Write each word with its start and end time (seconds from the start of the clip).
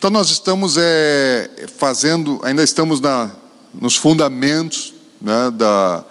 Então 0.00 0.08
nós 0.08 0.30
estamos 0.30 0.78
é, 0.78 1.66
fazendo, 1.76 2.40
ainda 2.42 2.64
estamos 2.64 3.02
na, 3.02 3.30
nos 3.74 3.96
fundamentos 3.96 4.94
né, 5.20 5.50
da, 5.54 6.02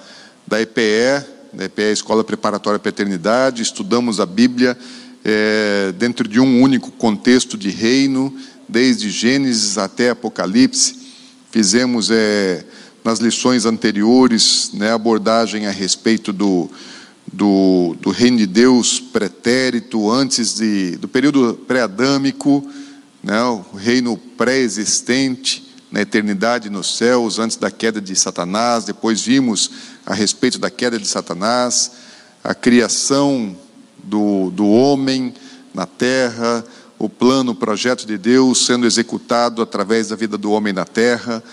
da 0.46 0.62
EPE, 0.62 1.25
da 1.51 1.65
EPE 1.65 1.93
Escola 1.93 2.23
Preparatória 2.23 2.77
para 2.77 2.89
a 2.89 2.91
Eternidade, 2.93 3.63
estudamos 3.63 4.19
a 4.19 4.27
Bíblia 4.27 4.77
é, 5.25 5.91
dentro 5.97 6.27
de 6.27 6.39
um 6.39 6.61
único 6.61 6.91
contexto 6.91 7.57
de 7.57 7.71
reino, 7.71 8.31
desde 8.67 9.09
Gênesis 9.09 9.79
até 9.79 10.11
Apocalipse. 10.11 10.95
Fizemos 11.49 12.11
é, 12.11 12.63
nas 13.03 13.17
lições 13.17 13.65
anteriores 13.65 14.69
né, 14.71 14.91
abordagem 14.91 15.65
a 15.65 15.71
respeito 15.71 16.31
do, 16.31 16.69
do, 17.33 17.97
do 17.99 18.11
reino 18.11 18.37
de 18.37 18.45
Deus 18.45 18.99
pretérito, 18.99 20.11
antes 20.11 20.57
de, 20.57 20.91
do 20.97 21.07
período 21.07 21.55
pré-adâmico, 21.67 22.63
né, 23.23 23.41
o 23.43 23.75
reino 23.75 24.17
pré-existente 24.17 25.68
na 25.91 26.01
eternidade 26.01 26.69
nos 26.69 26.97
céus, 26.97 27.39
antes 27.39 27.57
da 27.57 27.71
queda 27.71 28.00
de 28.00 28.15
Satanás. 28.15 28.86
Depois 28.86 29.21
vimos 29.21 29.71
a 30.05 30.14
respeito 30.14 30.59
da 30.59 30.69
queda 30.69 31.00
de 31.00 31.07
Satanás, 31.07 31.92
a 32.44 32.54
criação 32.54 33.55
do, 34.04 34.50
do 34.52 34.68
homem 34.68 35.34
na 35.73 35.86
terra, 35.86 36.64
o 36.98 37.09
plano, 37.09 37.52
o 37.52 37.55
projeto 37.55 38.05
de 38.05 38.18
Deus 38.18 38.66
sendo 38.66 38.86
executado 38.86 39.62
através 39.62 40.09
da 40.09 40.16
vida 40.16 40.38
do 40.38 40.52
homem 40.52 40.73
na 40.73 40.86
terra, 40.86 41.44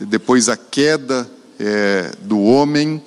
depois 0.00 0.48
a 0.48 0.56
queda 0.56 1.28
é, 1.58 2.12
do 2.22 2.40
homem, 2.40 3.02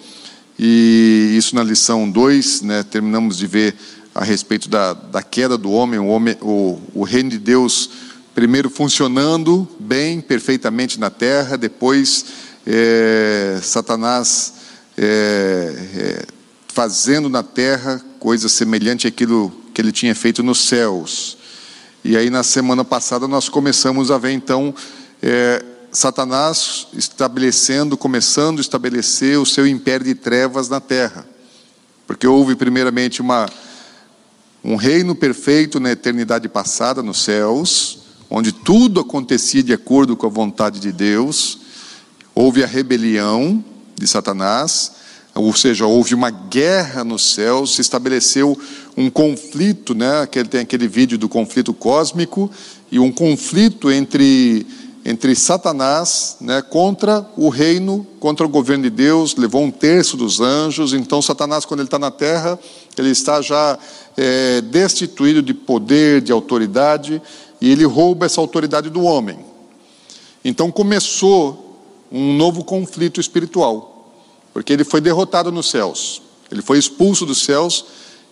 e 0.57 1.33
isso 1.37 1.55
na 1.55 1.63
lição 1.63 2.09
2, 2.09 2.61
né, 2.61 2.83
terminamos 2.83 3.37
de 3.37 3.47
ver 3.47 3.75
a 4.13 4.23
respeito 4.23 4.69
da, 4.69 4.93
da 4.93 5.23
queda 5.23 5.57
do 5.57 5.71
homem, 5.71 5.99
o, 5.99 6.07
homem 6.07 6.37
o, 6.41 6.81
o 6.93 7.03
reino 7.03 7.29
de 7.29 7.39
Deus 7.39 7.89
primeiro 8.33 8.69
funcionando 8.69 9.67
bem, 9.79 10.21
perfeitamente 10.21 10.99
na 10.99 11.09
terra, 11.09 11.57
depois 11.57 12.25
é, 12.65 13.59
Satanás 13.61 14.53
é, 14.97 15.73
é, 15.95 16.25
fazendo 16.67 17.29
na 17.29 17.43
terra 17.43 18.01
coisa 18.19 18.47
semelhante 18.47 19.07
àquilo 19.07 19.51
que 19.73 19.81
ele 19.81 19.91
tinha 19.91 20.15
feito 20.15 20.43
nos 20.43 20.59
céus. 20.59 21.37
E 22.03 22.17
aí 22.17 22.29
na 22.29 22.43
semana 22.43 22.83
passada 22.83 23.27
nós 23.27 23.49
começamos 23.49 24.11
a 24.11 24.17
ver 24.17 24.31
então 24.31 24.73
é, 25.21 25.63
Satanás 25.91 26.87
estabelecendo, 26.93 27.97
começando 27.97 28.59
a 28.59 28.61
estabelecer 28.61 29.37
o 29.37 29.45
seu 29.45 29.67
império 29.67 30.05
de 30.05 30.15
trevas 30.15 30.69
na 30.69 30.79
terra. 30.79 31.25
Porque 32.07 32.25
houve 32.25 32.55
primeiramente 32.55 33.21
uma 33.21 33.47
um 34.63 34.75
reino 34.75 35.15
perfeito 35.15 35.79
na 35.79 35.91
eternidade 35.91 36.47
passada 36.47 37.01
nos 37.01 37.23
céus, 37.23 37.99
onde 38.29 38.51
tudo 38.51 38.99
acontecia 38.99 39.63
de 39.63 39.73
acordo 39.73 40.15
com 40.15 40.27
a 40.27 40.29
vontade 40.29 40.79
de 40.79 40.91
Deus. 40.91 41.59
Houve 42.33 42.63
a 42.63 42.67
rebelião 42.67 43.63
de 43.95 44.07
Satanás, 44.07 44.91
ou 45.33 45.53
seja, 45.53 45.85
houve 45.85 46.13
uma 46.13 46.29
guerra 46.29 47.03
nos 47.03 47.33
céus, 47.33 47.75
se 47.75 47.81
estabeleceu 47.81 48.57
um 48.95 49.09
conflito, 49.09 49.95
né? 49.95 50.25
Tem 50.49 50.61
aquele 50.61 50.87
vídeo 50.87 51.17
do 51.17 51.27
conflito 51.27 51.73
cósmico, 51.73 52.51
e 52.91 52.99
um 52.99 53.11
conflito 53.11 53.89
entre, 53.89 54.65
entre 55.03 55.35
Satanás 55.35 56.37
né, 56.39 56.61
contra 56.61 57.27
o 57.35 57.49
reino, 57.49 58.05
contra 58.19 58.45
o 58.45 58.49
governo 58.49 58.83
de 58.83 58.89
Deus, 58.89 59.35
levou 59.35 59.63
um 59.63 59.71
terço 59.71 60.15
dos 60.15 60.39
anjos, 60.39 60.93
então 60.93 61.21
Satanás, 61.21 61.65
quando 61.65 61.79
ele 61.79 61.87
está 61.87 61.97
na 61.97 62.11
terra, 62.11 62.59
ele 62.97 63.09
está 63.09 63.41
já 63.41 63.77
é, 64.15 64.61
destituído 64.61 65.41
de 65.41 65.53
poder, 65.53 66.21
de 66.21 66.31
autoridade, 66.31 67.21
e 67.59 67.71
ele 67.71 67.83
rouba 67.83 68.25
essa 68.25 68.39
autoridade 68.39 68.89
do 68.89 69.03
homem. 69.03 69.39
Então 70.45 70.71
começou 70.71 71.79
um 72.11 72.35
novo 72.35 72.63
conflito 72.63 73.19
espiritual 73.19 73.91
porque 74.53 74.73
ele 74.73 74.83
foi 74.83 75.01
derrotado 75.01 75.51
nos 75.51 75.69
céus, 75.69 76.21
ele 76.51 76.61
foi 76.61 76.77
expulso 76.77 77.25
dos 77.25 77.43
céus 77.43 77.85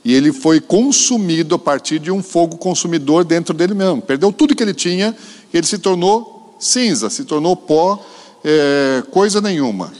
e 0.03 0.13
ele 0.13 0.31
foi 0.31 0.59
consumido 0.59 1.55
a 1.55 1.59
partir 1.59 1.99
de 1.99 2.11
um 2.11 2.21
fogo 2.21 2.57
consumidor 2.57 3.23
dentro 3.23 3.53
dele 3.53 3.73
mesmo. 3.73 4.01
Perdeu 4.01 4.31
tudo 4.31 4.55
que 4.55 4.63
ele 4.63 4.73
tinha, 4.73 5.15
ele 5.53 5.65
se 5.65 5.77
tornou 5.77 6.38
cinza, 6.59 7.09
se 7.09 7.23
tornou 7.23 7.55
pó, 7.55 8.03
é, 8.43 9.03
coisa 9.11 9.41
nenhuma. 9.41 9.91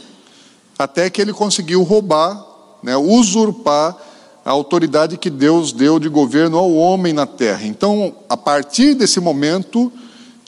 Até 0.78 1.10
que 1.10 1.20
ele 1.20 1.32
conseguiu 1.32 1.82
roubar, 1.82 2.46
né, 2.82 2.96
usurpar 2.96 3.96
a 4.44 4.50
autoridade 4.50 5.16
que 5.16 5.30
Deus 5.30 5.72
deu 5.72 5.98
de 5.98 6.08
governo 6.08 6.56
ao 6.58 6.72
homem 6.72 7.12
na 7.12 7.26
terra. 7.26 7.66
Então, 7.66 8.14
a 8.28 8.36
partir 8.36 8.94
desse 8.94 9.20
momento, 9.20 9.92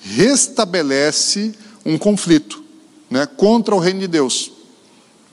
restabelece 0.03 1.55
um 1.84 1.99
conflito 1.99 2.62
né, 3.11 3.27
contra 3.27 3.75
o 3.75 3.79
reino 3.79 4.00
de 4.00 4.09
Deus. 4.09 4.50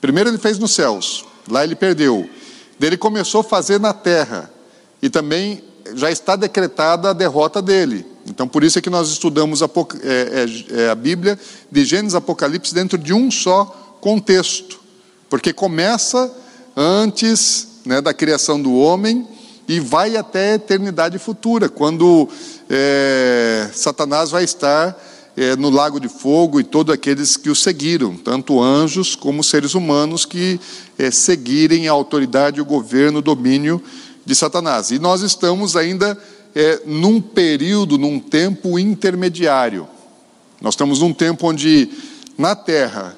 Primeiro 0.02 0.30
ele 0.30 0.38
fez 0.38 0.58
nos 0.58 0.72
céus, 0.72 1.26
lá 1.50 1.64
ele 1.64 1.76
perdeu. 1.76 2.30
Ele 2.80 2.98
começou 2.98 3.42
a 3.42 3.44
fazer 3.44 3.80
na 3.80 3.94
terra, 3.94 4.52
e 5.02 5.10
também 5.10 5.64
já 5.96 6.12
está 6.12 6.36
decretada 6.36 7.10
a 7.10 7.14
derrota 7.14 7.62
dele. 7.62 8.06
Então, 8.28 8.48
por 8.48 8.64
isso 8.64 8.78
é 8.80 8.82
que 8.82 8.90
nós 8.90 9.10
estudamos 9.10 9.62
a, 9.64 9.66
é, 9.66 9.70
é, 10.74 10.82
é, 10.82 10.90
a 10.90 10.96
Bíblia 10.96 11.40
de 11.72 11.86
Gênesis 11.86 12.16
Apocalipse 12.16 12.74
dentro 12.74 12.98
de 12.98 13.14
um 13.14 13.32
só 13.32 13.98
contexto, 14.02 14.80
porque 15.30 15.54
começa 15.54 16.32
antes 16.76 17.68
né, 17.86 18.02
da 18.02 18.14
criação 18.14 18.62
do 18.62 18.74
homem 18.76 19.28
e 19.68 19.80
vai 19.80 20.18
até 20.18 20.52
a 20.52 20.56
eternidade 20.56 21.20
futura, 21.20 21.70
quando 21.70 22.28
é, 22.70 23.70
Satanás 23.74 24.32
vai 24.32 24.44
estar 24.44 24.98
é, 25.38 25.56
no 25.56 25.70
lago 25.70 26.00
de 26.00 26.10
fogo 26.10 26.60
e 26.60 26.64
todos 26.64 26.94
aqueles 26.94 27.38
que 27.38 27.50
o 27.50 27.56
seguiram, 27.56 28.16
tanto 28.18 28.62
anjos 28.62 29.16
como 29.16 29.44
seres 29.44 29.76
humanos 29.76 30.26
que 30.26 30.60
é, 30.98 31.12
seguirem 31.12 31.88
a 31.88 31.92
autoridade, 31.92 32.60
o 32.60 32.66
governo, 32.66 33.20
o 33.20 33.22
domínio 33.22 33.82
de 34.26 34.36
Satanás. 34.36 34.92
E 34.92 35.00
nós 35.00 35.22
estamos 35.22 35.76
ainda 35.76 36.18
é, 36.56 36.82
num 36.86 37.22
período, 37.22 37.98
num 37.98 38.20
tempo 38.20 38.78
intermediário. 38.80 39.88
Nós 40.62 40.74
estamos 40.74 41.00
num 41.00 41.14
tempo 41.14 41.48
onde 41.48 41.90
na 42.38 42.56
terra 42.56 43.18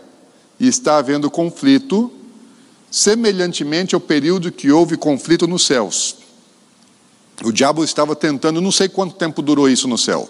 está 0.59 0.97
havendo 0.97 1.29
conflito, 1.29 2.11
semelhantemente 2.89 3.95
ao 3.95 4.01
período 4.01 4.51
que 4.51 4.71
houve 4.71 4.97
conflito 4.97 5.47
nos 5.47 5.65
céus. 5.65 6.17
O 7.43 7.51
diabo 7.51 7.83
estava 7.83 8.15
tentando, 8.15 8.61
não 8.61 8.71
sei 8.71 8.87
quanto 8.87 9.15
tempo 9.15 9.41
durou 9.41 9.67
isso 9.67 9.87
no 9.87 9.97
céu 9.97 10.29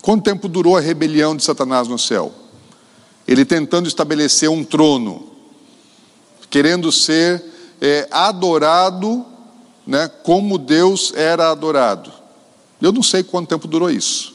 Quanto 0.00 0.24
tempo 0.24 0.48
durou 0.48 0.76
a 0.76 0.80
rebelião 0.80 1.36
de 1.36 1.44
Satanás 1.44 1.86
no 1.86 1.98
céu? 1.98 2.32
Ele 3.28 3.44
tentando 3.44 3.86
estabelecer 3.86 4.48
um 4.48 4.64
trono, 4.64 5.30
querendo 6.48 6.90
ser 6.90 7.44
é, 7.80 8.08
adorado 8.10 9.24
né, 9.90 10.08
como 10.22 10.56
Deus 10.56 11.12
era 11.16 11.50
adorado. 11.50 12.12
Eu 12.80 12.92
não 12.92 13.02
sei 13.02 13.24
quanto 13.24 13.48
tempo 13.48 13.66
durou 13.66 13.90
isso, 13.90 14.32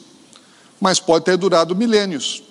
mas 0.81 0.99
pode 0.99 1.23
ter 1.23 1.37
durado 1.37 1.73
milênios, 1.73 2.43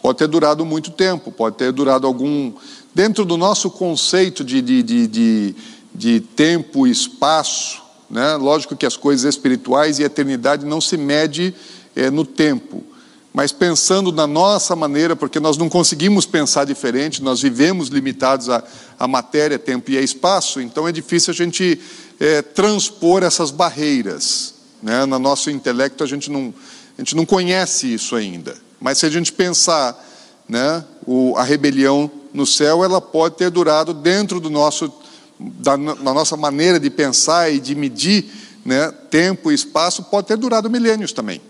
pode 0.00 0.16
ter 0.16 0.26
durado 0.26 0.64
muito 0.64 0.90
tempo, 0.90 1.30
pode 1.30 1.56
ter 1.56 1.70
durado 1.70 2.06
algum. 2.06 2.50
Dentro 2.94 3.26
do 3.26 3.36
nosso 3.36 3.70
conceito 3.70 4.42
de, 4.42 4.62
de, 4.62 4.82
de, 4.82 5.06
de, 5.06 5.54
de 5.94 6.20
tempo 6.20 6.86
e 6.86 6.90
espaço, 6.90 7.82
né, 8.08 8.36
lógico 8.36 8.74
que 8.74 8.86
as 8.86 8.96
coisas 8.96 9.26
espirituais 9.34 9.98
e 9.98 10.02
eternidade 10.02 10.64
não 10.64 10.80
se 10.80 10.96
mede 10.96 11.54
é, 11.94 12.10
no 12.10 12.24
tempo, 12.24 12.82
mas 13.32 13.50
pensando 13.50 14.12
na 14.12 14.26
nossa 14.26 14.76
maneira, 14.76 15.16
porque 15.16 15.40
nós 15.40 15.56
não 15.56 15.68
conseguimos 15.68 16.26
pensar 16.26 16.64
diferente, 16.64 17.22
nós 17.22 17.40
vivemos 17.40 17.88
limitados 17.88 18.50
a, 18.50 18.62
a 18.98 19.08
matéria, 19.08 19.58
tempo 19.58 19.90
e 19.90 19.96
espaço, 19.96 20.60
então 20.60 20.86
é 20.86 20.92
difícil 20.92 21.32
a 21.32 21.34
gente 21.34 21.80
é, 22.20 22.42
transpor 22.42 23.22
essas 23.22 23.50
barreiras. 23.50 24.54
Né? 24.82 25.06
No 25.06 25.18
nosso 25.18 25.50
intelecto 25.50 26.04
a 26.04 26.06
gente, 26.06 26.30
não, 26.30 26.52
a 26.98 27.00
gente 27.00 27.16
não 27.16 27.24
conhece 27.24 27.92
isso 27.92 28.14
ainda, 28.14 28.54
mas 28.78 28.98
se 28.98 29.06
a 29.06 29.10
gente 29.10 29.32
pensar 29.32 29.98
né, 30.46 30.84
o, 31.06 31.34
a 31.36 31.42
rebelião 31.42 32.10
no 32.34 32.46
céu, 32.46 32.84
ela 32.84 33.00
pode 33.00 33.36
ter 33.36 33.50
durado 33.50 33.94
dentro 33.94 34.40
do 34.40 34.50
nosso, 34.50 34.92
da, 35.38 35.76
da 35.76 36.12
nossa 36.12 36.36
maneira 36.36 36.78
de 36.78 36.90
pensar 36.90 37.50
e 37.50 37.58
de 37.58 37.74
medir 37.74 38.26
né, 38.64 38.92
tempo 39.10 39.50
e 39.50 39.54
espaço, 39.54 40.02
pode 40.04 40.26
ter 40.26 40.36
durado 40.36 40.68
milênios 40.68 41.12
também. 41.12 41.40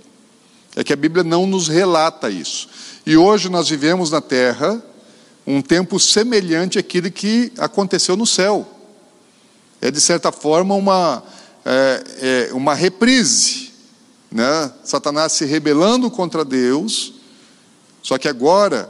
É 0.75 0.83
que 0.83 0.93
a 0.93 0.97
Bíblia 0.97 1.23
não 1.23 1.47
nos 1.47 1.69
relata 1.69 2.31
isso. 2.31 2.69
E 3.05 3.17
hoje 3.17 3.49
nós 3.49 3.69
vivemos 3.69 4.11
na 4.11 4.21
terra 4.21 4.83
um 5.47 5.61
tempo 5.61 5.99
semelhante 5.99 6.79
àquele 6.79 7.11
que 7.11 7.53
aconteceu 7.59 8.17
no 8.17 8.27
céu. 8.27 8.67
É, 9.81 9.91
de 9.91 10.01
certa 10.01 10.31
forma, 10.31 10.75
uma, 10.75 11.23
é, 11.65 12.49
é 12.49 12.55
uma 12.55 12.75
reprise. 12.75 13.73
Né? 14.31 14.73
Satanás 14.85 15.33
se 15.33 15.45
rebelando 15.45 16.11
contra 16.11 16.45
Deus, 16.45 17.15
só 18.03 18.17
que 18.17 18.29
agora, 18.29 18.89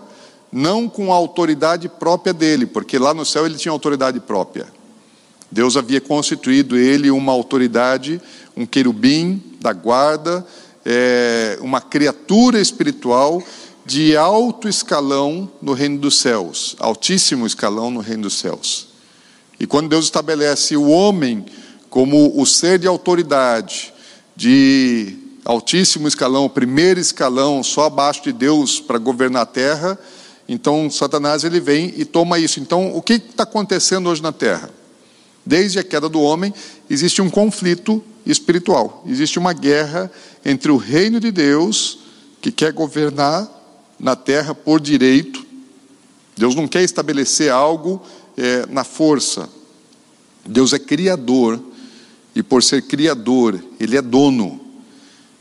não 0.53 0.89
com 0.89 1.13
a 1.13 1.17
autoridade 1.17 1.89
própria 1.89 2.33
dele, 2.33 2.67
porque 2.67 2.99
lá 2.99 3.13
no 3.13 3.27
céu 3.27 3.45
ele 3.45 3.57
tinha 3.57 3.73
autoridade 3.73 4.21
própria. 4.21 4.67
Deus 5.51 5.77
havia 5.77 6.01
constituído 6.01 6.79
ele 6.79 7.11
uma 7.11 7.33
autoridade, 7.33 8.21
um 8.57 8.65
querubim 8.65 9.43
da 9.61 9.73
guarda, 9.73 10.47
é, 10.85 11.59
uma 11.61 11.81
criatura 11.81 12.61
espiritual 12.61 13.43
de 13.85 14.17
alto 14.17 14.69
escalão 14.69 15.51
no 15.61 15.73
reino 15.73 15.99
dos 15.99 16.19
céus, 16.19 16.77
altíssimo 16.79 17.47
escalão 17.47 17.91
no 17.91 18.01
reino 18.01 18.23
dos 18.23 18.39
céus. 18.39 18.89
E 19.59 19.67
quando 19.67 19.89
Deus 19.89 20.07
estabelece 20.07 20.77
o 20.77 20.89
homem 20.89 21.45
como 21.91 22.41
o 22.41 22.47
ser 22.47 22.79
de 22.79 22.87
autoridade, 22.87 23.93
de 24.35 25.17
altíssimo 25.45 26.09
escalão, 26.09 26.49
primeiro 26.49 26.99
escalão, 26.99 27.63
só 27.63 27.85
abaixo 27.85 28.23
de 28.23 28.33
Deus 28.33 28.81
para 28.81 28.99
governar 28.99 29.43
a 29.43 29.47
terra, 29.47 29.99
então 30.49 30.91
Satanás 30.91 31.45
ele 31.45 31.61
vem 31.61 31.93
e 31.97 32.05
toma 32.05 32.39
isso. 32.39 32.61
Então, 32.61 32.95
o 32.97 33.03
que 33.03 33.15
está 33.15 33.43
acontecendo 33.43 34.09
hoje 34.09 34.23
na 34.23 34.33
terra? 34.33 34.71
Desde 35.45 35.79
a 35.79 35.85
queda 35.85 36.09
do 36.09 36.21
homem, 36.21 36.55
existe 36.89 37.21
um 37.21 37.29
conflito 37.29 38.03
espiritual, 38.25 39.05
existe 39.07 39.39
uma 39.39 39.53
guerra 39.53 40.11
entre 40.45 40.71
o 40.71 40.77
reino 40.77 41.21
de 41.21 41.31
Deus, 41.31 41.99
que 42.41 42.51
quer 42.51 42.73
governar 42.73 43.49
na 43.99 44.17
terra 44.17 44.55
por 44.55 44.81
direito. 44.81 45.45
Deus 46.37 46.55
não 46.55 46.67
quer 46.67 46.83
estabelecer 46.83 47.51
algo 47.51 48.03
é, 48.37 48.67
na 48.67 48.85
força. 48.85 49.49
Deus 50.45 50.73
é 50.73 50.79
criador, 50.79 51.63
e 52.35 52.43
por 52.43 52.63
ser 52.63 52.83
criador, 52.83 53.63
Ele 53.79 53.97
é 53.97 54.03
dono. 54.03 54.61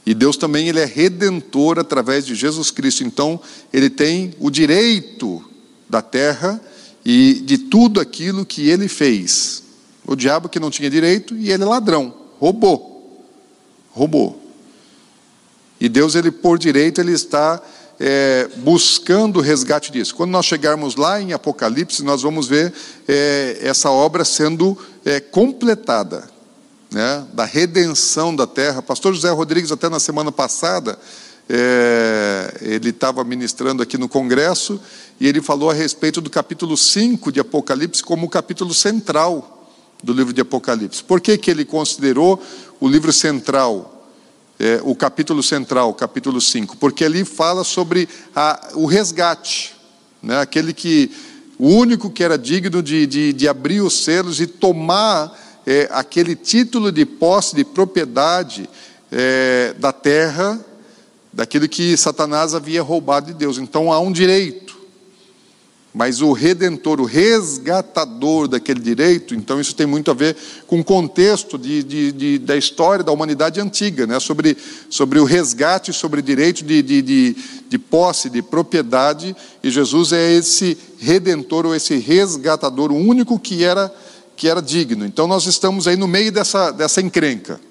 E 0.06 0.14
Deus 0.14 0.36
também 0.36 0.68
ele 0.68 0.80
é 0.80 0.86
redentor 0.86 1.78
através 1.78 2.26
de 2.26 2.34
Jesus 2.34 2.72
Cristo. 2.72 3.04
Então, 3.04 3.40
ele 3.72 3.90
tem 3.90 4.34
o 4.40 4.50
direito 4.50 5.44
da 5.88 6.02
terra 6.02 6.60
e 7.06 7.36
de 7.46 7.58
tudo 7.58 8.00
aquilo 8.00 8.46
que 8.46 8.68
ele 8.68 8.88
fez. 8.88 9.64
O 10.06 10.16
diabo 10.16 10.50
que 10.50 10.60
não 10.60 10.72
tinha 10.72 10.90
direito 10.90 11.36
e 11.36 11.52
ele 11.52 11.64
é 11.64 11.66
ladrão, 11.66 12.14
roubou. 12.40 13.28
Roubou. 13.92 14.41
E 15.82 15.90
Deus, 15.90 16.14
ele 16.14 16.30
por 16.30 16.60
direito, 16.60 17.02
ele 17.02 17.12
está 17.12 17.60
é, 18.00 18.48
buscando 18.58 19.40
o 19.40 19.42
resgate 19.42 19.92
disso. 19.92 20.14
Quando 20.16 20.30
nós 20.30 20.46
chegarmos 20.46 20.96
lá 20.96 21.20
em 21.20 21.34
Apocalipse, 21.34 22.04
nós 22.04 22.22
vamos 22.22 22.48
ver 22.48 22.72
é, 23.08 23.58
essa 23.62 23.90
obra 23.90 24.24
sendo 24.24 24.78
é, 25.04 25.20
completada 25.20 26.30
né, 26.92 27.26
da 27.34 27.46
redenção 27.46 28.36
da 28.36 28.46
terra. 28.46 28.84
Pastor 28.84 29.14
José 29.14 29.32
Rodrigues, 29.32 29.72
até 29.72 29.90
na 29.90 30.00
semana 30.00 30.32
passada, 30.32 31.00
é, 31.50 32.58
ele 32.62 32.90
estava 32.90 33.24
ministrando 33.24 33.82
aqui 33.82 33.98
no 33.98 34.08
Congresso 34.08 34.80
e 35.20 35.28
ele 35.28 35.42
falou 35.42 35.70
a 35.70 35.74
respeito 35.74 36.22
do 36.22 36.30
capítulo 36.30 36.78
5 36.78 37.32
de 37.32 37.40
Apocalipse 37.40 38.04
como 38.04 38.28
o 38.28 38.30
capítulo 38.30 38.74
central 38.74 39.68
do 40.04 40.14
livro 40.14 40.32
de 40.32 40.42
Apocalipse. 40.42 41.04
Por 41.04 41.20
que, 41.20 41.38
que 41.38 41.52
ele 41.52 41.66
considerou 41.66 42.42
o 42.80 42.88
livro 42.88 43.12
central, 43.12 44.01
é, 44.62 44.80
o 44.84 44.94
capítulo 44.94 45.42
central, 45.42 45.92
capítulo 45.96 46.40
5? 46.40 46.78
Porque 46.78 47.04
ali 47.04 47.26
fala 47.26 47.64
sobre 47.64 48.08
a, 48.36 48.70
o 48.76 48.86
resgate, 48.86 49.74
né, 50.22 50.40
aquele 50.40 50.72
que, 50.72 51.10
o 51.58 51.68
único 51.68 52.12
que 52.12 52.24
era 52.24 52.38
digno 52.38 52.84
de, 52.84 53.08
de, 53.08 53.34
de 53.34 53.48
abrir 53.48 53.82
os 53.82 54.04
selos 54.04 54.40
e 54.40 54.46
tomar 54.46 55.36
é, 55.66 55.90
aquele 55.92 56.36
título 56.36 56.92
de 56.92 57.08
posse, 57.08 57.56
de 57.56 57.64
propriedade 57.64 58.70
é, 59.12 59.74
da 59.80 59.92
terra, 59.92 60.64
daquilo 61.34 61.68
que 61.68 61.98
Satanás 61.98 62.54
havia 62.54 62.84
roubado 62.84 63.28
de 63.28 63.34
Deus. 63.34 63.58
Então 63.58 63.92
há 63.92 64.00
um 64.00 64.12
direito. 64.12 64.71
Mas 65.94 66.22
o 66.22 66.32
redentor, 66.32 67.02
o 67.02 67.06
resgatador 67.06 68.48
daquele 68.48 68.80
direito, 68.80 69.36
então 69.36 69.60
isso 69.60 69.76
tem 69.76 69.86
muito 69.86 70.10
a 70.10 70.14
ver 70.14 70.38
com 70.66 70.80
o 70.80 70.84
contexto 70.84 71.58
de, 71.58 71.84
de, 71.84 72.12
de, 72.14 72.40
da 72.40 72.56
história 72.56 73.04
da 73.04 73.12
humanidade 73.12 73.60
antiga, 73.60 74.08
né? 74.08 74.18
sobre, 74.20 74.58
sobre 74.90 75.20
o 75.20 75.26
resgate, 75.26 75.92
sobre 75.92 76.22
direito 76.22 76.64
de, 76.64 76.82
de, 76.82 77.02
de, 77.02 77.36
de 77.68 77.78
posse, 77.78 78.30
de 78.30 78.42
propriedade, 78.42 79.36
e 79.62 79.70
Jesus 79.70 80.14
é 80.14 80.32
esse 80.32 80.78
redentor 80.98 81.66
ou 81.66 81.76
esse 81.76 81.98
resgatador, 81.98 82.92
o 82.92 82.96
único 82.96 83.38
que 83.38 83.64
era 83.64 83.94
que 84.42 84.48
era 84.48 84.60
digno. 84.60 85.06
Então 85.06 85.28
nós 85.28 85.46
estamos 85.46 85.88
aí 85.88 85.96
no 85.96 86.08
meio 86.08 86.32
dessa, 86.32 86.72
dessa 86.72 87.00
encrenca. 87.00 87.62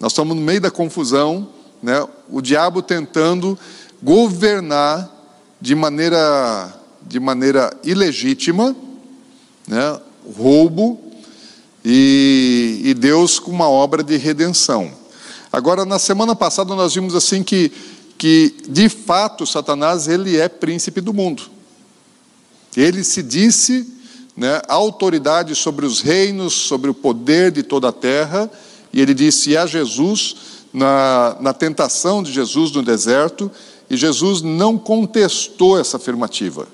Nós 0.00 0.10
estamos 0.10 0.36
no 0.36 0.42
meio 0.42 0.60
da 0.60 0.68
confusão, 0.68 1.48
né? 1.80 2.04
o 2.28 2.40
diabo 2.40 2.82
tentando 2.82 3.56
governar 4.02 5.08
de 5.60 5.76
maneira, 5.76 6.74
de 7.08 7.18
maneira 7.18 7.74
ilegítima, 7.82 8.76
né? 9.66 9.98
roubo, 10.36 11.00
e, 11.84 12.82
e 12.84 12.94
Deus 12.94 13.38
com 13.38 13.50
uma 13.50 13.68
obra 13.68 14.02
de 14.02 14.16
redenção. 14.16 14.92
Agora, 15.50 15.86
na 15.86 15.98
semana 15.98 16.36
passada, 16.36 16.74
nós 16.74 16.94
vimos 16.94 17.14
assim 17.14 17.42
que, 17.42 17.72
que 18.18 18.54
de 18.68 18.90
fato, 18.90 19.46
Satanás 19.46 20.06
ele 20.06 20.36
é 20.36 20.48
príncipe 20.48 21.00
do 21.00 21.14
mundo. 21.14 21.44
Ele 22.76 23.02
se 23.02 23.22
disse 23.22 23.90
né, 24.36 24.60
autoridade 24.68 25.54
sobre 25.54 25.86
os 25.86 26.00
reinos, 26.00 26.52
sobre 26.52 26.90
o 26.90 26.94
poder 26.94 27.50
de 27.50 27.62
toda 27.62 27.88
a 27.88 27.92
terra, 27.92 28.50
e 28.92 29.00
ele 29.00 29.14
disse 29.14 29.56
a 29.56 29.66
Jesus, 29.66 30.36
na, 30.72 31.36
na 31.40 31.54
tentação 31.54 32.22
de 32.22 32.32
Jesus 32.32 32.70
no 32.72 32.82
deserto, 32.82 33.50
e 33.88 33.96
Jesus 33.96 34.42
não 34.42 34.76
contestou 34.76 35.80
essa 35.80 35.96
afirmativa. 35.96 36.68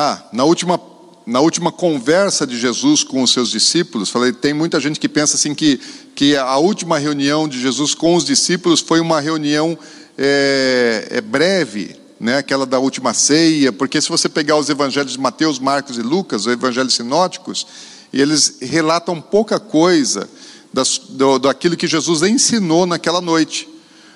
Ah, 0.00 0.22
na 0.32 0.44
última, 0.44 0.80
na 1.26 1.40
última 1.40 1.72
conversa 1.72 2.46
de 2.46 2.56
Jesus 2.56 3.02
com 3.02 3.20
os 3.20 3.32
seus 3.32 3.50
discípulos, 3.50 4.10
falei, 4.10 4.32
tem 4.32 4.54
muita 4.54 4.78
gente 4.78 5.00
que 5.00 5.08
pensa 5.08 5.34
assim 5.34 5.56
que, 5.56 5.80
que 6.14 6.36
a 6.36 6.56
última 6.56 6.98
reunião 6.98 7.48
de 7.48 7.60
Jesus 7.60 7.96
com 7.96 8.14
os 8.14 8.24
discípulos 8.24 8.78
foi 8.78 9.00
uma 9.00 9.20
reunião 9.20 9.76
é, 10.16 11.08
é 11.10 11.20
breve, 11.20 11.96
né, 12.20 12.38
aquela 12.38 12.64
da 12.64 12.78
última 12.78 13.12
ceia, 13.12 13.72
porque 13.72 14.00
se 14.00 14.08
você 14.08 14.28
pegar 14.28 14.56
os 14.56 14.70
evangelhos 14.70 15.14
de 15.14 15.18
Mateus, 15.18 15.58
Marcos 15.58 15.98
e 15.98 16.02
Lucas, 16.02 16.42
os 16.42 16.52
evangelhos 16.52 16.94
sinóticos, 16.94 17.66
eles 18.12 18.58
relatam 18.60 19.20
pouca 19.20 19.58
coisa 19.58 20.30
das, 20.72 20.96
do, 20.96 21.40
daquilo 21.40 21.76
que 21.76 21.88
Jesus 21.88 22.22
ensinou 22.22 22.86
naquela 22.86 23.20
noite. 23.20 23.68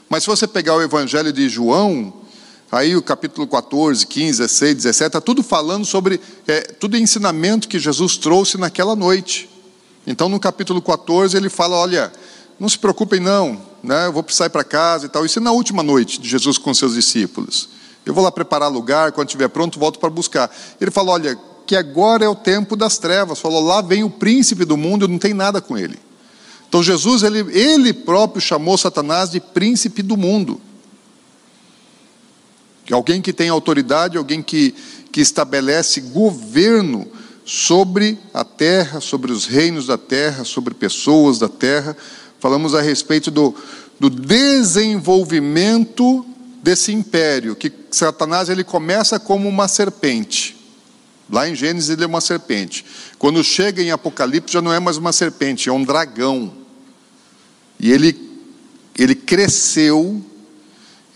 Mas 0.09 0.23
se 0.23 0.29
você 0.29 0.47
pegar 0.47 0.77
o 0.77 0.83
evangelho 0.83 1.33
de 1.33 1.49
João, 1.49 2.22
aí 2.73 2.97
o 2.97 3.03
capítulo 3.03 3.47
14, 3.47 4.07
15, 4.07 4.39
16, 4.39 4.77
17, 4.77 5.07
está 5.07 5.21
tudo 5.21 5.43
falando 5.43 5.85
sobre, 5.85 6.19
é, 6.49 6.63
tudo 6.63 6.97
ensinamento 6.97 7.69
que 7.69 7.79
Jesus 7.79 8.17
trouxe 8.17 8.57
naquela 8.57 8.97
noite. 8.97 9.49
Então 10.07 10.27
no 10.29 10.41
capítulo 10.41 10.81
14 10.81 11.37
ele 11.37 11.51
fala, 11.51 11.77
olha, 11.77 12.11
não 12.59 12.69
se 12.69 12.79
preocupem 12.79 13.21
não, 13.21 13.61
né, 13.83 14.07
eu 14.07 14.13
vou 14.13 14.23
precisar 14.23 14.47
ir 14.47 14.51
para 14.51 14.65
casa 14.65 15.05
e 15.05 15.09
tal. 15.11 15.27
Isso 15.27 15.39
é 15.39 15.43
na 15.43 15.53
última 15.53 15.83
noite 15.83 16.19
de 16.19 16.27
Jesus 16.27 16.57
com 16.57 16.73
seus 16.73 16.95
discípulos. 16.95 17.69
Eu 18.07 18.15
vou 18.15 18.25
lá 18.25 18.33
preparar 18.33 18.71
lugar, 18.71 19.13
quando 19.13 19.29
estiver 19.29 19.49
pronto, 19.49 19.79
volto 19.79 19.99
para 19.99 20.11
buscar. 20.11 20.51
Ele 20.81 20.91
falou: 20.91 21.15
Olha, 21.15 21.39
que 21.67 21.77
agora 21.77 22.25
é 22.25 22.29
o 22.29 22.35
tempo 22.35 22.75
das 22.75 22.99
trevas. 22.99 23.39
Falou: 23.39 23.63
Lá 23.63 23.81
vem 23.81 24.03
o 24.03 24.11
príncipe 24.11 24.65
do 24.65 24.77
mundo, 24.77 25.07
não 25.07 25.19
tenho 25.19 25.37
nada 25.37 25.61
com 25.61 25.79
ele. 25.79 25.97
Então 26.69 26.83
Jesus, 26.83 27.23
ele, 27.23 27.41
ele 27.57 27.93
próprio 27.93 28.41
chamou 28.41 28.77
Satanás 28.77 29.31
de 29.31 29.39
príncipe 29.39 30.03
do 30.03 30.17
mundo. 30.17 30.61
Alguém 32.95 33.21
que 33.21 33.33
tem 33.33 33.49
autoridade, 33.49 34.19
alguém 34.19 34.43
que, 34.43 34.75
que 35.11 35.21
estabelece 35.21 36.01
governo 36.01 37.09
sobre 37.45 38.19
a 38.33 38.45
terra, 38.45 39.01
sobre 39.01 39.33
os 39.33 39.47
reinos 39.47 39.87
da 39.87 39.99
terra, 39.99 40.45
sobre 40.45 40.75
pessoas 40.75 41.39
da 41.39 41.49
terra. 41.49 41.97
Falamos 42.39 42.75
a 42.75 42.81
respeito 42.81 43.31
do, 43.31 43.55
do 43.99 44.11
desenvolvimento 44.11 46.27
desse 46.63 46.93
império, 46.93 47.57
que 47.57 47.73
Satanás 47.91 48.49
ele 48.49 48.63
começa 48.63 49.19
como 49.19 49.49
uma 49.49 49.67
serpente. 49.67 50.57
Lá 51.29 51.49
em 51.49 51.55
Gênesis 51.55 51.91
ele 51.91 52.05
é 52.05 52.07
uma 52.07 52.21
serpente. 52.21 52.85
Quando 53.19 53.43
chega 53.43 53.83
em 53.83 53.91
Apocalipse 53.91 54.53
já 54.53 54.63
não 54.63 54.73
é 54.73 54.79
mais 54.79 54.97
uma 54.97 55.13
serpente, 55.13 55.69
é 55.69 55.73
um 55.73 55.83
dragão. 55.83 56.53
E 57.81 57.91
ele, 57.91 58.17
ele 58.97 59.15
cresceu, 59.15 60.23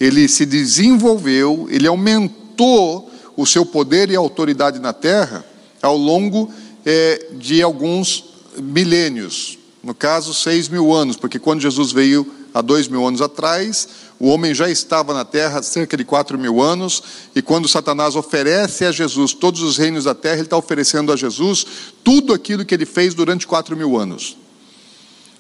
ele 0.01 0.29
se 0.29 0.45
desenvolveu, 0.45 1.67
ele 1.71 1.87
aumentou 1.87 3.11
o 3.37 3.47
seu 3.47 3.65
poder 3.65 4.11
e 4.11 4.17
autoridade 4.17 4.79
na 4.79 4.93
terra 4.93 5.45
ao 5.83 5.97
longo 5.97 6.51
é, 6.85 7.29
de 7.33 7.63
alguns 7.63 8.25
milênios. 8.59 9.59
No 9.83 9.95
caso, 9.95 10.35
seis 10.35 10.69
mil 10.69 10.93
anos, 10.93 11.17
porque 11.17 11.39
quando 11.39 11.61
Jesus 11.61 11.93
veio 11.93 12.27
há 12.53 12.61
dois 12.61 12.89
mil 12.89 13.07
anos 13.07 13.21
atrás, 13.21 13.89
o 14.19 14.29
homem 14.29 14.55
já 14.55 14.69
estava 14.69 15.13
na 15.13 15.25
terra 15.25 15.61
há 15.61 15.63
cerca 15.63 15.97
de 15.97 16.05
quatro 16.05 16.39
mil 16.39 16.61
anos, 16.61 17.03
e 17.35 17.43
quando 17.43 17.69
Satanás 17.69 18.17
oferece 18.17 18.85
a 18.85 18.93
Jesus 18.93 19.35
todos 19.35 19.63
os 19.63 19.77
reinos 19.77 20.05
da 20.05 20.15
terra, 20.15 20.37
ele 20.37 20.45
está 20.45 20.57
oferecendo 20.57 21.13
a 21.13 21.17
Jesus 21.17 21.67
tudo 22.03 22.33
aquilo 22.33 22.65
que 22.65 22.75
ele 22.75 22.87
fez 22.87 23.15
durante 23.15 23.47
quatro 23.47 23.77
mil 23.77 23.97
anos. 23.99 24.37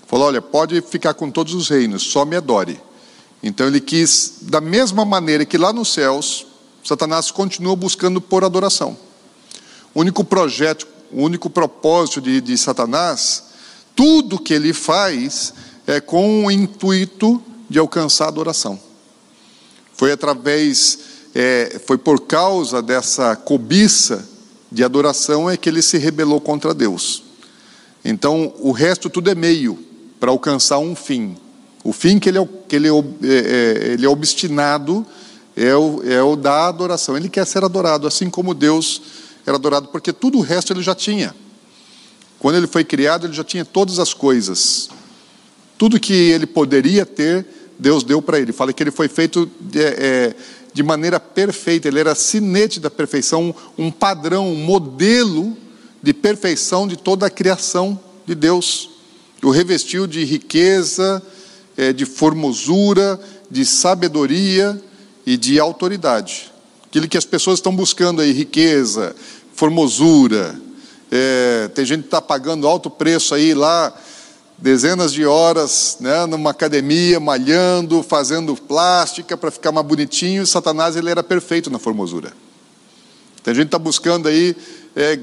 Falou: 0.07 0.27
olha, 0.27 0.43
pode 0.43 0.81
ficar 0.83 1.15
com 1.15 1.31
todos 1.31 1.55
os 1.55 1.69
reinos, 1.69 2.03
só 2.03 2.25
me 2.25 2.37
adore. 2.37 2.79
Então 3.43 3.66
ele 3.66 3.81
quis, 3.81 4.38
da 4.43 4.61
mesma 4.61 5.05
maneira 5.05 5.45
que 5.45 5.59
lá 5.59 5.73
nos 5.73 5.93
céus, 5.93 6.47
Satanás 6.85 7.31
continua 7.31 7.76
buscando 7.76 8.21
por 8.21 8.45
adoração. 8.45 8.97
O 9.95 10.00
único 10.00 10.25
projeto, 10.25 10.87
o 11.12 11.23
único 11.23 11.49
propósito 11.49 12.21
de, 12.21 12.40
de 12.40 12.57
Satanás, 12.57 13.45
tudo 13.95 14.38
que 14.38 14.55
ele 14.55 14.73
faz 14.73 15.52
é, 15.87 16.00
com 16.00 16.47
o 16.47 16.50
intuito 16.50 17.43
de 17.69 17.78
alcançar 17.78 18.26
a 18.26 18.28
adoração. 18.28 18.78
Foi 19.95 20.12
através, 20.12 20.99
é, 21.35 21.81
foi 21.87 21.97
por 21.97 22.21
causa 22.21 22.83
dessa 22.83 23.35
cobiça 23.35 24.28
de 24.71 24.85
adoração 24.85 25.49
é 25.49 25.57
que 25.57 25.69
ele 25.69 25.81
se 25.81 25.97
rebelou 25.97 26.40
contra 26.40 26.75
Deus. 26.75 27.23
Então, 28.05 28.52
o 28.59 28.73
resto 28.73 29.09
tudo 29.09 29.31
é 29.31 29.35
meio 29.35 29.78
para 30.21 30.31
alcançar 30.31 30.78
um 30.78 30.95
fim. 30.95 31.37
O 31.87 31.93
fim 31.93 32.19
que 32.19 32.28
ele 32.28 32.38
é, 32.38 32.49
que 32.66 32.75
ele 32.75 32.88
é, 32.88 32.90
é, 32.90 33.93
ele 33.93 34.05
é 34.05 34.09
obstinado 34.09 35.07
é 35.55 35.73
o, 35.76 36.02
é 36.02 36.21
o 36.21 36.35
da 36.35 36.66
adoração. 36.66 37.16
Ele 37.16 37.28
quer 37.28 37.47
ser 37.47 37.62
adorado, 37.62 38.09
assim 38.09 38.28
como 38.28 38.52
Deus 38.52 39.00
era 39.47 39.57
adorado, 39.57 39.87
porque 39.87 40.12
tudo 40.12 40.38
o 40.38 40.40
resto 40.40 40.73
ele 40.73 40.83
já 40.83 40.97
tinha. 40.97 41.33
Quando 42.40 42.57
ele 42.57 42.66
foi 42.66 42.83
criado, 42.83 43.25
ele 43.25 43.35
já 43.35 43.45
tinha 43.45 43.64
todas 43.64 44.00
as 44.00 44.12
coisas. 44.12 44.88
Tudo 45.78 46.00
que 46.00 46.12
ele 46.12 46.45
poderia 46.45 47.07
ter, 47.07 47.47
Deus 47.78 48.02
deu 48.02 48.21
para 48.21 48.40
ele. 48.40 48.52
Fala 48.52 48.73
que 48.73 48.83
ele 48.83 48.90
foi 48.90 49.07
feito 49.07 49.49
de, 49.61 49.81
é, 49.81 50.35
de 50.75 50.83
maneira 50.83 51.21
perfeita, 51.21 51.87
ele 51.87 52.00
era 52.00 52.16
sinete 52.16 52.81
da 52.81 52.90
perfeição, 52.90 53.55
um 53.78 53.93
padrão, 53.93 54.49
um 54.49 54.57
modelo 54.57 55.57
de 56.02 56.12
perfeição 56.12 56.88
de 56.88 56.97
toda 56.97 57.26
a 57.26 57.31
criação 57.31 57.97
de 58.26 58.35
Deus. 58.35 58.90
O 59.40 59.50
revestiu 59.50 60.09
de 60.09 60.25
riqueza, 60.25 61.23
é, 61.76 61.92
de 61.92 62.06
formosura, 62.06 63.21
de 63.50 63.64
sabedoria 63.64 64.80
e 65.25 65.37
de 65.37 65.61
autoridade. 65.61 66.52
Aquilo 66.87 67.09
que 67.09 67.18
as 67.18 67.25
pessoas 67.25 67.59
estão 67.59 67.75
buscando 67.75 68.23
aí, 68.23 68.33
riqueza, 68.33 69.14
formosura. 69.54 70.59
É, 71.11 71.68
tem 71.75 71.85
gente 71.85 72.02
que 72.02 72.06
está 72.06 72.23
pagando 72.23 72.66
alto 72.66 72.90
preço 72.90 73.35
aí 73.35 73.54
lá, 73.54 73.92
dezenas 74.59 75.12
de 75.12 75.25
horas, 75.25 75.99
né, 76.00 76.25
numa 76.26 76.50
academia, 76.50 77.21
malhando, 77.21 78.02
fazendo 78.02 78.56
plástica 78.56 79.37
para 79.37 79.50
ficar 79.50 79.73
mais 79.73 79.87
bonitinho. 79.87 80.42
E 80.42 80.47
Satanás 80.47 80.97
ele 80.97 81.11
era 81.11 81.23
perfeito 81.23 81.71
na 81.71 81.78
formosura. 81.78 82.33
Tem 83.42 83.54
gente 83.54 83.64
que 83.64 83.68
está 83.68 83.78
buscando 83.78 84.26
aí, 84.26 84.56
é, 84.95 85.18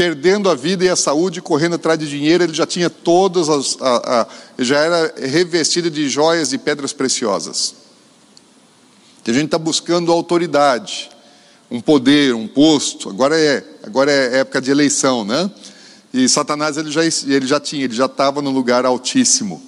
perdendo 0.00 0.48
a 0.48 0.54
vida 0.54 0.82
e 0.82 0.88
a 0.88 0.96
saúde, 0.96 1.42
correndo 1.42 1.74
atrás 1.74 1.98
de 1.98 2.08
dinheiro. 2.08 2.42
Ele 2.42 2.54
já 2.54 2.64
tinha 2.64 2.88
todas 2.88 3.50
as, 3.50 3.76
a, 3.82 4.22
a, 4.22 4.26
já 4.58 4.78
era 4.78 5.14
revestido 5.28 5.90
de 5.90 6.08
joias 6.08 6.54
e 6.54 6.58
pedras 6.58 6.94
preciosas. 6.94 7.74
Tem 9.22 9.34
gente 9.34 9.42
que 9.42 9.46
está 9.48 9.58
buscando 9.58 10.10
autoridade, 10.10 11.10
um 11.70 11.82
poder, 11.82 12.34
um 12.34 12.48
posto. 12.48 13.10
Agora 13.10 13.38
é, 13.38 13.62
agora 13.82 14.10
é 14.10 14.38
época 14.38 14.62
de 14.62 14.70
eleição, 14.70 15.22
né? 15.22 15.50
E 16.14 16.26
Satanás 16.30 16.78
ele 16.78 16.90
já, 16.90 17.04
ele 17.04 17.46
já 17.46 17.60
tinha, 17.60 17.84
ele 17.84 17.94
já 17.94 18.06
estava 18.06 18.40
no 18.40 18.50
lugar 18.50 18.86
altíssimo. 18.86 19.62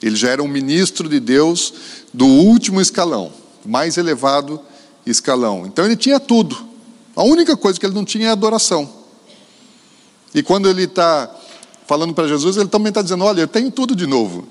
Ele 0.00 0.14
já 0.14 0.30
era 0.30 0.44
um 0.44 0.48
ministro 0.48 1.08
de 1.08 1.18
Deus 1.18 1.74
do 2.14 2.26
último 2.26 2.80
escalão, 2.80 3.32
mais 3.64 3.96
elevado 3.96 4.60
escalão. 5.04 5.66
Então 5.66 5.84
ele 5.84 5.96
tinha 5.96 6.20
tudo. 6.20 6.56
A 7.16 7.24
única 7.24 7.56
coisa 7.56 7.80
que 7.80 7.84
ele 7.84 7.96
não 7.96 8.04
tinha 8.04 8.28
é 8.28 8.30
adoração. 8.30 9.05
E 10.36 10.42
quando 10.42 10.68
ele 10.68 10.82
está 10.82 11.34
falando 11.86 12.12
para 12.12 12.28
Jesus, 12.28 12.58
ele 12.58 12.68
também 12.68 12.90
está 12.90 13.00
dizendo: 13.00 13.24
Olha, 13.24 13.40
eu 13.40 13.48
tenho 13.48 13.70
tudo 13.70 13.96
de 13.96 14.06
novo. 14.06 14.46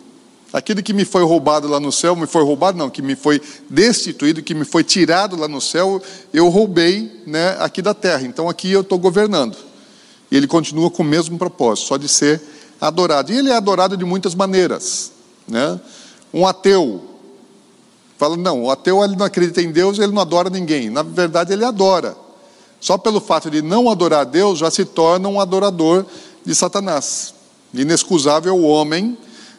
Aquilo 0.52 0.82
que 0.82 0.94
me 0.94 1.06
foi 1.06 1.24
roubado 1.24 1.68
lá 1.68 1.80
no 1.80 1.92
céu, 1.92 2.16
me 2.16 2.26
foi 2.26 2.44
roubado, 2.44 2.76
não, 2.76 2.90
que 2.90 3.04
me 3.04 3.16
foi 3.16 3.40
destituído, 3.70 4.42
que 4.42 4.56
me 4.56 4.66
foi 4.66 4.84
tirado 4.84 5.36
lá 5.36 5.48
no 5.48 5.62
céu, 5.62 6.02
eu 6.34 6.50
roubei 6.50 7.22
né, 7.28 7.56
aqui 7.60 7.84
da 7.84 7.94
terra. 7.94 8.24
Então 8.24 8.50
aqui 8.50 8.72
eu 8.72 8.82
estou 8.82 8.98
governando. 8.98 9.56
E 10.32 10.36
ele 10.36 10.48
continua 10.48 10.90
com 10.90 11.04
o 11.04 11.06
mesmo 11.06 11.38
propósito, 11.38 11.88
só 11.88 11.98
de 11.98 12.08
ser 12.08 12.42
adorado. 12.82 13.32
E 13.32 13.38
ele 13.38 13.52
é 13.52 13.56
adorado 13.56 13.96
de 13.96 14.06
muitas 14.06 14.34
maneiras. 14.34 15.12
Né? 15.48 15.80
Um 16.34 16.48
ateu 16.48 17.04
fala: 18.18 18.36
não, 18.36 18.64
o 18.64 18.72
ateu 18.72 19.04
ele 19.04 19.16
não 19.16 19.26
acredita 19.26 19.62
em 19.62 19.72
Deus, 19.72 20.00
ele 20.00 20.12
não 20.12 20.22
adora 20.22 20.50
ninguém. 20.50 20.90
Na 20.90 21.04
verdade, 21.04 21.54
ele 21.54 21.64
adora. 21.64 22.25
Só 22.80 22.98
pelo 22.98 23.20
fato 23.20 23.50
de 23.50 23.62
não 23.62 23.90
adorar 23.90 24.22
a 24.22 24.24
Deus, 24.26 24.60
já 24.60 24.70
se 24.70 24.86
torna 24.86 25.28
um 25.28 25.40
adorador 25.40 26.06
de 26.46 26.54
Satanás. 26.54 27.34
Inexcusável 27.74 28.56
o 28.56 28.64
homem 28.64 29.18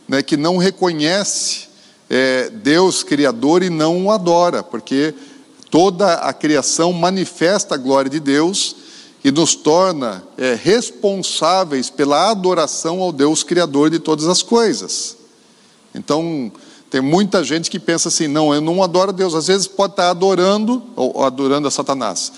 né, 0.08 0.22
que 0.22 0.36
não 0.36 0.56
reconhece 0.56 1.66
é, 2.08 2.50
Deus 2.50 3.02
Criador 3.02 3.62
e 3.62 3.70
não 3.70 4.06
o 4.06 4.10
adora, 4.10 4.62
porque 4.62 5.14
toda 5.70 6.14
a 6.14 6.32
criação 6.32 6.92
manifesta 6.92 7.74
a 7.74 7.78
glória 7.78 8.10
de 8.10 8.20
Deus 8.20 8.76
e 9.24 9.30
nos 9.32 9.56
torna 9.56 10.22
é, 10.38 10.54
responsáveis 10.54 11.90
pela 11.90 12.30
adoração 12.30 13.00
ao 13.00 13.10
Deus 13.10 13.42
Criador 13.42 13.90
de 13.90 13.98
todas 13.98 14.26
as 14.28 14.42
coisas. 14.42 15.16
Então, 15.92 16.52
tem 16.90 17.00
muita 17.00 17.42
gente 17.42 17.68
que 17.68 17.80
pensa 17.80 18.08
assim: 18.08 18.28
não, 18.28 18.54
eu 18.54 18.60
não 18.60 18.82
adoro 18.82 19.10
a 19.10 19.12
Deus. 19.12 19.34
Às 19.34 19.48
vezes 19.48 19.66
pode 19.66 19.94
estar 19.94 20.10
adorando, 20.10 20.82
ou 20.94 21.24
adorando 21.24 21.66
a 21.66 21.70
Satanás. 21.70 22.32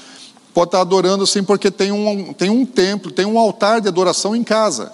Pode 0.54 0.68
estar 0.68 0.80
adorando 0.80 1.24
assim 1.24 1.42
porque 1.42 1.70
tem 1.70 1.92
um, 1.92 2.32
tem 2.32 2.50
um 2.50 2.64
templo, 2.64 3.10
tem 3.10 3.26
um 3.26 3.38
altar 3.38 3.80
de 3.80 3.88
adoração 3.88 4.34
em 4.34 4.42
casa. 4.42 4.92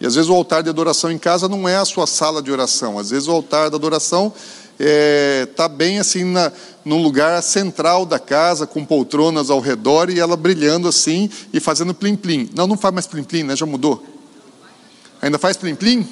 E 0.00 0.06
às 0.06 0.14
vezes 0.14 0.30
o 0.30 0.34
altar 0.34 0.62
de 0.62 0.70
adoração 0.70 1.10
em 1.10 1.18
casa 1.18 1.48
não 1.48 1.68
é 1.68 1.76
a 1.76 1.84
sua 1.84 2.06
sala 2.06 2.42
de 2.42 2.50
oração. 2.50 2.98
Às 2.98 3.10
vezes 3.10 3.28
o 3.28 3.32
altar 3.32 3.68
da 3.68 3.76
adoração 3.76 4.32
está 4.78 4.78
é, 4.78 5.46
tá 5.54 5.68
bem 5.68 5.98
assim 5.98 6.24
na, 6.24 6.50
num 6.84 7.02
lugar 7.02 7.42
central 7.42 8.06
da 8.06 8.18
casa, 8.18 8.66
com 8.66 8.82
poltronas 8.84 9.50
ao 9.50 9.60
redor 9.60 10.08
e 10.08 10.18
ela 10.18 10.36
brilhando 10.36 10.88
assim 10.88 11.28
e 11.52 11.60
fazendo 11.60 11.92
plim-plim. 11.92 12.48
Não, 12.54 12.66
não 12.66 12.78
faz 12.78 12.94
mais 12.94 13.06
plim-plim, 13.06 13.42
né? 13.42 13.54
Já 13.54 13.66
mudou. 13.66 14.02
Ainda 15.20 15.38
faz 15.38 15.56
plim-plim? 15.56 16.06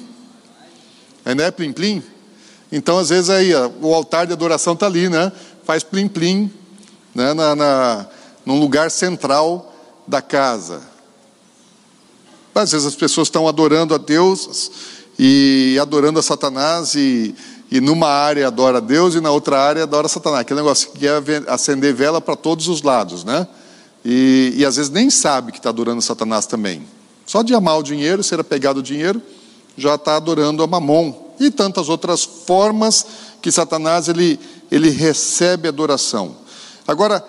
Ainda 1.25 1.43
é 1.43 1.51
plim-plim? 1.51 2.03
Então, 2.71 2.99
às 2.99 3.09
vezes, 3.09 3.31
aí, 3.31 3.53
ó, 3.55 3.69
o 3.81 3.93
altar 3.95 4.27
de 4.27 4.33
adoração 4.33 4.73
está 4.73 4.85
ali, 4.85 5.09
né? 5.09 5.31
Faz 5.63 5.83
plim-plim 5.83 6.51
né? 7.15 7.33
na, 7.33 7.55
na, 7.55 8.07
num 8.45 8.59
lugar 8.59 8.91
central 8.91 9.73
da 10.07 10.21
casa. 10.21 10.81
Às 12.53 12.71
vezes 12.71 12.87
as 12.87 12.95
pessoas 12.95 13.27
estão 13.27 13.47
adorando 13.47 13.93
a 13.93 13.97
Deus 13.97 14.71
e 15.17 15.77
adorando 15.81 16.19
a 16.19 16.23
Satanás 16.23 16.95
e, 16.95 17.35
e 17.71 17.79
numa 17.79 18.07
área 18.07 18.47
adora 18.47 18.79
a 18.79 18.81
Deus 18.81 19.15
e 19.15 19.21
na 19.21 19.31
outra 19.31 19.61
área 19.61 19.83
adora 19.83 20.07
Satanás. 20.07 20.41
Aquele 20.41 20.61
negócio 20.61 20.91
que 20.91 21.07
é 21.07 21.13
acender 21.47 21.93
vela 21.93 22.19
para 22.19 22.35
todos 22.35 22.67
os 22.67 22.81
lados, 22.81 23.23
né? 23.23 23.47
E, 24.03 24.53
e 24.57 24.65
às 24.65 24.75
vezes 24.77 24.89
nem 24.89 25.09
sabe 25.09 25.51
que 25.51 25.59
está 25.59 25.69
adorando 25.69 26.01
Satanás 26.01 26.45
também. 26.45 26.85
Só 27.25 27.43
de 27.43 27.53
amar 27.53 27.77
o 27.77 27.83
dinheiro, 27.83 28.23
ser 28.23 28.39
apegado 28.39 28.77
ao 28.77 28.83
dinheiro, 28.83 29.21
já 29.77 29.95
está 29.95 30.15
adorando 30.15 30.63
a 30.63 30.67
Mamon 30.67 31.13
e 31.39 31.51
tantas 31.51 31.87
outras 31.87 32.23
formas 32.23 33.05
que 33.41 33.51
Satanás 33.51 34.07
ele, 34.07 34.39
ele 34.71 34.89
recebe 34.89 35.67
adoração. 35.67 36.35
Agora, 36.87 37.23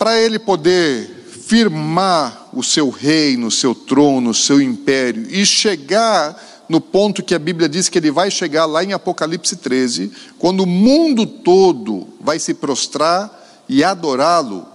para 0.00 0.18
ele 0.18 0.38
poder 0.38 1.26
firmar 1.46 2.48
o 2.54 2.62
seu 2.62 2.88
reino, 2.88 3.48
o 3.48 3.50
seu 3.50 3.74
trono, 3.74 4.30
o 4.30 4.34
seu 4.34 4.58
império 4.58 5.26
e 5.28 5.44
chegar 5.44 6.64
no 6.70 6.80
ponto 6.80 7.22
que 7.22 7.34
a 7.34 7.38
Bíblia 7.38 7.68
diz 7.68 7.90
que 7.90 7.98
ele 7.98 8.10
vai 8.10 8.30
chegar 8.30 8.64
lá 8.64 8.82
em 8.82 8.94
Apocalipse 8.94 9.56
13, 9.56 10.10
quando 10.38 10.60
o 10.60 10.66
mundo 10.66 11.26
todo 11.26 12.08
vai 12.18 12.38
se 12.38 12.54
prostrar 12.54 13.62
e 13.68 13.84
adorá-lo, 13.84 14.66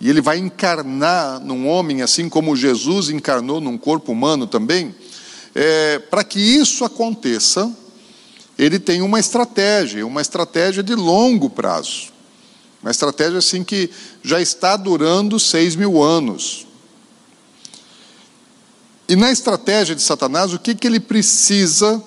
e 0.00 0.08
ele 0.08 0.22
vai 0.22 0.38
encarnar 0.38 1.40
num 1.40 1.68
homem, 1.68 2.00
assim 2.00 2.30
como 2.30 2.56
Jesus 2.56 3.10
encarnou 3.10 3.60
num 3.60 3.76
corpo 3.76 4.12
humano 4.12 4.46
também. 4.46 4.94
É, 5.54 5.98
Para 5.98 6.24
que 6.24 6.38
isso 6.38 6.86
aconteça, 6.86 7.70
ele 8.58 8.78
tem 8.78 9.02
uma 9.02 9.20
estratégia, 9.20 10.06
uma 10.06 10.22
estratégia 10.22 10.82
de 10.82 10.94
longo 10.94 11.50
prazo. 11.50 12.13
Uma 12.84 12.90
estratégia 12.90 13.38
assim 13.38 13.64
que 13.64 13.88
já 14.22 14.42
está 14.42 14.76
durando 14.76 15.40
seis 15.40 15.74
mil 15.74 16.02
anos. 16.02 16.66
E 19.08 19.16
na 19.16 19.32
estratégia 19.32 19.96
de 19.96 20.02
Satanás, 20.02 20.52
o 20.52 20.58
que, 20.58 20.74
que 20.74 20.86
ele 20.86 21.00
precisa 21.00 22.04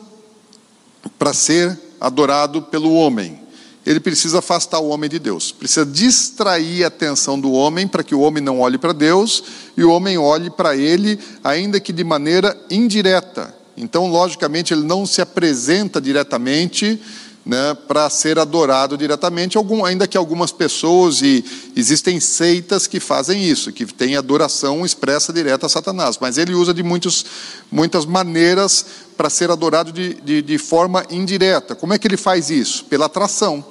para 1.17 1.33
ser 1.33 1.75
adorado 1.99 2.61
pelo 2.61 2.93
homem? 2.93 3.41
Ele 3.87 3.99
precisa 3.99 4.37
afastar 4.37 4.77
o 4.77 4.89
homem 4.89 5.09
de 5.09 5.17
Deus, 5.17 5.51
precisa 5.51 5.83
distrair 5.83 6.83
a 6.83 6.89
atenção 6.89 7.39
do 7.39 7.51
homem 7.53 7.87
para 7.87 8.03
que 8.03 8.13
o 8.13 8.19
homem 8.19 8.43
não 8.43 8.59
olhe 8.59 8.77
para 8.77 8.93
Deus 8.93 9.43
e 9.75 9.83
o 9.83 9.89
homem 9.89 10.19
olhe 10.19 10.51
para 10.51 10.77
ele, 10.77 11.17
ainda 11.43 11.79
que 11.79 11.91
de 11.91 12.03
maneira 12.03 12.55
indireta. 12.69 13.51
Então, 13.75 14.05
logicamente, 14.11 14.75
ele 14.75 14.83
não 14.83 15.07
se 15.07 15.21
apresenta 15.21 15.99
diretamente 15.99 17.01
né, 17.47 17.73
para 17.87 18.09
ser 18.09 18.37
adorado 18.37 18.97
diretamente, 18.97 19.55
algum, 19.55 19.85
ainda 19.85 20.05
que 20.05 20.17
algumas 20.17 20.51
pessoas, 20.51 21.21
e 21.21 21.45
existem 21.77 22.19
seitas 22.19 22.87
que 22.87 22.99
fazem 22.99 23.41
isso, 23.41 23.71
que 23.71 23.85
têm 23.85 24.17
adoração 24.17 24.85
expressa 24.85 25.31
direta 25.31 25.65
a 25.65 25.69
Satanás, 25.69 26.17
mas 26.19 26.37
ele 26.37 26.53
usa 26.53 26.73
de 26.73 26.83
muitos, 26.83 27.25
muitas 27.71 28.05
maneiras 28.05 28.85
para 29.15 29.29
ser 29.29 29.49
adorado 29.49 29.93
de, 29.93 30.15
de, 30.15 30.41
de 30.41 30.57
forma 30.57 31.05
indireta. 31.09 31.73
Como 31.73 31.93
é 31.93 31.97
que 31.97 32.05
ele 32.05 32.17
faz 32.17 32.49
isso? 32.49 32.83
Pela 32.83 33.05
atração. 33.05 33.63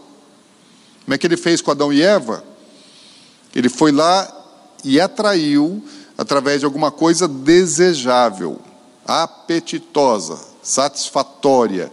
Como 1.05 1.15
é 1.15 1.19
que 1.19 1.27
ele 1.27 1.37
fez 1.37 1.61
com 1.61 1.71
Adão 1.71 1.93
e 1.93 2.01
Eva? 2.01 2.43
Ele 3.55 3.69
foi 3.69 3.93
lá 3.93 4.27
e 4.83 4.99
atraiu 4.99 5.85
através 6.17 6.61
de 6.61 6.65
alguma 6.65 6.91
coisa 6.91 7.29
desejável, 7.29 8.59
apetitosa, 9.07 10.39
satisfatória 10.63 11.93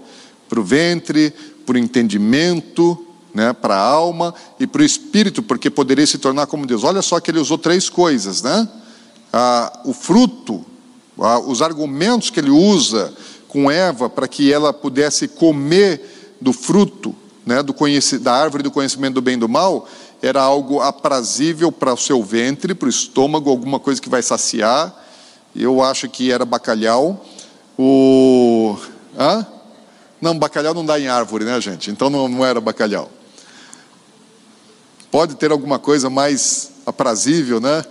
para 0.53 0.59
o 0.59 0.63
ventre, 0.63 1.33
para 1.65 1.75
o 1.75 1.77
entendimento, 1.77 3.05
né, 3.33 3.51
para 3.53 3.75
a 3.75 3.81
alma 3.81 4.33
e 4.59 4.67
para 4.67 4.81
o 4.81 4.85
espírito, 4.85 5.41
porque 5.41 5.69
poderia 5.69 6.05
se 6.05 6.17
tornar 6.17 6.45
como 6.47 6.67
Deus. 6.67 6.83
Olha 6.83 7.01
só 7.01 7.19
que 7.19 7.31
ele 7.31 7.39
usou 7.39 7.57
três 7.57 7.89
coisas, 7.89 8.43
né? 8.43 8.67
Ah, 9.31 9.81
o 9.85 9.93
fruto, 9.93 10.63
ah, 11.19 11.39
os 11.39 11.61
argumentos 11.61 12.29
que 12.29 12.39
ele 12.39 12.51
usa 12.51 13.13
com 13.47 13.71
Eva 13.71 14.09
para 14.09 14.27
que 14.27 14.51
ela 14.51 14.71
pudesse 14.71 15.27
comer 15.27 16.37
do 16.39 16.53
fruto, 16.53 17.15
né, 17.45 17.63
do 17.63 17.75
da 18.19 18.33
árvore 18.33 18.63
do 18.63 18.71
conhecimento 18.71 19.15
do 19.15 19.21
bem 19.21 19.35
e 19.35 19.37
do 19.37 19.49
mal, 19.49 19.87
era 20.21 20.41
algo 20.41 20.79
aprazível 20.79 21.71
para 21.71 21.93
o 21.93 21.97
seu 21.97 22.23
ventre, 22.23 22.73
para 22.73 22.85
o 22.85 22.89
estômago, 22.89 23.49
alguma 23.49 23.79
coisa 23.79 24.01
que 24.01 24.09
vai 24.09 24.21
saciar. 24.21 25.03
Eu 25.55 25.83
acho 25.83 26.07
que 26.09 26.31
era 26.31 26.45
bacalhau. 26.45 27.23
O. 27.77 28.77
Hã? 29.17 29.45
Não, 30.23 30.39
bacalhau 30.39 30.73
não 30.73 30.85
dá 30.85 30.97
em 30.97 31.09
árvore, 31.09 31.43
né, 31.43 31.59
gente? 31.59 31.91
Então 31.91 32.09
não, 32.09 32.29
não 32.29 32.45
era 32.45 32.61
bacalhau. 32.61 33.11
Pode 35.11 35.35
ter 35.35 35.51
alguma 35.51 35.77
coisa 35.77 36.09
mais 36.09 36.71
aprazível, 36.85 37.59
né? 37.59 37.83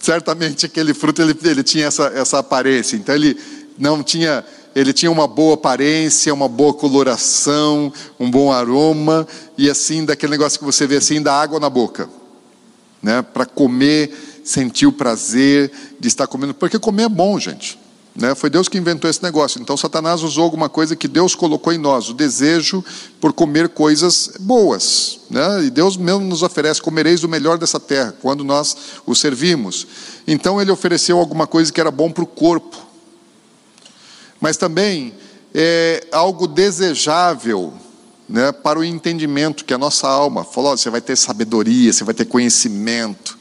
Certamente 0.00 0.64
aquele 0.64 0.94
fruto 0.94 1.20
ele, 1.20 1.36
ele 1.44 1.62
tinha 1.62 1.84
essa, 1.84 2.04
essa 2.14 2.38
aparência. 2.38 2.96
Então 2.96 3.14
ele 3.14 3.38
não 3.76 4.02
tinha 4.02 4.42
ele 4.74 4.94
tinha 4.94 5.10
uma 5.10 5.26
boa 5.26 5.52
aparência, 5.52 6.32
uma 6.32 6.48
boa 6.48 6.72
coloração, 6.72 7.92
um 8.18 8.30
bom 8.30 8.50
aroma, 8.50 9.28
e 9.56 9.68
assim, 9.68 10.02
daquele 10.02 10.32
negócio 10.32 10.58
que 10.58 10.64
você 10.64 10.86
vê 10.86 10.96
assim, 10.96 11.20
dá 11.20 11.34
água 11.34 11.60
na 11.60 11.68
boca, 11.68 12.08
né? 13.02 13.20
Para 13.20 13.44
comer, 13.44 14.40
sentir 14.44 14.86
o 14.86 14.92
prazer 14.92 15.70
de 16.00 16.08
estar 16.08 16.26
comendo, 16.26 16.54
porque 16.54 16.78
comer 16.78 17.02
é 17.02 17.08
bom, 17.08 17.38
gente. 17.38 17.78
Né? 18.16 18.34
Foi 18.34 18.48
Deus 18.48 18.68
que 18.68 18.78
inventou 18.78 19.10
esse 19.10 19.22
negócio. 19.22 19.60
Então, 19.60 19.76
Satanás 19.76 20.22
usou 20.22 20.44
alguma 20.44 20.68
coisa 20.68 20.96
que 20.96 21.06
Deus 21.06 21.34
colocou 21.34 21.72
em 21.72 21.78
nós, 21.78 22.08
o 22.08 22.14
desejo 22.14 22.82
por 23.20 23.32
comer 23.32 23.68
coisas 23.68 24.30
boas. 24.40 25.20
Né? 25.30 25.64
E 25.64 25.70
Deus 25.70 25.96
mesmo 25.96 26.20
nos 26.20 26.42
oferece: 26.42 26.80
comereis 26.80 27.24
o 27.24 27.28
melhor 27.28 27.58
dessa 27.58 27.78
terra, 27.78 28.14
quando 28.22 28.42
nós 28.42 28.76
o 29.04 29.14
servimos. 29.14 29.86
Então, 30.26 30.60
ele 30.60 30.70
ofereceu 30.70 31.18
alguma 31.18 31.46
coisa 31.46 31.72
que 31.72 31.80
era 31.80 31.90
bom 31.90 32.10
para 32.10 32.24
o 32.24 32.26
corpo 32.26 32.86
mas 34.40 34.56
também 34.56 35.14
é 35.54 36.06
algo 36.12 36.46
desejável 36.46 37.72
né, 38.28 38.52
para 38.52 38.78
o 38.78 38.84
entendimento, 38.84 39.64
que 39.64 39.72
é 39.72 39.76
a 39.76 39.78
nossa 39.78 40.08
alma. 40.08 40.44
Falou: 40.44 40.72
oh, 40.72 40.76
você 40.76 40.90
vai 40.90 41.00
ter 41.00 41.16
sabedoria, 41.16 41.92
você 41.92 42.04
vai 42.04 42.14
ter 42.14 42.26
conhecimento, 42.26 43.38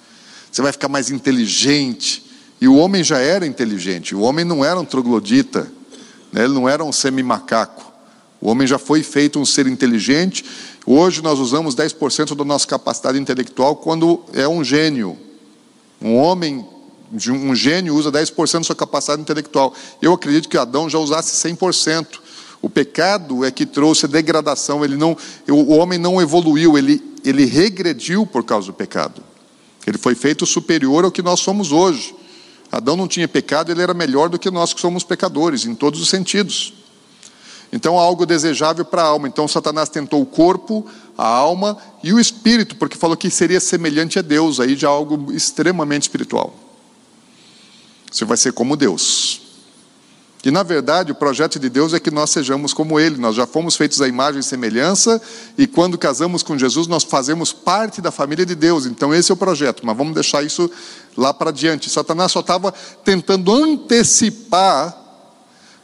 você 0.52 0.62
vai 0.62 0.72
ficar 0.72 0.90
mais 0.90 1.10
inteligente. 1.10 2.25
E 2.66 2.68
o 2.68 2.78
homem 2.78 3.04
já 3.04 3.20
era 3.20 3.46
inteligente, 3.46 4.16
o 4.16 4.22
homem 4.22 4.44
não 4.44 4.66
era 4.66 4.80
um 4.80 4.84
troglodita, 4.84 5.72
né, 6.34 6.46
ele 6.46 6.54
não 6.56 6.68
era 6.68 6.84
um 6.84 6.92
semi-macaco. 6.92 7.94
O 8.42 8.50
homem 8.50 8.66
já 8.66 8.80
foi 8.80 9.04
feito 9.04 9.40
um 9.40 9.46
ser 9.46 9.68
inteligente. 9.68 10.44
Hoje 10.84 11.22
nós 11.22 11.38
usamos 11.38 11.76
10% 11.76 12.36
da 12.36 12.44
nossa 12.44 12.66
capacidade 12.66 13.20
intelectual 13.20 13.76
quando 13.76 14.24
é 14.34 14.48
um 14.48 14.64
gênio. 14.64 15.16
Um 16.02 16.16
homem 16.16 16.66
um 17.30 17.54
gênio 17.54 17.94
usa 17.94 18.12
10% 18.12 18.54
da 18.54 18.64
sua 18.64 18.76
capacidade 18.76 19.22
intelectual. 19.22 19.72
Eu 20.02 20.14
acredito 20.14 20.50
que 20.50 20.58
Adão 20.58 20.90
já 20.90 20.98
usasse 20.98 21.48
100%. 21.48 22.18
O 22.64 22.68
pecado 22.68 23.46
é 23.46 23.52
que 23.52 23.68
trouxe 23.68 24.08
a 24.08 24.10
degradação, 24.10 24.84
ele 24.84 24.98
não, 24.98 25.16
o 25.48 25.76
homem 25.76 26.00
não 26.00 26.20
evoluiu, 26.20 26.80
ele, 26.80 27.00
ele 27.24 27.46
regrediu 27.46 28.26
por 28.26 28.44
causa 28.44 28.66
do 28.66 28.74
pecado. 28.74 29.22
Ele 29.86 30.00
foi 30.00 30.16
feito 30.16 30.48
superior 30.48 31.06
ao 31.06 31.12
que 31.12 31.22
nós 31.22 31.42
somos 31.42 31.72
hoje. 31.72 32.25
Adão 32.78 32.98
não 32.98 33.08
tinha 33.08 33.28
pecado, 33.28 33.72
ele 33.72 33.82
era 33.82 33.94
melhor 33.94 34.28
do 34.28 34.38
que 34.38 34.52
nós 34.52 34.74
que 34.74 34.82
somos 34.82 35.04
pecadores, 35.04 35.66
em 35.66 35.74
todos 35.74 36.02
os 36.02 36.10
sentidos. 36.10 36.74
Então, 37.72 37.98
algo 37.98 38.26
desejável 38.26 38.84
para 38.84 39.02
a 39.02 39.06
alma. 39.06 39.28
Então, 39.28 39.48
Satanás 39.48 39.88
tentou 39.88 40.22
o 40.22 40.26
corpo, 40.26 40.86
a 41.18 41.26
alma 41.26 41.78
e 42.04 42.14
o 42.14 42.20
espírito, 42.20 42.76
porque 42.76 42.98
falou 42.98 43.16
que 43.16 43.30
seria 43.30 43.60
semelhante 43.62 44.20
a 44.20 44.22
Deus, 44.22 44.60
aí 44.60 44.76
já 44.76 44.90
algo 44.90 45.32
extremamente 45.32 46.04
espiritual. 46.04 46.54
Você 48.12 48.26
vai 48.26 48.36
ser 48.36 48.52
como 48.52 48.76
Deus. 48.76 49.45
E 50.46 50.52
na 50.52 50.62
verdade, 50.62 51.12
o 51.12 51.16
projeto 51.16 51.58
de 51.58 51.68
Deus 51.70 51.92
é 51.92 52.00
que 52.00 52.12
nós 52.12 52.30
sejamos 52.30 52.72
como 52.72 53.00
Ele. 53.00 53.18
Nós 53.18 53.36
já 53.36 53.48
fomos 53.48 53.76
feitos 53.76 54.00
à 54.00 54.08
imagem 54.08 54.42
e 54.42 54.44
semelhança, 54.44 55.20
e 55.58 55.66
quando 55.66 55.98
casamos 55.98 56.44
com 56.44 56.56
Jesus, 56.56 56.86
nós 56.86 57.04
fazemos 57.04 57.52
parte 57.52 58.00
da 58.00 58.12
família 58.12 58.46
de 58.46 58.54
Deus. 58.54 58.86
Então, 58.86 59.12
esse 59.12 59.32
é 59.32 59.34
o 59.34 59.38
projeto, 59.38 59.84
mas 59.84 59.98
vamos 59.98 60.14
deixar 60.14 60.44
isso 60.44 60.70
lá 61.18 61.34
para 61.34 61.50
diante. 61.50 61.90
Satanás 61.90 62.32
só 62.32 62.42
estava 62.42 62.72
tentando 63.04 63.52
antecipar 63.52 64.96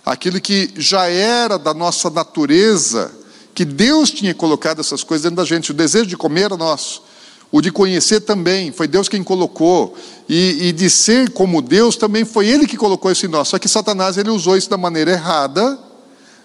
aquilo 0.05 0.39
que 0.39 0.71
já 0.77 1.07
era 1.07 1.57
da 1.57 1.73
nossa 1.73 2.11
natureza, 2.11 3.11
que 3.55 3.65
Deus 3.65 4.11
tinha 4.11 4.35
colocado 4.35 4.79
essas 4.79 5.03
coisas 5.03 5.23
dentro 5.23 5.37
da 5.37 5.45
gente. 5.45 5.71
O 5.71 5.73
desejo 5.73 6.05
de 6.05 6.15
comer 6.15 6.43
era 6.43 6.57
nosso. 6.57 7.01
O 7.51 7.59
de 7.59 7.71
conhecer 7.71 8.21
também, 8.21 8.71
foi 8.71 8.87
Deus 8.87 9.09
quem 9.09 9.23
colocou. 9.23 9.95
E, 10.29 10.69
e, 10.69 10.71
de 10.71 10.89
ser 10.89 11.31
como 11.31 11.61
Deus 11.61 11.97
também 11.97 12.23
foi 12.23 12.47
Ele 12.47 12.65
que 12.65 12.77
colocou 12.77 13.11
isso 13.11 13.25
em 13.25 13.29
nós. 13.29 13.49
Só 13.49 13.59
que 13.59 13.67
Satanás 13.67 14.17
ele 14.17 14.29
usou 14.29 14.55
isso 14.55 14.69
da 14.69 14.77
maneira 14.77 15.11
errada, 15.11 15.77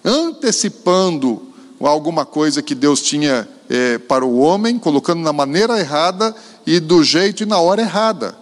antecipando 0.05 1.43
alguma 1.81 2.25
coisa 2.25 2.61
que 2.61 2.75
Deus 2.75 3.01
tinha 3.01 3.49
é, 3.69 3.99
para 3.99 4.25
o 4.25 4.39
homem, 4.39 4.79
colocando 4.79 5.21
na 5.21 5.33
maneira 5.33 5.79
errada 5.79 6.35
e 6.67 6.81
do 6.81 7.05
jeito 7.05 7.45
e 7.45 7.47
na 7.47 7.59
hora 7.59 7.83
errada. 7.83 8.37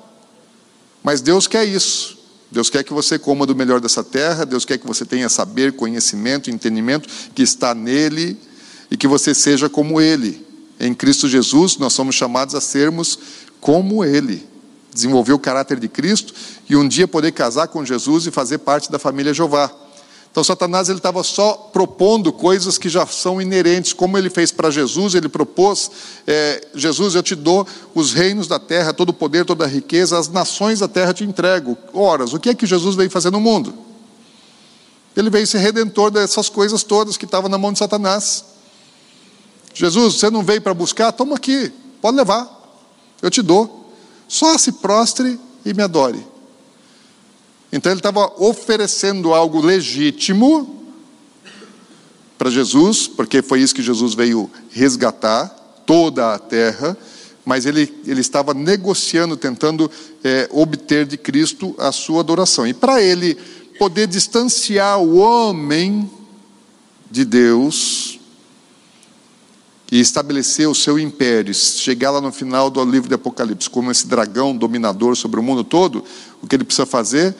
Mas 1.03 1.20
Deus 1.20 1.46
quer 1.46 1.64
isso. 1.64 2.16
Deus 2.50 2.70
quer 2.70 2.85
que 2.85 2.92
você 2.92 3.18
coma 3.18 3.44
do 3.44 3.55
melhor 3.55 3.81
dessa 3.81 4.05
terra, 4.05 4.46
Deus 4.46 4.64
quer 4.64 4.79
que 4.79 4.87
você 4.87 5.05
tenha 5.05 5.29
saber, 5.29 5.72
conhecimento, 5.72 6.50
entendimento 6.50 7.09
que 7.35 7.42
está 7.42 7.74
nele 7.74 8.38
e 8.90 8.96
que 8.96 9.09
você 9.09 9.35
seja 9.35 9.68
como 9.68 10.00
Ele. 10.00 10.43
Em 10.78 10.92
Cristo 10.92 11.28
Jesus, 11.28 11.76
nós 11.76 11.92
somos 11.92 12.14
chamados 12.14 12.54
a 12.54 12.60
sermos 12.60 13.18
como 13.60 14.04
Ele. 14.04 14.46
Desenvolver 14.92 15.32
o 15.32 15.38
caráter 15.38 15.80
de 15.80 15.88
Cristo 15.88 16.34
e 16.68 16.76
um 16.76 16.87
dia 16.87 17.08
poder 17.08 17.32
casar 17.32 17.68
com 17.68 17.84
Jesus 17.84 18.26
e 18.26 18.30
fazer 18.30 18.58
parte 18.58 18.90
da 18.90 18.98
família 18.98 19.34
Jeová. 19.34 19.70
Então, 20.34 20.42
Satanás 20.42 20.88
ele 20.88 20.98
estava 20.98 21.22
só 21.22 21.52
propondo 21.72 22.32
coisas 22.32 22.76
que 22.76 22.88
já 22.88 23.06
são 23.06 23.40
inerentes, 23.40 23.92
como 23.92 24.18
ele 24.18 24.28
fez 24.28 24.50
para 24.50 24.68
Jesus, 24.68 25.14
ele 25.14 25.28
propôs: 25.28 25.88
é, 26.26 26.66
Jesus, 26.74 27.14
eu 27.14 27.22
te 27.22 27.37
dou 27.37 27.64
os 27.94 28.12
reinos 28.12 28.48
da 28.48 28.58
terra, 28.58 28.92
todo 28.92 29.10
o 29.10 29.12
poder, 29.12 29.44
toda 29.44 29.64
a 29.64 29.68
riqueza, 29.68 30.18
as 30.18 30.26
nações 30.26 30.80
da 30.80 30.88
terra 30.88 31.14
te 31.14 31.22
entrego. 31.22 31.78
Horas, 31.92 32.32
o 32.32 32.40
que 32.40 32.50
é 32.50 32.54
que 32.54 32.66
Jesus 32.66 32.96
veio 32.96 33.08
fazer 33.08 33.30
no 33.30 33.38
mundo? 33.38 33.72
Ele 35.16 35.30
veio 35.30 35.46
ser 35.46 35.58
redentor 35.58 36.10
dessas 36.10 36.48
coisas 36.48 36.82
todas 36.82 37.16
que 37.16 37.26
estavam 37.26 37.48
na 37.48 37.56
mão 37.56 37.72
de 37.72 37.78
Satanás. 37.78 38.44
Jesus, 39.74 40.14
você 40.14 40.30
não 40.30 40.42
veio 40.42 40.62
para 40.62 40.72
buscar? 40.72 41.10
Toma 41.10 41.34
aqui, 41.34 41.70
pode 42.00 42.16
levar, 42.16 42.48
eu 43.20 43.28
te 43.28 43.42
dou. 43.42 43.92
Só 44.28 44.56
se 44.56 44.72
prostre 44.72 45.38
e 45.66 45.74
me 45.74 45.82
adore. 45.82 46.24
Então 47.72 47.90
ele 47.90 47.98
estava 47.98 48.32
oferecendo 48.38 49.34
algo 49.34 49.60
legítimo 49.60 50.84
para 52.38 52.48
Jesus, 52.48 53.08
porque 53.08 53.42
foi 53.42 53.60
isso 53.60 53.74
que 53.74 53.82
Jesus 53.82 54.14
veio 54.14 54.48
resgatar 54.70 55.48
toda 55.84 56.34
a 56.34 56.38
terra, 56.38 56.96
mas 57.44 57.66
ele, 57.66 57.92
ele 58.06 58.20
estava 58.20 58.54
negociando, 58.54 59.37
tentando 59.37 59.90
é, 60.22 60.48
obter 60.52 61.04
de 61.04 61.16
Cristo 61.16 61.74
a 61.78 61.90
sua 61.90 62.20
adoração. 62.20 62.66
E 62.66 62.72
para 62.72 63.02
ele 63.02 63.37
poder 63.78 64.06
distanciar 64.06 65.00
o 65.00 65.16
homem 65.16 66.08
de 67.10 67.24
Deus, 67.24 68.03
e 69.94 70.00
estabelecer 70.00 70.68
o 70.68 70.74
seu 70.74 70.98
império, 70.98 71.54
chegar 71.54 72.11
lá 72.11 72.20
no 72.20 72.33
final 72.33 72.68
do 72.68 72.85
livro 72.85 73.09
de 73.09 73.14
Apocalipse 73.14 73.70
como 73.70 73.92
esse 73.92 74.09
dragão 74.09 74.57
dominador 74.57 75.14
sobre 75.14 75.38
o 75.38 75.42
mundo 75.42 75.62
todo, 75.62 76.02
o 76.42 76.48
que 76.48 76.57
ele 76.57 76.64
precisa 76.64 76.85
fazer 76.85 77.33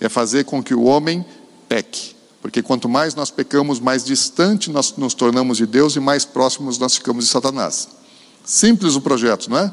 é 0.00 0.08
fazer 0.08 0.42
com 0.42 0.60
que 0.60 0.74
o 0.74 0.82
homem 0.82 1.24
peque. 1.68 2.16
Porque 2.42 2.64
quanto 2.64 2.88
mais 2.88 3.14
nós 3.14 3.30
pecamos, 3.30 3.78
mais 3.78 4.04
distante 4.04 4.72
nós 4.72 4.92
nos 4.96 5.14
tornamos 5.14 5.58
de 5.58 5.66
Deus 5.66 5.94
e 5.94 6.00
mais 6.00 6.24
próximos 6.24 6.78
nós 6.80 6.96
ficamos 6.96 7.26
de 7.26 7.30
Satanás. 7.30 7.86
Simples 8.44 8.96
o 8.96 9.00
projeto, 9.00 9.48
não 9.48 9.58
é? 9.58 9.72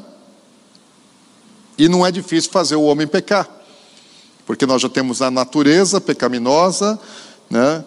E 1.76 1.88
não 1.88 2.06
é 2.06 2.12
difícil 2.12 2.52
fazer 2.52 2.76
o 2.76 2.82
homem 2.82 3.08
pecar, 3.08 3.48
porque 4.46 4.64
nós 4.64 4.80
já 4.80 4.88
temos 4.88 5.20
a 5.20 5.28
natureza 5.28 6.00
pecaminosa, 6.00 7.00
né? 7.50 7.84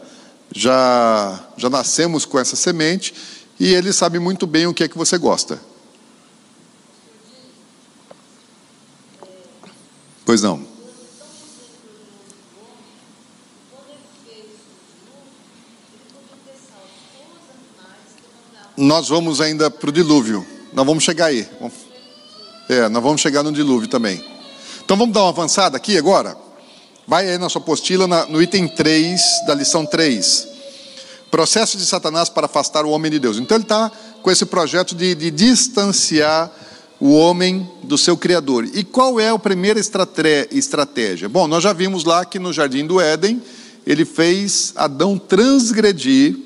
já, 0.54 1.40
já 1.56 1.70
nascemos 1.70 2.26
com 2.26 2.38
essa 2.38 2.56
semente, 2.56 3.14
e 3.62 3.76
ele 3.76 3.93
sabe 3.93 4.17
muito 4.17 4.47
bem 4.47 4.65
o 4.65 4.74
que 4.74 4.84
é 4.84 4.88
que 4.88 4.97
você 4.97 5.19
gosta. 5.19 5.62
Pois 10.26 10.41
não. 10.41 10.65
Nós 18.76 19.08
vamos 19.08 19.39
ainda 19.39 19.69
para 19.69 19.89
o 19.91 19.93
dilúvio. 19.93 20.43
Nós 20.74 20.84
vamos 20.84 21.04
chegar 21.04 21.28
aí. 21.28 21.47
É, 22.67 22.89
nós 22.89 23.04
vamos 23.04 23.21
chegar 23.21 23.43
no 23.43 23.52
dilúvio 23.52 23.88
também. 23.88 24.26
Então 24.84 24.97
vamos 24.97 25.13
dar 25.13 25.21
uma 25.21 25.30
avançada 25.30 25.78
aqui 25.78 26.00
agora? 26.00 26.36
Vai 27.06 27.30
aí 27.30 27.38
na 27.38 27.47
sua 27.47 27.62
apostila, 27.62 28.08
no 28.26 28.41
item 28.41 28.67
3 28.67 29.21
da 29.45 29.54
lição 29.54 29.86
3. 29.86 30.51
Processo 31.32 31.78
de 31.78 31.86
Satanás 31.86 32.30
para 32.30 32.46
afastar 32.46 32.86
o 32.86 32.89
homem 32.89 33.10
de 33.10 33.17
Deus. 33.17 33.38
Então 33.38 33.56
ele 33.56 33.63
está 33.63 33.89
com 34.22 34.30
esse 34.30 34.46
projeto 34.46 34.94
de, 34.94 35.15
de 35.15 35.32
distanciar 35.32 36.52
o 37.00 37.13
homem 37.13 37.67
do 37.82 37.98
seu 37.98 38.15
Criador. 38.15 38.70
E 38.74 38.84
qual 38.84 39.20
é 39.20 39.30
a 39.30 39.39
primeira 39.39 39.80
estratégia? 39.80 41.28
Bom, 41.28 41.48
nós 41.48 41.63
já 41.63 41.74
vimos 41.74 42.04
lá 42.04 42.24
que 42.24 42.38
no 42.38 42.54
jardim 42.54 42.86
do 42.86 43.02
Éden, 43.02 43.41
ele 43.88 44.06
fez 44.06 44.74
Adão 44.76 45.17
transgredir, 45.17 46.38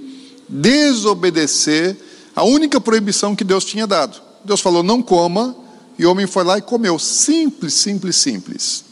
desobedecer 0.47 1.97
a 2.35 2.43
única 2.43 2.79
proibição 2.79 3.35
que 3.35 3.43
Deus 3.43 3.65
tinha 3.65 3.87
dado. 3.87 4.21
Deus 4.45 4.61
falou: 4.61 4.83
não 4.83 5.01
coma, 5.01 5.55
e 5.97 6.05
o 6.05 6.11
homem 6.11 6.27
foi 6.27 6.43
lá 6.43 6.57
e 6.57 6.61
comeu. 6.61 6.99
Simples, 6.99 7.73
simples, 7.73 8.15
simples. 8.15 8.85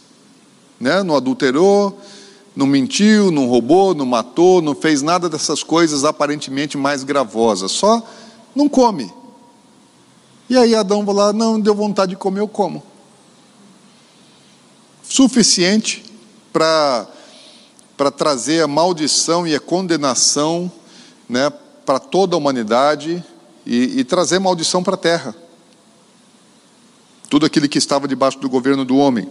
Né? 0.80 1.04
Não 1.04 1.16
adulterou, 1.16 1.98
não 2.56 2.68
mentiu, 2.68 3.32
não 3.32 3.48
roubou, 3.48 3.96
não 3.96 4.06
matou, 4.06 4.62
não 4.62 4.76
fez 4.76 5.02
nada 5.02 5.28
dessas 5.28 5.64
coisas 5.64 6.04
aparentemente 6.06 6.78
mais 6.78 7.04
gravosas, 7.04 7.72
só 7.72 8.02
não 8.56 8.70
come. 8.70 9.12
E 10.50 10.58
aí 10.58 10.76
Adão 10.76 11.04
vai 11.04 11.16
lá, 11.16 11.34
não, 11.34 11.60
deu 11.60 11.74
vontade 11.74 12.12
de 12.12 12.16
comer, 12.16 12.42
eu 12.42 12.48
como. 12.48 12.84
Suficiente 15.04 16.04
para 16.52 17.08
para 17.96 18.12
trazer 18.12 18.64
a 18.64 18.68
maldição 18.68 19.46
e 19.48 19.56
a 19.56 19.60
condenação 19.60 20.72
né, 21.30 21.52
para 21.86 22.00
toda 22.00 22.36
a 22.36 22.38
humanidade 22.38 23.24
e, 23.66 24.00
e 24.00 24.04
trazer 24.04 24.40
maldição 24.40 24.84
para 24.84 24.96
a 24.96 24.98
terra. 24.98 25.36
Tudo 27.30 27.46
aquilo 27.46 27.70
que 27.70 27.78
estava 27.78 28.08
debaixo 28.08 28.40
do 28.40 28.50
governo 28.50 28.84
do 28.84 28.98
homem. 28.98 29.30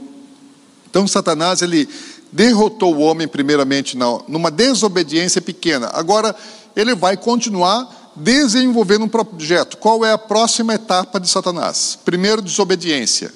Então 0.88 1.06
Satanás 1.06 1.62
ele 1.62 1.88
derrotou 2.32 2.96
o 2.96 3.00
homem 3.00 3.28
primeiramente 3.28 3.96
numa 4.26 4.50
desobediência 4.50 5.42
pequena. 5.42 5.90
Agora 5.92 6.34
ele 6.74 6.94
vai 6.94 7.16
continuar 7.16 8.12
desenvolvendo 8.16 9.04
um 9.04 9.08
projeto. 9.08 9.76
Qual 9.76 10.04
é 10.04 10.12
a 10.12 10.18
próxima 10.18 10.74
etapa 10.74 11.20
de 11.20 11.28
Satanás? 11.28 11.98
Primeiro 12.02 12.40
desobediência. 12.40 13.32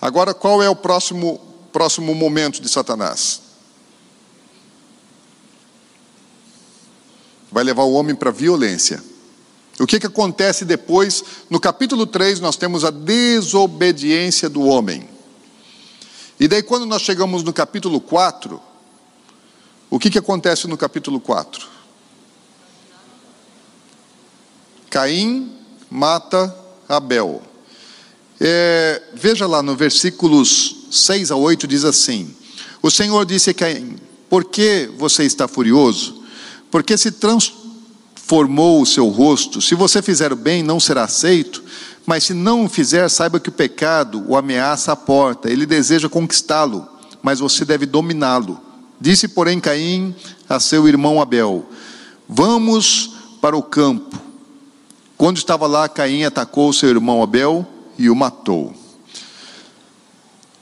Agora 0.00 0.34
qual 0.34 0.60
é 0.60 0.68
o 0.68 0.74
próximo 0.74 1.40
próximo 1.72 2.14
momento 2.14 2.60
de 2.60 2.68
Satanás? 2.68 3.40
Vai 7.50 7.64
levar 7.64 7.84
o 7.84 7.92
homem 7.92 8.14
para 8.14 8.30
a 8.30 8.32
violência. 8.32 9.02
O 9.78 9.86
que, 9.86 9.98
que 9.98 10.06
acontece 10.06 10.64
depois? 10.64 11.24
No 11.48 11.58
capítulo 11.58 12.06
3, 12.06 12.40
nós 12.40 12.56
temos 12.56 12.84
a 12.84 12.90
desobediência 12.90 14.48
do 14.48 14.62
homem. 14.62 15.11
E 16.42 16.48
daí, 16.48 16.60
quando 16.60 16.84
nós 16.84 17.02
chegamos 17.02 17.44
no 17.44 17.52
capítulo 17.52 18.00
4, 18.00 18.60
o 19.88 19.96
que, 19.96 20.10
que 20.10 20.18
acontece 20.18 20.66
no 20.66 20.76
capítulo 20.76 21.20
4? 21.20 21.68
Caim 24.90 25.52
mata 25.88 26.52
Abel. 26.88 27.40
É, 28.40 29.00
veja 29.14 29.46
lá 29.46 29.62
no 29.62 29.76
versículos 29.76 30.88
6 30.90 31.30
a 31.30 31.36
8, 31.36 31.64
diz 31.68 31.84
assim: 31.84 32.34
O 32.82 32.90
Senhor 32.90 33.24
disse 33.24 33.50
a 33.50 33.54
Caim: 33.54 33.94
Por 34.28 34.46
que 34.46 34.90
você 34.98 35.22
está 35.22 35.46
furioso? 35.46 36.24
Porque 36.72 36.98
se 36.98 37.12
transformou 37.12 38.82
o 38.82 38.86
seu 38.86 39.06
rosto. 39.06 39.62
Se 39.62 39.76
você 39.76 40.02
fizer 40.02 40.32
o 40.32 40.36
bem, 40.36 40.60
não 40.64 40.80
será 40.80 41.04
aceito. 41.04 41.62
Mas 42.04 42.24
se 42.24 42.34
não 42.34 42.64
o 42.64 42.68
fizer, 42.68 43.08
saiba 43.08 43.38
que 43.38 43.48
o 43.48 43.52
pecado 43.52 44.24
o 44.26 44.36
ameaça 44.36 44.92
à 44.92 44.96
porta, 44.96 45.50
ele 45.50 45.66
deseja 45.66 46.08
conquistá-lo, 46.08 46.86
mas 47.22 47.38
você 47.38 47.64
deve 47.64 47.86
dominá-lo. 47.86 48.60
Disse, 49.00 49.28
porém, 49.28 49.60
Caim 49.60 50.14
a 50.48 50.58
seu 50.60 50.88
irmão 50.88 51.20
Abel: 51.20 51.66
Vamos 52.28 53.16
para 53.40 53.56
o 53.56 53.62
campo. 53.62 54.18
Quando 55.16 55.36
estava 55.36 55.66
lá, 55.66 55.88
Caim 55.88 56.24
atacou 56.24 56.72
seu 56.72 56.88
irmão 56.88 57.22
Abel 57.22 57.66
e 57.98 58.10
o 58.10 58.16
matou. 58.16 58.74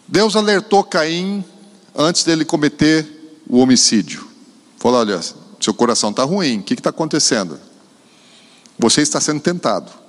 Deus 0.06 0.36
alertou 0.36 0.82
Caim 0.84 1.44
antes 1.94 2.24
dele 2.24 2.44
cometer 2.44 3.42
o 3.48 3.58
homicídio. 3.58 4.26
Falou: 4.78 5.00
Olha, 5.00 5.20
seu 5.60 5.74
coração 5.74 6.10
está 6.10 6.24
ruim, 6.24 6.58
o 6.58 6.62
que 6.62 6.74
está 6.74 6.90
acontecendo? 6.90 7.60
Você 8.78 9.02
está 9.02 9.20
sendo 9.20 9.40
tentado. 9.40 9.99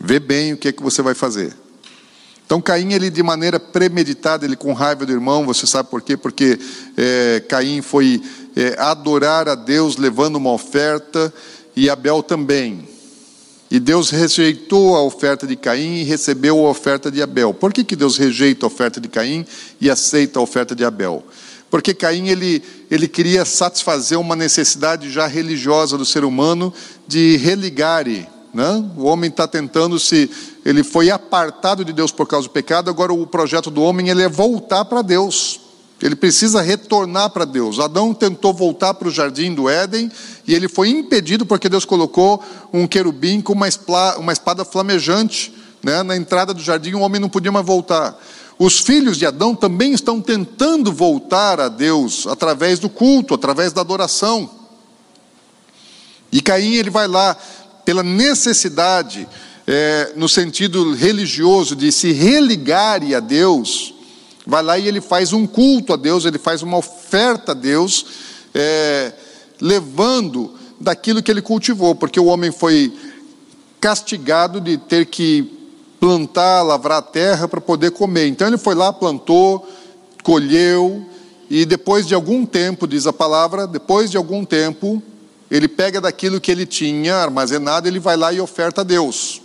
Vê 0.00 0.20
bem 0.20 0.52
o 0.52 0.56
que 0.56 0.68
é 0.68 0.72
que 0.72 0.82
você 0.82 1.02
vai 1.02 1.14
fazer. 1.14 1.54
Então 2.48 2.62
Caim, 2.62 2.94
ele 2.94 3.10
de 3.10 3.22
maneira 3.22 3.60
premeditada, 3.60 4.46
ele 4.46 4.56
com 4.56 4.72
raiva 4.72 5.04
do 5.04 5.12
irmão, 5.12 5.44
você 5.44 5.66
sabe 5.66 5.90
por 5.90 6.00
quê? 6.00 6.16
Porque 6.16 6.58
é, 6.96 7.42
Caim 7.46 7.82
foi 7.82 8.22
é, 8.56 8.74
adorar 8.78 9.48
a 9.48 9.54
Deus 9.54 9.98
levando 9.98 10.36
uma 10.36 10.52
oferta 10.52 11.30
e 11.76 11.90
Abel 11.90 12.22
também. 12.22 12.88
E 13.70 13.78
Deus 13.78 14.08
rejeitou 14.08 14.96
a 14.96 15.02
oferta 15.02 15.46
de 15.46 15.56
Caim 15.56 15.96
e 15.96 16.04
recebeu 16.04 16.64
a 16.64 16.70
oferta 16.70 17.10
de 17.10 17.20
Abel. 17.20 17.52
Por 17.52 17.70
que, 17.70 17.84
que 17.84 17.94
Deus 17.94 18.16
rejeita 18.16 18.64
a 18.64 18.68
oferta 18.68 18.98
de 18.98 19.08
Caim 19.08 19.44
e 19.78 19.90
aceita 19.90 20.38
a 20.38 20.42
oferta 20.42 20.74
de 20.74 20.86
Abel? 20.86 21.22
Porque 21.70 21.92
Caim 21.92 22.28
ele, 22.28 22.62
ele 22.90 23.06
queria 23.06 23.44
satisfazer 23.44 24.18
uma 24.18 24.34
necessidade 24.34 25.10
já 25.10 25.26
religiosa 25.26 25.98
do 25.98 26.06
ser 26.06 26.24
humano 26.24 26.72
de 27.06 27.36
religare 27.36 28.26
né? 28.52 28.84
O 28.96 29.04
homem 29.04 29.30
está 29.30 29.46
tentando 29.46 29.98
se. 29.98 30.30
Ele 30.64 30.82
foi 30.82 31.10
apartado 31.10 31.84
de 31.84 31.92
Deus 31.92 32.12
por 32.12 32.26
causa 32.26 32.48
do 32.48 32.50
pecado, 32.50 32.90
agora 32.90 33.12
o 33.12 33.26
projeto 33.26 33.70
do 33.70 33.82
homem 33.82 34.08
ele 34.08 34.22
é 34.22 34.28
voltar 34.28 34.84
para 34.84 35.02
Deus. 35.02 35.60
Ele 36.00 36.14
precisa 36.14 36.62
retornar 36.62 37.30
para 37.30 37.44
Deus. 37.44 37.80
Adão 37.80 38.14
tentou 38.14 38.54
voltar 38.54 38.94
para 38.94 39.08
o 39.08 39.10
jardim 39.10 39.52
do 39.52 39.68
Éden 39.68 40.10
e 40.46 40.54
ele 40.54 40.68
foi 40.68 40.90
impedido 40.90 41.44
porque 41.44 41.68
Deus 41.68 41.84
colocou 41.84 42.42
um 42.72 42.86
querubim 42.86 43.40
com 43.40 43.52
uma, 43.52 43.66
uma 44.16 44.32
espada 44.32 44.64
flamejante 44.64 45.52
né? 45.82 46.04
na 46.04 46.16
entrada 46.16 46.54
do 46.54 46.62
jardim. 46.62 46.94
O 46.94 47.00
homem 47.00 47.20
não 47.20 47.28
podia 47.28 47.50
mais 47.50 47.66
voltar. 47.66 48.16
Os 48.58 48.78
filhos 48.78 49.16
de 49.16 49.26
Adão 49.26 49.56
também 49.56 49.92
estão 49.92 50.20
tentando 50.20 50.92
voltar 50.92 51.60
a 51.60 51.68
Deus 51.68 52.26
através 52.28 52.78
do 52.78 52.88
culto, 52.88 53.34
através 53.34 53.72
da 53.72 53.80
adoração. 53.80 54.50
E 56.30 56.40
Caim 56.40 56.74
ele 56.74 56.90
vai 56.90 57.08
lá 57.08 57.36
pela 57.88 58.02
necessidade, 58.02 59.26
é, 59.66 60.12
no 60.14 60.28
sentido 60.28 60.92
religioso, 60.92 61.74
de 61.74 61.90
se 61.90 62.12
religar 62.12 63.00
a 63.16 63.18
Deus, 63.18 63.94
vai 64.46 64.62
lá 64.62 64.78
e 64.78 64.86
ele 64.86 65.00
faz 65.00 65.32
um 65.32 65.46
culto 65.46 65.94
a 65.94 65.96
Deus, 65.96 66.26
ele 66.26 66.36
faz 66.36 66.62
uma 66.62 66.76
oferta 66.76 67.52
a 67.52 67.54
Deus, 67.54 68.04
é, 68.54 69.10
levando 69.58 70.52
daquilo 70.78 71.22
que 71.22 71.30
ele 71.30 71.40
cultivou, 71.40 71.94
porque 71.94 72.20
o 72.20 72.26
homem 72.26 72.52
foi 72.52 72.92
castigado 73.80 74.60
de 74.60 74.76
ter 74.76 75.06
que 75.06 75.50
plantar, 75.98 76.60
lavrar 76.60 76.98
a 76.98 77.02
terra 77.02 77.48
para 77.48 77.58
poder 77.58 77.92
comer. 77.92 78.28
Então 78.28 78.46
ele 78.46 78.58
foi 78.58 78.74
lá, 78.74 78.92
plantou, 78.92 79.66
colheu, 80.22 81.06
e 81.48 81.64
depois 81.64 82.06
de 82.06 82.14
algum 82.14 82.44
tempo, 82.44 82.86
diz 82.86 83.06
a 83.06 83.14
palavra, 83.14 83.66
depois 83.66 84.10
de 84.10 84.18
algum 84.18 84.44
tempo, 84.44 85.02
ele 85.50 85.68
pega 85.68 86.00
daquilo 86.00 86.40
que 86.40 86.50
ele 86.50 86.66
tinha 86.66 87.16
armazenado, 87.16 87.88
ele 87.88 87.98
vai 87.98 88.16
lá 88.16 88.32
e 88.32 88.40
oferta 88.40 88.82
a 88.82 88.84
Deus. 88.84 89.40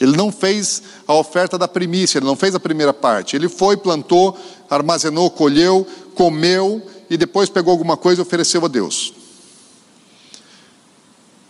Ele 0.00 0.16
não 0.16 0.32
fez 0.32 0.82
a 1.06 1.14
oferta 1.14 1.56
da 1.56 1.68
primícia, 1.68 2.18
ele 2.18 2.26
não 2.26 2.36
fez 2.36 2.54
a 2.54 2.60
primeira 2.60 2.92
parte. 2.92 3.36
Ele 3.36 3.48
foi, 3.48 3.76
plantou, 3.76 4.36
armazenou, 4.68 5.30
colheu, 5.30 5.86
comeu 6.14 6.82
e 7.08 7.16
depois 7.16 7.48
pegou 7.48 7.70
alguma 7.70 7.96
coisa 7.96 8.20
e 8.20 8.22
ofereceu 8.22 8.64
a 8.64 8.68
Deus. 8.68 9.14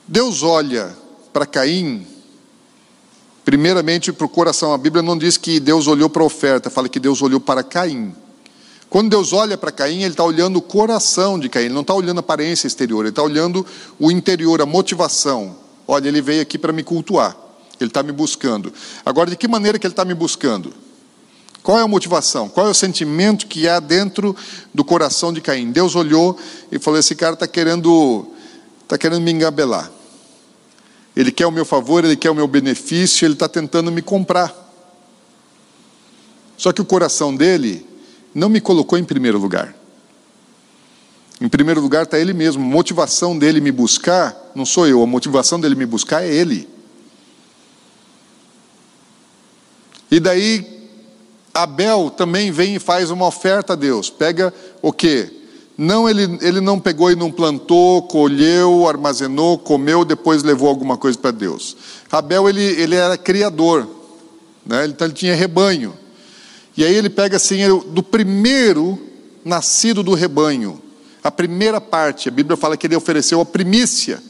Deus 0.06 0.42
olha 0.42 0.94
para 1.32 1.46
Caim, 1.46 2.06
primeiramente 3.44 4.12
para 4.12 4.26
o 4.26 4.28
coração. 4.28 4.74
A 4.74 4.78
Bíblia 4.78 5.02
não 5.02 5.16
diz 5.16 5.36
que 5.38 5.58
Deus 5.58 5.86
olhou 5.86 6.10
para 6.10 6.22
a 6.22 6.26
oferta, 6.26 6.68
fala 6.68 6.88
que 6.88 7.00
Deus 7.00 7.22
olhou 7.22 7.40
para 7.40 7.62
Caim. 7.62 8.14
Quando 8.94 9.10
Deus 9.10 9.32
olha 9.32 9.58
para 9.58 9.72
Caim, 9.72 10.02
Ele 10.02 10.12
está 10.12 10.22
olhando 10.22 10.58
o 10.58 10.62
coração 10.62 11.36
de 11.36 11.48
Caim, 11.48 11.64
Ele 11.64 11.74
não 11.74 11.80
está 11.80 11.92
olhando 11.92 12.18
a 12.18 12.20
aparência 12.20 12.68
exterior, 12.68 13.00
Ele 13.00 13.08
está 13.08 13.24
olhando 13.24 13.66
o 13.98 14.08
interior, 14.08 14.62
a 14.62 14.66
motivação. 14.66 15.56
Olha, 15.84 16.06
ele 16.06 16.22
veio 16.22 16.40
aqui 16.40 16.56
para 16.56 16.72
me 16.72 16.84
cultuar, 16.84 17.36
ele 17.80 17.90
está 17.90 18.04
me 18.04 18.12
buscando. 18.12 18.72
Agora, 19.04 19.30
de 19.30 19.36
que 19.36 19.48
maneira 19.48 19.80
que 19.80 19.86
ele 19.88 19.92
está 19.92 20.04
me 20.04 20.14
buscando? 20.14 20.72
Qual 21.60 21.76
é 21.76 21.82
a 21.82 21.88
motivação? 21.88 22.48
Qual 22.48 22.68
é 22.68 22.70
o 22.70 22.74
sentimento 22.74 23.48
que 23.48 23.68
há 23.68 23.80
dentro 23.80 24.36
do 24.72 24.84
coração 24.84 25.32
de 25.32 25.40
Caim? 25.40 25.72
Deus 25.72 25.96
olhou 25.96 26.38
e 26.70 26.78
falou: 26.78 27.00
esse 27.00 27.16
cara 27.16 27.34
está 27.34 27.48
querendo, 27.48 28.28
está 28.84 28.96
querendo 28.96 29.22
me 29.22 29.32
engabelar. 29.32 29.90
Ele 31.16 31.32
quer 31.32 31.46
o 31.46 31.50
meu 31.50 31.64
favor, 31.64 32.04
ele 32.04 32.14
quer 32.14 32.30
o 32.30 32.34
meu 32.34 32.46
benefício, 32.46 33.26
ele 33.26 33.34
está 33.34 33.48
tentando 33.48 33.90
me 33.90 34.02
comprar. 34.02 34.54
Só 36.56 36.72
que 36.72 36.80
o 36.80 36.84
coração 36.84 37.34
dele 37.34 37.92
não 38.34 38.48
me 38.48 38.60
colocou 38.60 38.98
em 38.98 39.04
primeiro 39.04 39.38
lugar. 39.38 39.74
Em 41.40 41.48
primeiro 41.48 41.80
lugar 41.80 42.04
está 42.04 42.18
ele 42.18 42.32
mesmo. 42.32 42.62
A 42.62 42.66
motivação 42.66 43.38
dele 43.38 43.60
me 43.60 43.70
buscar 43.70 44.44
não 44.54 44.64
sou 44.64 44.86
eu, 44.86 45.02
a 45.02 45.06
motivação 45.06 45.58
dele 45.58 45.74
me 45.74 45.84
buscar 45.84 46.22
é 46.22 46.32
ele. 46.32 46.68
E 50.10 50.20
daí 50.20 50.88
Abel 51.52 52.10
também 52.10 52.52
vem 52.52 52.76
e 52.76 52.78
faz 52.78 53.10
uma 53.10 53.26
oferta 53.26 53.72
a 53.72 53.76
Deus. 53.76 54.08
Pega 54.08 54.54
o 54.80 54.92
quê? 54.92 55.40
Não, 55.76 56.08
ele, 56.08 56.38
ele 56.40 56.60
não 56.60 56.78
pegou 56.78 57.10
e 57.10 57.16
não 57.16 57.32
plantou, 57.32 58.02
colheu, 58.02 58.88
armazenou, 58.88 59.58
comeu, 59.58 60.04
depois 60.04 60.44
levou 60.44 60.68
alguma 60.68 60.96
coisa 60.96 61.18
para 61.18 61.32
Deus. 61.32 61.76
Abel, 62.12 62.48
ele, 62.48 62.62
ele 62.62 62.94
era 62.94 63.18
criador, 63.18 63.88
né? 64.64 64.86
então 64.86 65.04
ele 65.04 65.14
tinha 65.14 65.34
rebanho. 65.34 65.92
E 66.76 66.84
aí 66.84 66.94
ele 66.94 67.08
pega 67.08 67.36
assim, 67.36 67.58
do 67.88 68.02
primeiro 68.02 68.98
nascido 69.44 70.02
do 70.02 70.14
rebanho, 70.14 70.80
a 71.22 71.30
primeira 71.30 71.80
parte, 71.80 72.28
a 72.28 72.32
Bíblia 72.32 72.56
fala 72.56 72.76
que 72.76 72.86
ele 72.86 72.96
ofereceu 72.96 73.40
a 73.40 73.46
primícia 73.46 74.22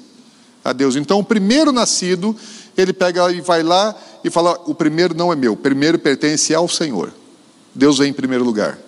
a 0.65 0.73
Deus. 0.73 0.95
Então, 0.95 1.19
o 1.19 1.25
primeiro 1.25 1.73
nascido, 1.73 2.37
ele 2.77 2.93
pega 2.93 3.33
e 3.33 3.41
vai 3.41 3.63
lá 3.63 3.95
e 4.23 4.31
fala: 4.31 4.61
o 4.67 4.75
primeiro 4.75 5.15
não 5.15 5.33
é 5.33 5.37
meu, 5.37 5.55
o 5.55 5.57
primeiro 5.57 5.99
pertence 5.99 6.55
ao 6.55 6.69
Senhor. 6.69 7.13
Deus 7.75 7.99
vem 7.99 8.11
em 8.11 8.13
primeiro 8.13 8.45
lugar. 8.45 8.79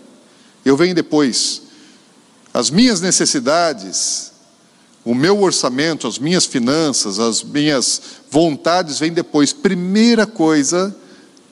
Eu 0.64 0.76
venho 0.76 0.94
depois. 0.94 1.62
As 2.54 2.70
minhas 2.70 3.00
necessidades, 3.00 4.32
o 5.04 5.14
meu 5.14 5.42
orçamento, 5.42 6.06
as 6.06 6.18
minhas 6.18 6.46
finanças, 6.46 7.18
as 7.18 7.42
minhas 7.42 8.00
vontades 8.30 8.98
vêm 8.98 9.12
depois. 9.12 9.52
Primeira 9.52 10.26
coisa, 10.26 10.96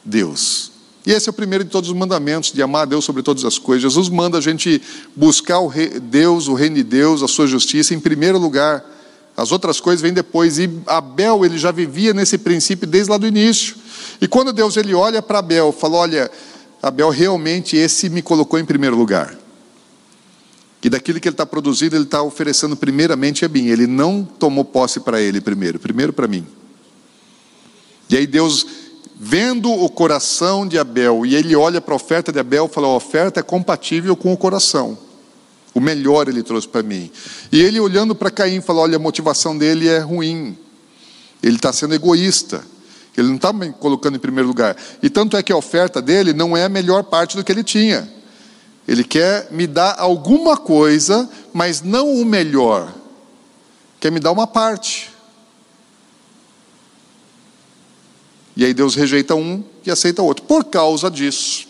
Deus. 0.04 0.73
E 1.06 1.12
esse 1.12 1.28
é 1.28 1.30
o 1.30 1.34
primeiro 1.34 1.64
de 1.64 1.70
todos 1.70 1.90
os 1.90 1.96
mandamentos, 1.96 2.50
de 2.50 2.62
amar 2.62 2.82
a 2.82 2.86
Deus 2.86 3.04
sobre 3.04 3.22
todas 3.22 3.44
as 3.44 3.58
coisas. 3.58 3.82
Jesus 3.82 4.08
manda 4.08 4.38
a 4.38 4.40
gente 4.40 4.80
buscar 5.14 5.60
o 5.60 5.70
Deus, 6.00 6.48
o 6.48 6.54
reino 6.54 6.76
de 6.76 6.82
Deus, 6.82 7.22
a 7.22 7.28
sua 7.28 7.46
justiça 7.46 7.94
em 7.94 8.00
primeiro 8.00 8.38
lugar. 8.38 8.82
As 9.36 9.52
outras 9.52 9.80
coisas 9.80 10.00
vêm 10.00 10.12
depois. 10.12 10.58
E 10.58 10.70
Abel, 10.86 11.44
ele 11.44 11.58
já 11.58 11.70
vivia 11.70 12.14
nesse 12.14 12.38
princípio 12.38 12.86
desde 12.86 13.10
lá 13.10 13.18
do 13.18 13.26
início. 13.26 13.76
E 14.20 14.26
quando 14.26 14.52
Deus 14.52 14.76
ele 14.76 14.94
olha 14.94 15.20
para 15.20 15.40
Abel, 15.40 15.72
fala: 15.72 15.96
Olha, 15.96 16.30
Abel, 16.82 17.10
realmente 17.10 17.76
esse 17.76 18.08
me 18.08 18.22
colocou 18.22 18.58
em 18.58 18.64
primeiro 18.64 18.96
lugar. 18.96 19.36
E 20.82 20.90
daquilo 20.90 21.18
que 21.18 21.28
ele 21.28 21.34
está 21.34 21.46
produzindo, 21.46 21.96
ele 21.96 22.04
está 22.04 22.22
oferecendo 22.22 22.76
primeiramente 22.76 23.44
a 23.44 23.48
mim. 23.48 23.68
Ele 23.68 23.86
não 23.86 24.22
tomou 24.22 24.64
posse 24.64 25.00
para 25.00 25.20
ele 25.20 25.40
primeiro, 25.40 25.78
primeiro 25.78 26.12
para 26.12 26.28
mim. 26.28 26.46
E 28.10 28.16
aí 28.18 28.26
Deus, 28.26 28.66
vendo 29.24 29.72
o 29.72 29.88
coração 29.88 30.68
de 30.68 30.78
Abel, 30.78 31.24
e 31.24 31.34
ele 31.34 31.56
olha 31.56 31.80
para 31.80 31.94
a 31.94 31.96
oferta 31.96 32.30
de 32.30 32.38
Abel 32.38 32.66
e 32.66 32.74
fala: 32.74 32.88
a 32.88 32.94
oferta 32.94 33.40
é 33.40 33.42
compatível 33.42 34.14
com 34.14 34.30
o 34.32 34.36
coração. 34.36 34.98
O 35.72 35.80
melhor 35.80 36.28
ele 36.28 36.42
trouxe 36.42 36.68
para 36.68 36.82
mim. 36.82 37.10
E 37.50 37.62
ele 37.62 37.80
olhando 37.80 38.14
para 38.14 38.30
Caim 38.30 38.60
falou: 38.60 38.82
olha, 38.82 38.96
a 38.96 38.98
motivação 38.98 39.56
dele 39.56 39.88
é 39.88 39.98
ruim. 39.98 40.56
Ele 41.42 41.56
está 41.56 41.72
sendo 41.72 41.94
egoísta. 41.94 42.62
Ele 43.16 43.28
não 43.28 43.36
está 43.36 43.52
me 43.52 43.72
colocando 43.72 44.16
em 44.16 44.20
primeiro 44.20 44.46
lugar. 44.46 44.76
E 45.02 45.08
tanto 45.08 45.36
é 45.36 45.42
que 45.42 45.52
a 45.52 45.56
oferta 45.56 46.02
dele 46.02 46.32
não 46.34 46.54
é 46.56 46.64
a 46.64 46.68
melhor 46.68 47.04
parte 47.04 47.36
do 47.36 47.42
que 47.42 47.50
ele 47.50 47.64
tinha. 47.64 48.08
Ele 48.86 49.02
quer 49.02 49.48
me 49.50 49.66
dar 49.66 49.94
alguma 49.98 50.56
coisa, 50.56 51.28
mas 51.52 51.80
não 51.80 52.12
o 52.14 52.24
melhor. 52.24 52.92
Quer 54.00 54.12
me 54.12 54.20
dar 54.20 54.32
uma 54.32 54.46
parte. 54.46 55.13
E 58.56 58.64
aí 58.64 58.72
Deus 58.72 58.94
rejeita 58.94 59.34
um 59.34 59.62
e 59.84 59.90
aceita 59.90 60.22
outro. 60.22 60.44
Por 60.44 60.64
causa 60.64 61.10
disso, 61.10 61.66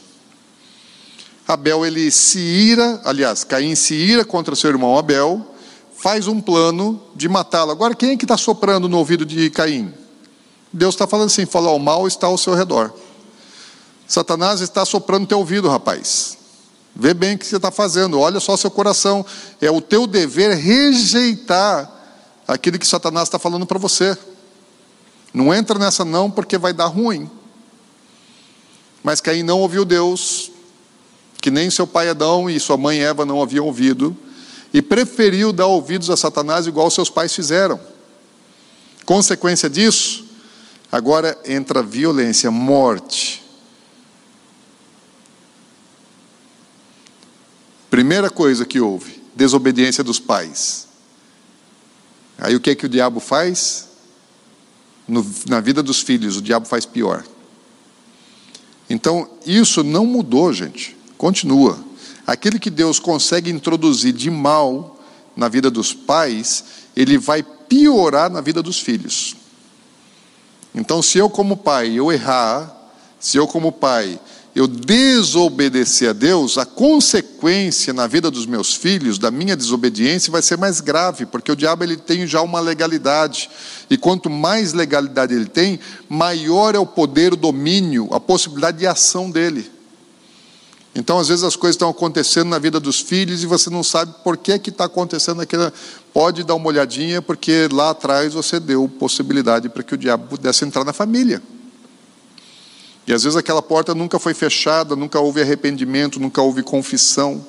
Abel 1.46 1.84
ele 1.84 2.10
se 2.10 2.38
ira, 2.38 3.00
aliás, 3.04 3.44
Caim 3.44 3.74
se 3.74 3.94
ira 3.94 4.24
contra 4.24 4.54
seu 4.54 4.70
irmão 4.70 4.98
Abel, 4.98 5.54
faz 5.96 6.26
um 6.26 6.40
plano 6.40 7.02
de 7.14 7.28
matá-lo. 7.28 7.70
Agora, 7.70 7.94
quem 7.94 8.10
é 8.10 8.16
que 8.16 8.24
está 8.24 8.36
soprando 8.36 8.88
no 8.88 8.98
ouvido 8.98 9.24
de 9.24 9.48
Caim? 9.50 9.92
Deus 10.72 10.94
está 10.94 11.06
falando 11.06 11.26
assim: 11.26 11.46
fala, 11.46 11.70
o 11.70 11.78
mal 11.78 12.06
está 12.06 12.26
ao 12.26 12.36
seu 12.36 12.54
redor. 12.54 12.92
Satanás 14.06 14.60
está 14.60 14.84
soprando 14.84 15.26
teu 15.26 15.38
ouvido, 15.38 15.68
rapaz. 15.68 16.36
Vê 16.94 17.12
bem 17.12 17.34
o 17.34 17.38
que 17.38 17.46
você 17.46 17.56
está 17.56 17.70
fazendo, 17.70 18.20
olha 18.20 18.38
só 18.38 18.56
seu 18.56 18.70
coração. 18.70 19.24
É 19.60 19.70
o 19.70 19.80
teu 19.80 20.06
dever 20.06 20.56
rejeitar 20.56 21.90
aquilo 22.46 22.78
que 22.78 22.86
Satanás 22.86 23.28
está 23.28 23.38
falando 23.38 23.66
para 23.66 23.78
você. 23.78 24.16
Não 25.34 25.52
entra 25.52 25.76
nessa 25.76 26.04
não, 26.04 26.30
porque 26.30 26.56
vai 26.56 26.72
dar 26.72 26.86
ruim. 26.86 27.28
Mas 29.02 29.20
Caim 29.20 29.42
não 29.42 29.58
ouviu 29.58 29.84
Deus, 29.84 30.52
que 31.40 31.50
nem 31.50 31.68
seu 31.68 31.88
pai 31.88 32.08
Adão 32.08 32.48
e 32.48 32.60
sua 32.60 32.76
mãe 32.76 33.00
Eva 33.00 33.26
não 33.26 33.42
haviam 33.42 33.66
ouvido, 33.66 34.16
e 34.72 34.80
preferiu 34.80 35.52
dar 35.52 35.66
ouvidos 35.66 36.08
a 36.08 36.16
Satanás 36.16 36.68
igual 36.68 36.88
seus 36.88 37.10
pais 37.10 37.34
fizeram. 37.34 37.80
Consequência 39.04 39.68
disso, 39.68 40.24
agora 40.90 41.36
entra 41.44 41.82
violência, 41.82 42.48
morte. 42.50 43.42
Primeira 47.90 48.30
coisa 48.30 48.64
que 48.64 48.80
houve, 48.80 49.20
desobediência 49.34 50.04
dos 50.04 50.20
pais. 50.20 50.86
Aí 52.38 52.54
o 52.54 52.60
que 52.60 52.70
é 52.70 52.74
que 52.74 52.86
o 52.86 52.88
diabo 52.88 53.20
faz? 53.20 53.93
No, 55.06 55.24
na 55.46 55.60
vida 55.60 55.82
dos 55.82 56.00
filhos, 56.00 56.36
o 56.36 56.42
diabo 56.42 56.66
faz 56.66 56.86
pior. 56.86 57.24
Então, 58.88 59.28
isso 59.46 59.82
não 59.82 60.06
mudou, 60.06 60.52
gente. 60.52 60.96
Continua. 61.16 61.78
Aquele 62.26 62.58
que 62.58 62.70
Deus 62.70 62.98
consegue 62.98 63.50
introduzir 63.50 64.12
de 64.12 64.30
mal 64.30 64.98
na 65.36 65.48
vida 65.48 65.70
dos 65.70 65.92
pais, 65.92 66.64
ele 66.96 67.18
vai 67.18 67.42
piorar 67.42 68.30
na 68.30 68.40
vida 68.40 68.62
dos 68.62 68.80
filhos. 68.80 69.36
Então, 70.74 71.02
se 71.02 71.18
eu 71.18 71.30
como 71.30 71.56
pai 71.56 71.92
eu 71.92 72.10
errar, 72.10 72.74
se 73.20 73.36
eu 73.36 73.46
como 73.46 73.70
pai 73.72 74.18
eu 74.54 74.68
desobedecer 74.68 76.10
a 76.10 76.12
Deus, 76.12 76.56
a 76.58 76.64
consequência 76.64 77.92
na 77.92 78.06
vida 78.06 78.30
dos 78.30 78.46
meus 78.46 78.72
filhos, 78.72 79.18
da 79.18 79.28
minha 79.28 79.56
desobediência, 79.56 80.30
vai 80.30 80.42
ser 80.42 80.56
mais 80.56 80.80
grave, 80.80 81.26
porque 81.26 81.50
o 81.50 81.56
diabo 81.56 81.82
ele 81.82 81.96
tem 81.96 82.24
já 82.24 82.40
uma 82.40 82.60
legalidade. 82.60 83.50
E 83.90 83.98
quanto 83.98 84.30
mais 84.30 84.72
legalidade 84.72 85.34
ele 85.34 85.46
tem, 85.46 85.80
maior 86.08 86.76
é 86.76 86.78
o 86.78 86.86
poder, 86.86 87.32
o 87.32 87.36
domínio, 87.36 88.08
a 88.12 88.20
possibilidade 88.20 88.78
de 88.78 88.86
ação 88.86 89.28
dele. 89.28 89.68
Então, 90.94 91.18
às 91.18 91.26
vezes, 91.26 91.42
as 91.42 91.56
coisas 91.56 91.74
estão 91.74 91.90
acontecendo 91.90 92.48
na 92.50 92.58
vida 92.60 92.78
dos 92.78 93.00
filhos 93.00 93.42
e 93.42 93.46
você 93.46 93.68
não 93.68 93.82
sabe 93.82 94.14
por 94.22 94.36
que 94.36 94.52
está 94.52 94.84
acontecendo 94.84 95.40
aquilo. 95.40 95.72
Pode 96.12 96.44
dar 96.44 96.54
uma 96.54 96.68
olhadinha, 96.68 97.20
porque 97.20 97.68
lá 97.72 97.90
atrás 97.90 98.32
você 98.32 98.60
deu 98.60 98.88
possibilidade 98.88 99.68
para 99.68 99.82
que 99.82 99.94
o 99.94 99.98
diabo 99.98 100.28
pudesse 100.28 100.64
entrar 100.64 100.84
na 100.84 100.92
família. 100.92 101.42
E 103.06 103.12
às 103.12 103.22
vezes 103.22 103.36
aquela 103.36 103.60
porta 103.60 103.94
nunca 103.94 104.18
foi 104.18 104.32
fechada, 104.32 104.96
nunca 104.96 105.20
houve 105.20 105.42
arrependimento, 105.42 106.18
nunca 106.18 106.40
houve 106.40 106.62
confissão. 106.62 107.44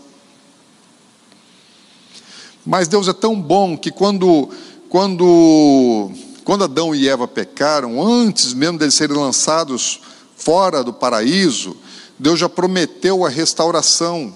Mas 2.66 2.88
Deus 2.88 3.08
é 3.08 3.14
tão 3.14 3.40
bom 3.40 3.78
que 3.78 3.92
quando, 3.92 4.50
quando, 4.90 6.12
quando 6.44 6.64
Adão 6.64 6.94
e 6.94 7.08
Eva 7.08 7.28
pecaram, 7.28 8.02
antes 8.02 8.54
mesmo 8.54 8.80
deles 8.80 8.96
serem 8.96 9.16
lançados 9.16 10.02
fora 10.36 10.84
do 10.84 10.92
paraíso, 10.92 11.78
Deus 12.18 12.40
já 12.40 12.50
prometeu 12.50 13.26
a 13.26 13.30
restauração. 13.30 14.36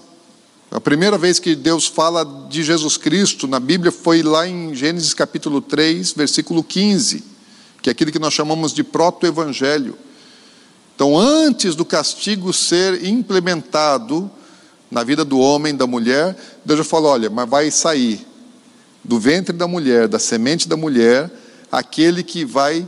A 0.70 0.80
primeira 0.80 1.18
vez 1.18 1.40
que 1.40 1.56
Deus 1.56 1.86
fala 1.86 2.24
de 2.48 2.62
Jesus 2.62 2.96
Cristo 2.96 3.48
na 3.48 3.58
Bíblia 3.58 3.90
foi 3.90 4.22
lá 4.22 4.46
em 4.46 4.74
Gênesis 4.74 5.12
capítulo 5.12 5.60
3, 5.60 6.12
versículo 6.12 6.62
15, 6.62 7.24
que 7.82 7.90
é 7.90 7.92
aquilo 7.92 8.12
que 8.12 8.18
nós 8.20 8.32
chamamos 8.32 8.72
de 8.72 8.84
proto-evangelho. 8.84 9.98
Então, 11.00 11.16
antes 11.16 11.74
do 11.74 11.82
castigo 11.82 12.52
ser 12.52 13.06
implementado 13.06 14.30
na 14.90 15.02
vida 15.02 15.24
do 15.24 15.38
homem, 15.38 15.74
da 15.74 15.86
mulher, 15.86 16.36
Deus 16.62 16.80
já 16.80 16.84
falou: 16.84 17.12
olha, 17.12 17.30
mas 17.30 17.48
vai 17.48 17.70
sair 17.70 18.26
do 19.02 19.18
ventre 19.18 19.56
da 19.56 19.66
mulher, 19.66 20.06
da 20.06 20.18
semente 20.18 20.68
da 20.68 20.76
mulher, 20.76 21.30
aquele 21.72 22.22
que 22.22 22.44
vai 22.44 22.86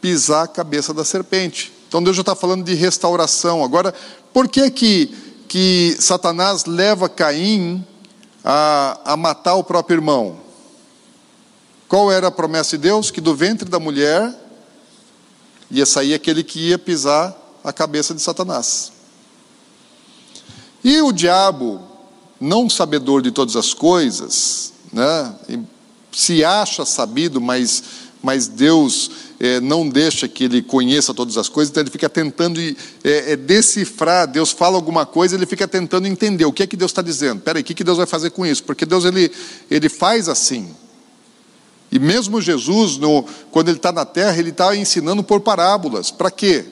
pisar 0.00 0.44
a 0.44 0.48
cabeça 0.48 0.94
da 0.94 1.04
serpente. 1.04 1.70
Então 1.86 2.02
Deus 2.02 2.16
já 2.16 2.22
está 2.22 2.34
falando 2.34 2.64
de 2.64 2.72
restauração. 2.72 3.62
Agora, 3.62 3.92
por 4.32 4.48
que 4.48 4.70
que, 4.70 5.14
que 5.46 5.94
Satanás 6.00 6.64
leva 6.64 7.10
Caim 7.10 7.86
a, 8.42 9.00
a 9.04 9.16
matar 9.18 9.56
o 9.56 9.64
próprio 9.64 9.96
irmão? 9.96 10.40
Qual 11.88 12.10
era 12.10 12.28
a 12.28 12.30
promessa 12.30 12.78
de 12.78 12.84
Deus? 12.84 13.10
Que 13.10 13.20
do 13.20 13.34
ventre 13.34 13.68
da 13.68 13.78
mulher 13.78 14.34
ia 15.78 15.86
sair 15.86 16.14
aquele 16.14 16.42
que 16.42 16.68
ia 16.68 16.78
pisar 16.78 17.36
a 17.62 17.72
cabeça 17.72 18.14
de 18.14 18.20
Satanás. 18.20 18.92
E 20.82 21.00
o 21.00 21.12
diabo, 21.12 21.80
não 22.40 22.68
sabedor 22.68 23.22
de 23.22 23.30
todas 23.30 23.56
as 23.56 23.72
coisas, 23.72 24.72
né, 24.92 25.34
se 26.12 26.44
acha 26.44 26.84
sabido, 26.84 27.40
mas, 27.40 27.82
mas 28.22 28.46
Deus 28.46 29.10
é, 29.40 29.60
não 29.60 29.88
deixa 29.88 30.28
que 30.28 30.44
ele 30.44 30.62
conheça 30.62 31.14
todas 31.14 31.36
as 31.36 31.48
coisas, 31.48 31.70
então 31.70 31.82
ele 31.82 31.90
fica 31.90 32.08
tentando 32.08 32.60
é, 32.60 32.74
é, 33.02 33.36
decifrar, 33.36 34.26
Deus 34.26 34.50
fala 34.50 34.76
alguma 34.76 35.06
coisa, 35.06 35.34
ele 35.34 35.46
fica 35.46 35.66
tentando 35.66 36.06
entender 36.06 36.44
o 36.44 36.52
que 36.52 36.62
é 36.62 36.66
que 36.66 36.76
Deus 36.76 36.90
está 36.90 37.02
dizendo. 37.02 37.38
Espera 37.38 37.58
aí, 37.58 37.62
o 37.62 37.64
que, 37.64 37.74
que 37.74 37.84
Deus 37.84 37.96
vai 37.96 38.06
fazer 38.06 38.30
com 38.30 38.44
isso? 38.46 38.62
Porque 38.62 38.86
Deus 38.86 39.04
ele, 39.04 39.32
ele 39.70 39.88
faz 39.88 40.28
assim. 40.28 40.74
E 41.94 41.98
mesmo 42.00 42.40
Jesus, 42.40 42.98
no, 42.98 43.24
quando 43.52 43.68
ele 43.68 43.76
está 43.76 43.92
na 43.92 44.04
terra, 44.04 44.36
ele 44.36 44.50
está 44.50 44.74
ensinando 44.74 45.22
por 45.22 45.40
parábolas. 45.40 46.10
Para 46.10 46.28
quê? 46.28 46.64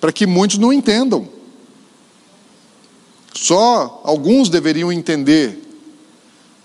Para 0.00 0.10
que 0.10 0.26
muitos 0.26 0.58
não 0.58 0.72
entendam. 0.72 1.28
Só 3.32 4.02
alguns 4.04 4.48
deveriam 4.48 4.90
entender. 4.90 5.62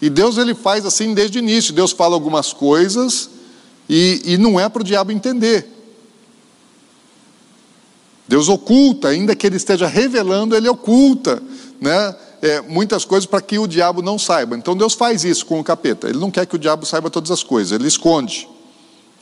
E 0.01 0.09
Deus 0.09 0.39
ele 0.39 0.55
faz 0.55 0.87
assim 0.87 1.13
desde 1.13 1.37
o 1.37 1.39
início. 1.39 1.71
Deus 1.71 1.91
fala 1.91 2.15
algumas 2.15 2.51
coisas 2.51 3.29
e, 3.87 4.23
e 4.25 4.37
não 4.39 4.59
é 4.59 4.67
para 4.67 4.81
o 4.81 4.85
diabo 4.85 5.11
entender. 5.11 5.71
Deus 8.27 8.49
oculta, 8.49 9.09
ainda 9.09 9.35
que 9.35 9.45
ele 9.45 9.57
esteja 9.57 9.85
revelando, 9.85 10.55
ele 10.55 10.67
oculta, 10.67 11.43
né? 11.79 12.15
É, 12.45 12.61
muitas 12.61 13.03
coisas 13.03 13.25
para 13.25 13.41
que 13.41 13.57
o 13.57 13.65
diabo 13.65 14.03
não 14.03 14.19
saiba. 14.19 14.55
Então 14.55 14.77
Deus 14.77 14.93
faz 14.93 15.23
isso 15.23 15.47
com 15.47 15.59
o 15.59 15.63
capeta. 15.63 16.07
Ele 16.07 16.19
não 16.19 16.29
quer 16.29 16.45
que 16.45 16.55
o 16.55 16.59
diabo 16.59 16.85
saiba 16.85 17.09
todas 17.09 17.31
as 17.31 17.41
coisas, 17.41 17.71
ele 17.71 17.87
esconde. 17.87 18.47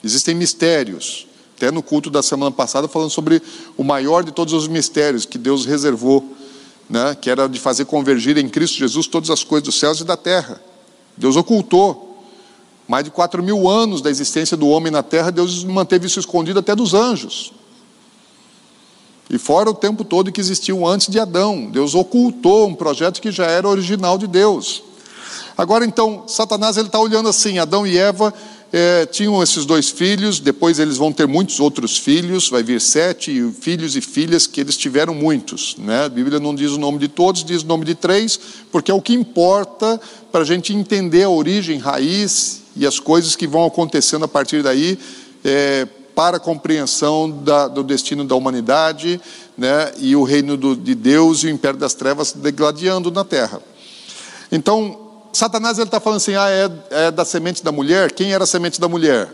Existem 0.03 0.35
mistérios. 0.35 1.25
Até 1.55 1.71
no 1.71 1.81
culto 1.81 2.09
da 2.09 2.21
semana 2.21 2.51
passada, 2.51 2.85
falando 2.85 3.11
sobre 3.11 3.41
o 3.77 3.83
maior 3.83 4.25
de 4.25 4.33
todos 4.33 4.53
os 4.53 4.67
mistérios 4.67 5.25
que 5.25 5.37
Deus 5.37 5.65
reservou, 5.65 6.35
né? 6.89 7.15
que 7.15 7.29
era 7.29 7.47
de 7.47 7.61
fazer 7.61 7.85
convergir 7.85 8.37
em 8.37 8.49
Cristo 8.49 8.77
Jesus 8.77 9.07
todas 9.07 9.29
as 9.29 9.41
coisas 9.41 9.63
dos 9.63 9.79
céus 9.79 10.01
e 10.01 10.03
da 10.03 10.17
terra. 10.17 10.61
Deus 11.15 11.37
ocultou. 11.37 12.09
Mais 12.85 13.05
de 13.05 13.11
quatro 13.11 13.41
mil 13.41 13.69
anos 13.69 14.01
da 14.01 14.09
existência 14.09 14.57
do 14.57 14.67
homem 14.67 14.91
na 14.91 15.01
terra, 15.01 15.31
Deus 15.31 15.63
manteve 15.63 16.07
isso 16.07 16.19
escondido 16.19 16.59
até 16.59 16.75
dos 16.75 16.93
anjos. 16.93 17.53
E 19.29 19.37
fora 19.37 19.69
o 19.69 19.73
tempo 19.73 20.03
todo 20.03 20.31
que 20.31 20.41
existiu 20.41 20.85
antes 20.85 21.07
de 21.07 21.19
Adão. 21.19 21.69
Deus 21.71 21.95
ocultou 21.95 22.67
um 22.67 22.75
projeto 22.75 23.21
que 23.21 23.31
já 23.31 23.45
era 23.45 23.67
original 23.67 24.17
de 24.17 24.27
Deus. 24.27 24.83
Agora 25.57 25.85
então, 25.85 26.23
Satanás 26.27 26.77
ele 26.77 26.87
está 26.87 26.99
olhando 26.99 27.29
assim, 27.29 27.59
Adão 27.59 27.85
e 27.85 27.97
Eva 27.97 28.33
é, 28.75 29.05
tinham 29.05 29.41
esses 29.43 29.65
dois 29.65 29.91
filhos, 29.91 30.39
depois 30.39 30.79
eles 30.79 30.97
vão 30.97 31.13
ter 31.13 31.27
muitos 31.27 31.59
outros 31.59 31.95
filhos, 31.95 32.49
vai 32.49 32.63
vir 32.63 32.81
sete 32.81 33.53
filhos 33.61 33.95
e 33.95 34.01
filhas 34.01 34.47
que 34.47 34.59
eles 34.59 34.75
tiveram 34.75 35.13
muitos. 35.13 35.75
Né? 35.77 36.05
A 36.05 36.09
Bíblia 36.09 36.39
não 36.39 36.55
diz 36.55 36.71
o 36.71 36.79
nome 36.79 36.97
de 36.97 37.07
todos, 37.07 37.43
diz 37.43 37.61
o 37.61 37.67
nome 37.67 37.85
de 37.85 37.93
três, 37.93 38.39
porque 38.71 38.89
é 38.89 38.93
o 38.93 39.01
que 39.01 39.13
importa 39.13 40.01
para 40.31 40.41
a 40.41 40.45
gente 40.45 40.73
entender 40.73 41.21
a 41.21 41.29
origem, 41.29 41.77
raiz 41.77 42.63
e 42.75 42.87
as 42.87 42.99
coisas 42.99 43.35
que 43.35 43.45
vão 43.45 43.63
acontecendo 43.63 44.25
a 44.25 44.27
partir 44.27 44.63
daí. 44.63 44.97
É, 45.45 45.87
para 46.15 46.37
a 46.37 46.39
compreensão 46.39 47.29
da, 47.29 47.67
do 47.67 47.83
destino 47.83 48.23
da 48.23 48.35
humanidade 48.35 49.19
né, 49.57 49.91
e 49.97 50.15
o 50.15 50.23
reino 50.23 50.55
do, 50.55 50.75
de 50.75 50.95
Deus 50.95 51.43
e 51.43 51.47
o 51.47 51.49
império 51.49 51.79
das 51.79 51.93
trevas 51.93 52.33
degladiando 52.33 53.11
na 53.11 53.23
terra. 53.23 53.61
Então, 54.51 55.03
Satanás 55.33 55.79
está 55.79 55.99
falando 55.99 56.17
assim: 56.17 56.35
ah, 56.35 56.49
é, 56.49 56.69
é 57.07 57.11
da 57.11 57.25
semente 57.25 57.63
da 57.63 57.71
mulher? 57.71 58.11
Quem 58.11 58.33
era 58.33 58.43
a 58.43 58.47
semente 58.47 58.79
da 58.79 58.87
mulher? 58.87 59.33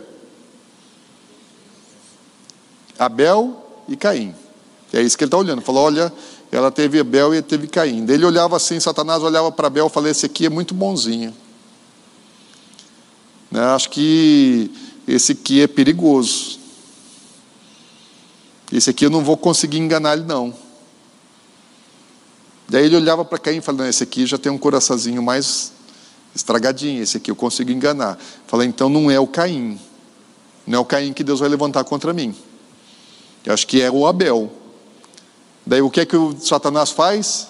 Abel 2.98 3.66
e 3.86 3.96
Caim. 3.96 4.34
É 4.92 5.00
isso 5.00 5.16
que 5.16 5.24
ele 5.24 5.28
está 5.28 5.36
olhando. 5.36 5.60
Falou: 5.60 5.84
olha, 5.84 6.12
ela 6.50 6.70
teve 6.70 6.98
Abel 6.98 7.34
e 7.34 7.42
teve 7.42 7.66
Caim. 7.66 8.06
Ele 8.08 8.24
olhava 8.24 8.56
assim, 8.56 8.80
Satanás 8.80 9.22
olhava 9.22 9.52
para 9.52 9.66
Abel 9.66 9.86
e 9.86 9.90
falou: 9.90 10.08
esse 10.08 10.24
aqui 10.24 10.46
é 10.46 10.50
muito 10.50 10.74
bonzinho. 10.74 11.34
Né, 13.50 13.60
acho 13.60 13.90
que 13.90 14.70
esse 15.06 15.32
aqui 15.32 15.60
é 15.60 15.66
perigoso. 15.66 16.59
Esse 18.72 18.90
aqui 18.90 19.04
eu 19.04 19.10
não 19.10 19.24
vou 19.24 19.36
conseguir 19.36 19.78
enganar 19.78 20.14
ele, 20.14 20.24
não. 20.24 20.54
Daí 22.68 22.84
ele 22.84 22.96
olhava 22.96 23.24
para 23.24 23.36
Caim 23.38 23.56
e 23.56 23.60
falava: 23.60 23.88
Esse 23.88 24.04
aqui 24.04 24.24
já 24.26 24.38
tem 24.38 24.50
um 24.50 24.58
coraçãozinho 24.58 25.20
mais 25.20 25.72
estragadinho, 26.34 27.02
esse 27.02 27.16
aqui 27.16 27.30
eu 27.30 27.36
consigo 27.36 27.72
enganar. 27.72 28.16
Falei: 28.46 28.68
Então 28.68 28.88
não 28.88 29.10
é 29.10 29.18
o 29.18 29.26
Caim. 29.26 29.78
Não 30.64 30.78
é 30.78 30.80
o 30.80 30.84
Caim 30.84 31.12
que 31.12 31.24
Deus 31.24 31.40
vai 31.40 31.48
levantar 31.48 31.82
contra 31.82 32.12
mim. 32.12 32.34
Eu 33.44 33.52
acho 33.52 33.66
que 33.66 33.82
é 33.82 33.90
o 33.90 34.06
Abel. 34.06 34.52
Daí 35.66 35.82
o 35.82 35.90
que 35.90 36.00
é 36.00 36.06
que 36.06 36.16
o 36.16 36.36
Satanás 36.38 36.90
faz? 36.90 37.48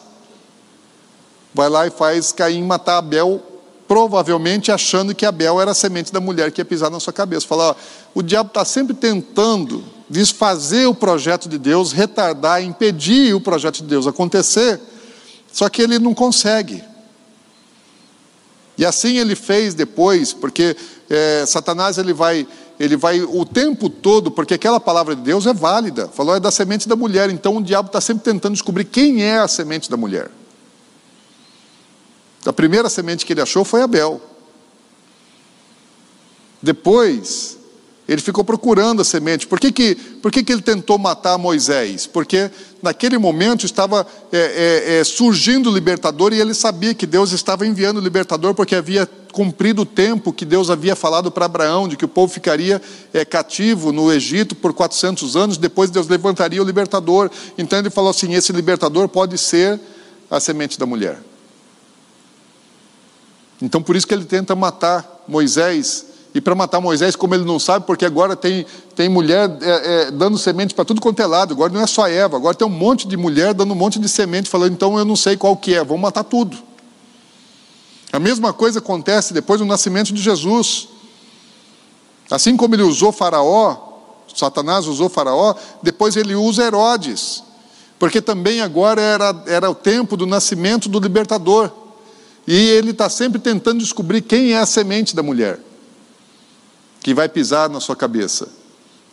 Vai 1.53 1.69
lá 1.69 1.87
e 1.87 1.91
faz 1.91 2.33
Caim 2.33 2.63
matar 2.63 2.97
Abel, 2.97 3.43
provavelmente 3.87 4.73
achando 4.73 5.15
que 5.15 5.27
Abel 5.27 5.61
era 5.61 5.73
a 5.73 5.75
semente 5.75 6.11
da 6.13 6.21
mulher 6.21 6.51
que 6.51 6.63
ia 6.63 6.65
pisar 6.65 6.91
na 6.91 6.99
sua 6.99 7.13
cabeça. 7.13 7.47
Fala: 7.47 7.73
ó, 7.73 7.75
o 8.15 8.23
diabo 8.23 8.49
está 8.49 8.65
sempre 8.65 8.95
tentando 8.95 9.85
desfazer 10.11 10.87
o 10.87 10.95
projeto 10.95 11.49
de 11.49 11.57
Deus, 11.57 11.93
retardar, 11.93 12.65
impedir 12.65 13.33
o 13.33 13.41
projeto 13.41 13.77
de 13.77 13.85
Deus 13.85 14.09
acontecer, 14.09 14.81
só 15.53 15.69
que 15.69 15.81
ele 15.81 16.01
não 16.01 16.13
consegue. 16.13 16.83
E 18.77 18.85
assim 18.85 19.19
ele 19.19 19.37
fez 19.37 19.73
depois, 19.73 20.33
porque 20.33 20.77
é, 21.09 21.45
Satanás 21.47 21.97
ele 21.97 22.13
vai, 22.13 22.45
ele 22.79 22.97
vai 22.97 23.21
o 23.23 23.45
tempo 23.45 23.89
todo, 23.89 24.33
porque 24.33 24.55
aquela 24.55 24.81
palavra 24.81 25.15
de 25.15 25.23
Deus 25.23 25.47
é 25.47 25.55
válida, 25.55 26.09
falou 26.09 26.35
é 26.35 26.41
da 26.41 26.51
semente 26.51 26.89
da 26.89 26.97
mulher, 26.97 27.31
então 27.31 27.57
o 27.57 27.63
diabo 27.63 27.87
está 27.87 28.01
sempre 28.01 28.25
tentando 28.25 28.55
descobrir 28.55 28.87
quem 28.87 29.23
é 29.23 29.39
a 29.39 29.47
semente 29.47 29.89
da 29.89 29.97
mulher. 29.97 30.29
A 32.45 32.53
primeira 32.53 32.89
semente 32.89 33.25
que 33.25 33.33
ele 33.33 33.43
achou 33.43 33.65
foi 33.65 33.83
Abel. 33.83 34.21
Depois, 36.61 37.60
ele 38.11 38.21
ficou 38.21 38.43
procurando 38.43 39.03
a 39.03 39.05
semente. 39.05 39.47
Por 39.47 39.61
que, 39.61 39.71
que, 39.71 39.95
por 39.95 40.33
que, 40.33 40.43
que 40.43 40.53
ele 40.53 40.63
tentou 40.63 40.99
matar 40.99 41.39
Moisés? 41.39 42.09
Porque 42.09 42.51
naquele 42.83 43.17
momento 43.19 43.65
estava 43.65 44.05
é, 44.33 44.37
é, 44.37 44.99
é, 44.99 45.05
surgindo 45.05 45.71
o 45.71 45.73
libertador 45.73 46.33
e 46.33 46.41
ele 46.41 46.53
sabia 46.53 46.93
que 46.93 47.07
Deus 47.07 47.31
estava 47.31 47.65
enviando 47.65 47.99
o 47.99 48.01
libertador 48.01 48.53
porque 48.53 48.75
havia 48.75 49.09
cumprido 49.33 49.83
o 49.83 49.87
tempo 49.87 50.33
que 50.33 50.45
Deus 50.45 50.71
havia 50.71 50.97
falado 50.97 51.31
para 51.31 51.45
Abraão, 51.45 51.87
de 51.87 51.97
que 51.97 52.05
o 52.05 52.09
povo 52.09 52.33
ficaria 52.33 52.83
é, 53.15 53.25
cativo 53.25 53.93
no 53.93 54.13
Egito 54.13 54.57
por 54.57 54.75
400 54.75 55.37
anos, 55.37 55.57
depois 55.57 55.89
Deus 55.89 56.09
levantaria 56.09 56.61
o 56.61 56.67
libertador. 56.67 57.31
Então 57.57 57.79
ele 57.79 57.91
falou 57.91 58.11
assim: 58.11 58.35
esse 58.35 58.53
libertador 58.53 59.09
pode 59.09 59.39
ser 59.39 59.79
a 60.29 60.41
semente 60.41 60.77
da 60.81 60.85
mulher. 60.85 61.23
Então 63.63 63.81
por 63.81 63.95
isso 63.95 64.05
que 64.05 64.15
ele 64.15 64.25
tenta 64.25 64.57
matar 64.57 65.23
Moisés 65.29 66.10
e 66.35 66.41
para 66.41 66.55
matar 66.55 66.81
Moisés, 66.81 67.17
como 67.17 67.35
ele 67.35 67.45
não 67.45 67.59
sabe, 67.59 67.87
porque 67.87 68.05
agora 68.05 68.37
tem, 68.37 68.65
tem 68.95 69.09
mulher 69.09 69.51
é, 69.61 70.07
é, 70.07 70.11
dando 70.13 70.39
semente 70.39 70.75
para 70.75 70.85
tudo 70.85 71.01
quanto 71.01 71.21
é 71.21 71.27
lado, 71.27 71.53
agora 71.53 71.73
não 71.73 71.81
é 71.81 71.87
só 71.87 72.07
Eva, 72.07 72.37
agora 72.37 72.55
tem 72.55 72.67
um 72.67 72.71
monte 72.71 73.09
de 73.09 73.17
mulher 73.17 73.53
dando 73.53 73.73
um 73.73 73.77
monte 73.77 73.99
de 73.99 74.09
semente, 74.09 74.49
falando, 74.49 74.73
então 74.73 74.97
eu 74.97 75.05
não 75.05 75.17
sei 75.17 75.37
qual 75.37 75.57
que 75.57 75.75
é, 75.75 75.83
vamos 75.83 76.03
matar 76.03 76.23
tudo. 76.23 76.57
A 78.13 78.21
mesma 78.21 78.53
coisa 78.53 78.79
acontece 78.79 79.35
depois 79.35 79.61
do 79.61 79.67
nascimento 79.67 80.13
de 80.13 80.23
Jesus. 80.23 80.89
Assim 82.31 82.57
como 82.57 82.75
ele 82.75 82.83
usou 82.83 83.11
Faraó, 83.11 83.77
Satanás 84.33 84.87
usou 84.87 85.09
Faraó, 85.09 85.55
depois 85.83 86.17
ele 86.17 86.35
usa 86.37 86.65
Herodes, 86.65 87.43
porque 87.99 88.21
também 88.21 88.61
agora 88.61 89.01
era, 89.01 89.43
era 89.47 89.71
o 89.71 89.75
tempo 89.75 90.17
do 90.17 90.27
nascimento 90.27 90.89
do 90.89 91.01
libertador. 91.01 91.73
E 92.47 92.55
ele 92.55 92.93
está 92.93 93.09
sempre 93.09 93.41
tentando 93.41 93.81
descobrir 93.81 94.23
quem 94.23 94.53
é 94.53 94.59
a 94.59 94.67
semente 94.67 95.15
da 95.15 95.23
mulher 95.23 95.61
que 97.01 97.15
vai 97.15 97.29
pisar 97.29 97.69
na 97.69 97.81
sua 97.81 97.97
cabeça. 97.97 98.49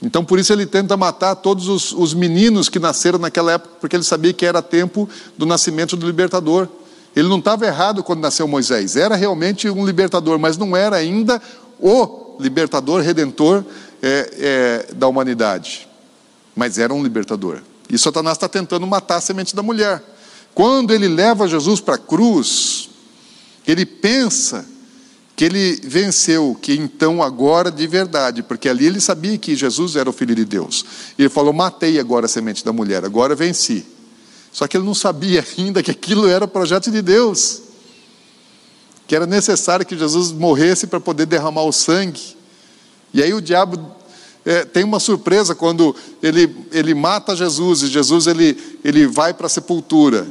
Então, 0.01 0.23
por 0.23 0.37
isso, 0.37 0.53
ele 0.53 0.65
tenta 0.65 0.95
matar 0.95 1.35
todos 1.35 1.67
os, 1.67 1.91
os, 1.91 2.13
meninos 2.13 2.69
que 2.69 2.77
nasceram 2.77 3.17
naquela 3.17 3.53
época, 3.53 3.75
porque 3.81 3.95
ele 3.95 4.03
sabia 4.03 4.31
que 4.31 4.45
era 4.45 4.61
tempo 4.61 5.09
do 5.37 5.45
nascimento 5.45 5.97
do 5.97 6.05
libertador. 6.05 6.67
Ele 7.15 7.27
não 7.27 7.39
estava 7.39 7.65
errado 7.65 8.03
quando 8.03 8.19
nasceu 8.19 8.47
Moisés, 8.47 8.95
era 8.95 9.15
realmente 9.15 9.67
um 9.69 9.85
libertador, 9.85 10.37
mas 10.37 10.55
não 10.55 10.77
era 10.77 10.97
ainda 10.97 11.41
o 11.79 12.37
libertador 12.39 13.01
redentor 13.01 13.63
é, 14.01 14.85
é, 14.89 14.93
da 14.93 15.07
humanidade. 15.07 15.87
Mas 16.55 16.77
era 16.77 16.93
um 16.93 17.01
libertador. 17.01 17.61
E 17.89 17.97
Satanás 17.97 18.37
está 18.37 18.47
tentando 18.47 18.85
matar 18.85 19.15
a 19.15 19.21
semente 19.21 19.55
da 19.55 19.63
mulher. 19.63 20.03
Quando 20.53 20.93
ele 20.93 21.07
leva 21.07 21.47
Jesus 21.47 21.79
para 21.79 21.95
a 21.95 21.99
cruz, 21.99 22.89
ele 23.65 23.85
pensa 23.85 24.65
que 25.37 25.45
ele 25.45 25.79
venceu, 25.83 26.57
que 26.59 26.73
então 26.73 27.21
agora 27.21 27.69
de 27.69 27.85
verdade, 27.85 28.41
porque 28.41 28.67
ali 28.67 28.87
ele 28.87 28.99
sabia 28.99 29.37
que 29.37 29.55
Jesus 29.55 29.95
era 29.95 30.09
o 30.09 30.11
Filho 30.11 30.33
de 30.33 30.43
Deus. 30.43 30.83
E 31.15 31.21
ele 31.21 31.29
falou: 31.29 31.53
matei 31.53 31.99
agora 31.99 32.25
a 32.25 32.27
semente 32.27 32.65
da 32.65 32.73
mulher, 32.73 33.05
agora 33.05 33.35
venci. 33.35 33.85
Só 34.51 34.67
que 34.67 34.75
ele 34.75 34.83
não 34.83 34.95
sabia 34.95 35.45
ainda 35.55 35.83
que 35.83 35.91
aquilo 35.91 36.27
era 36.27 36.43
o 36.43 36.47
projeto 36.47 36.89
de 36.89 37.03
Deus, 37.03 37.61
que 39.05 39.15
era 39.15 39.27
necessário 39.27 39.85
que 39.85 39.95
Jesus 39.95 40.31
morresse 40.31 40.87
para 40.87 40.99
poder 40.99 41.27
derramar 41.27 41.65
o 41.65 41.71
sangue. 41.71 42.35
E 43.13 43.21
aí 43.21 43.31
o 43.31 43.39
diabo 43.39 43.95
é, 44.43 44.65
tem 44.65 44.83
uma 44.83 44.99
surpresa 44.99 45.53
quando 45.53 45.95
ele, 46.23 46.65
ele 46.71 46.95
mata 46.95 47.35
Jesus 47.35 47.83
e 47.83 47.87
Jesus 47.87 48.25
ele, 48.25 48.57
ele 48.83 49.05
vai 49.05 49.35
para 49.35 49.45
a 49.45 49.49
sepultura. 49.51 50.27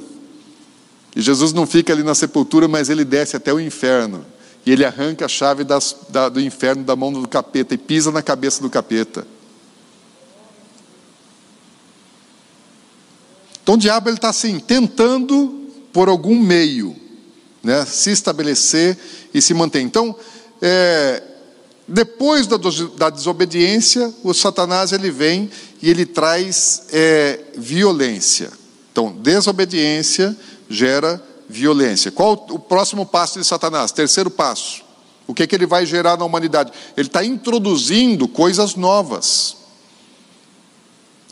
E 1.14 1.22
Jesus 1.22 1.52
não 1.52 1.64
fica 1.64 1.92
ali 1.92 2.02
na 2.02 2.14
sepultura, 2.16 2.66
mas 2.66 2.90
ele 2.90 3.04
desce 3.04 3.36
até 3.36 3.54
o 3.54 3.60
inferno. 3.60 4.26
E 4.66 4.72
ele 4.72 4.84
arranca 4.84 5.24
a 5.24 5.28
chave 5.28 5.62
das, 5.62 5.96
da, 6.08 6.28
do 6.28 6.40
inferno 6.40 6.82
da 6.82 6.96
mão 6.96 7.12
do 7.12 7.26
capeta 7.28 7.72
e 7.72 7.78
pisa 7.78 8.10
na 8.10 8.20
cabeça 8.20 8.60
do 8.60 8.68
capeta. 8.68 9.24
Então 13.62 13.76
o 13.76 13.78
diabo 13.78 14.10
está 14.10 14.28
assim, 14.28 14.58
tentando 14.58 15.70
por 15.92 16.08
algum 16.08 16.38
meio 16.38 16.96
né, 17.62 17.84
se 17.84 18.10
estabelecer 18.10 18.98
e 19.32 19.40
se 19.40 19.54
manter. 19.54 19.80
Então, 19.80 20.14
é, 20.62 21.22
depois 21.88 22.46
da, 22.46 22.56
da, 22.96 23.10
desobediência, 23.10 24.12
o 24.22 24.32
Satanás 24.34 24.92
ele 24.92 25.10
vem 25.10 25.50
e 25.82 25.90
ele 25.90 26.06
traz 26.06 26.84
é, 26.92 27.40
violência. 27.56 28.50
Então, 28.92 29.12
desobediência, 29.12 30.36
gera 30.68 31.14
violência. 31.14 31.35
Qual 32.10 32.46
o 32.50 32.58
próximo 32.58 33.06
passo 33.06 33.38
de 33.38 33.44
Satanás? 33.44 33.92
Terceiro 33.92 34.30
passo. 34.30 34.84
O 35.26 35.34
que, 35.34 35.42
é 35.42 35.46
que 35.46 35.54
ele 35.54 35.66
vai 35.66 35.84
gerar 35.84 36.16
na 36.16 36.24
humanidade? 36.24 36.72
Ele 36.96 37.08
está 37.08 37.24
introduzindo 37.24 38.28
coisas 38.28 38.76
novas. 38.76 39.56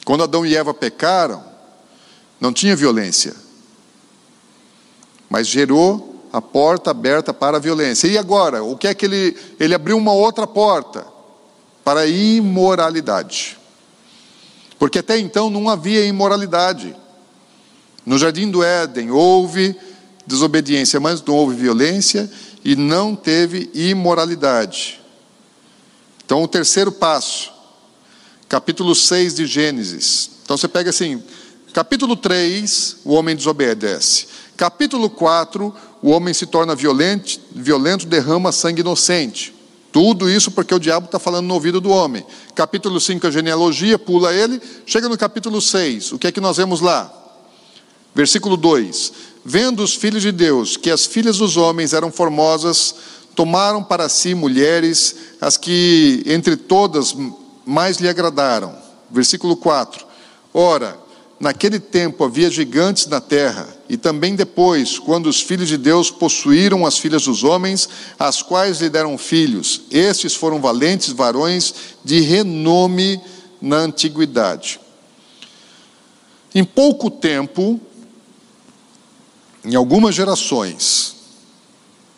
Quando 0.04 0.24
Adão 0.24 0.44
e 0.44 0.56
Eva 0.56 0.74
pecaram, 0.74 1.44
não 2.40 2.52
tinha 2.52 2.76
violência, 2.76 3.34
mas 5.30 5.46
gerou 5.46 6.22
a 6.32 6.42
porta 6.42 6.90
aberta 6.90 7.32
para 7.32 7.56
a 7.56 7.60
violência. 7.60 8.08
E 8.08 8.18
agora, 8.18 8.62
o 8.62 8.76
que 8.76 8.88
é 8.88 8.94
que 8.94 9.06
ele 9.06 9.36
ele 9.58 9.74
abriu 9.74 9.96
uma 9.96 10.12
outra 10.12 10.46
porta 10.46 11.06
para 11.84 12.00
a 12.00 12.06
imoralidade? 12.06 13.56
Porque 14.78 14.98
até 14.98 15.16
então 15.16 15.48
não 15.48 15.68
havia 15.68 16.04
imoralidade. 16.04 16.94
No 18.04 18.18
jardim 18.18 18.50
do 18.50 18.62
Éden 18.62 19.10
houve 19.10 19.74
desobediência, 20.26 20.98
mas 21.00 21.22
não 21.22 21.34
houve 21.34 21.56
violência 21.56 22.30
e 22.64 22.74
não 22.74 23.14
teve 23.14 23.70
imoralidade. 23.74 25.00
Então, 26.24 26.42
o 26.42 26.48
terceiro 26.48 26.90
passo, 26.90 27.52
capítulo 28.48 28.94
6 28.94 29.34
de 29.34 29.46
Gênesis. 29.46 30.30
Então, 30.42 30.56
você 30.56 30.66
pega 30.66 30.90
assim: 30.90 31.22
capítulo 31.72 32.16
3, 32.16 32.96
o 33.04 33.12
homem 33.12 33.36
desobedece. 33.36 34.26
Capítulo 34.56 35.10
4, 35.10 35.74
o 36.00 36.10
homem 36.10 36.32
se 36.32 36.46
torna 36.46 36.74
violento, 36.74 37.40
violento 37.52 38.06
derrama 38.06 38.52
sangue 38.52 38.80
inocente. 38.80 39.54
Tudo 39.92 40.28
isso 40.28 40.50
porque 40.50 40.74
o 40.74 40.78
diabo 40.78 41.06
está 41.06 41.18
falando 41.18 41.46
no 41.46 41.54
ouvido 41.54 41.80
do 41.80 41.90
homem. 41.90 42.26
Capítulo 42.54 43.00
5, 43.00 43.26
a 43.26 43.30
genealogia, 43.30 43.98
pula 43.98 44.34
ele. 44.34 44.60
Chega 44.86 45.08
no 45.08 45.16
capítulo 45.16 45.60
6, 45.60 46.12
o 46.12 46.18
que 46.18 46.26
é 46.26 46.32
que 46.32 46.40
nós 46.40 46.56
vemos 46.56 46.80
lá? 46.80 47.23
Versículo 48.14 48.56
2: 48.56 49.12
Vendo 49.44 49.82
os 49.82 49.94
filhos 49.94 50.22
de 50.22 50.32
Deus 50.32 50.76
que 50.76 50.90
as 50.90 51.04
filhas 51.04 51.38
dos 51.38 51.56
homens 51.56 51.92
eram 51.92 52.12
formosas, 52.12 52.94
tomaram 53.34 53.82
para 53.82 54.08
si 54.08 54.34
mulheres, 54.34 55.16
as 55.40 55.56
que 55.56 56.22
entre 56.26 56.56
todas 56.56 57.14
mais 57.66 57.98
lhe 57.98 58.08
agradaram. 58.08 58.74
Versículo 59.10 59.56
4: 59.56 60.06
Ora, 60.52 60.98
naquele 61.38 61.80
tempo 61.80 62.24
havia 62.24 62.50
gigantes 62.50 63.06
na 63.06 63.20
terra, 63.20 63.68
e 63.88 63.96
também 63.96 64.34
depois, 64.34 64.98
quando 64.98 65.26
os 65.26 65.40
filhos 65.40 65.68
de 65.68 65.76
Deus 65.76 66.10
possuíram 66.10 66.86
as 66.86 66.96
filhas 66.96 67.24
dos 67.24 67.42
homens, 67.42 67.88
as 68.18 68.40
quais 68.40 68.80
lhe 68.80 68.88
deram 68.88 69.18
filhos. 69.18 69.82
Estes 69.90 70.34
foram 70.34 70.60
valentes 70.60 71.10
varões 71.10 71.74
de 72.04 72.20
renome 72.20 73.20
na 73.60 73.76
antiguidade. 73.76 74.80
Em 76.54 76.62
pouco 76.62 77.10
tempo, 77.10 77.80
em 79.64 79.74
algumas 79.74 80.14
gerações, 80.14 81.14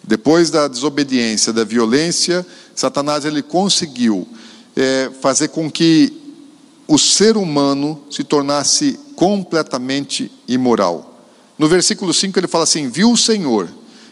depois 0.03 0.51
da 0.51 0.69
desobediência, 0.69 1.53
da 1.53 1.65
violência, 1.65 2.47
Satanás 2.75 3.25
ele 3.25 3.43
conseguiu 3.43 4.27
é, 4.75 5.11
fazer 5.21 5.49
com 5.49 5.71
que 5.71 6.13
o 6.87 6.99
ser 6.99 7.37
humano 7.37 8.01
se 8.11 8.23
tornasse 8.23 8.99
completamente 9.17 10.31
imoral. 10.47 11.21
No 11.59 11.69
versículo 11.69 12.13
5 12.13 12.39
ele 12.39 12.47
fala 12.47 12.65
assim: 12.65 12.89
Viu 12.89 13.11
o 13.11 13.17
Senhor 13.17 13.69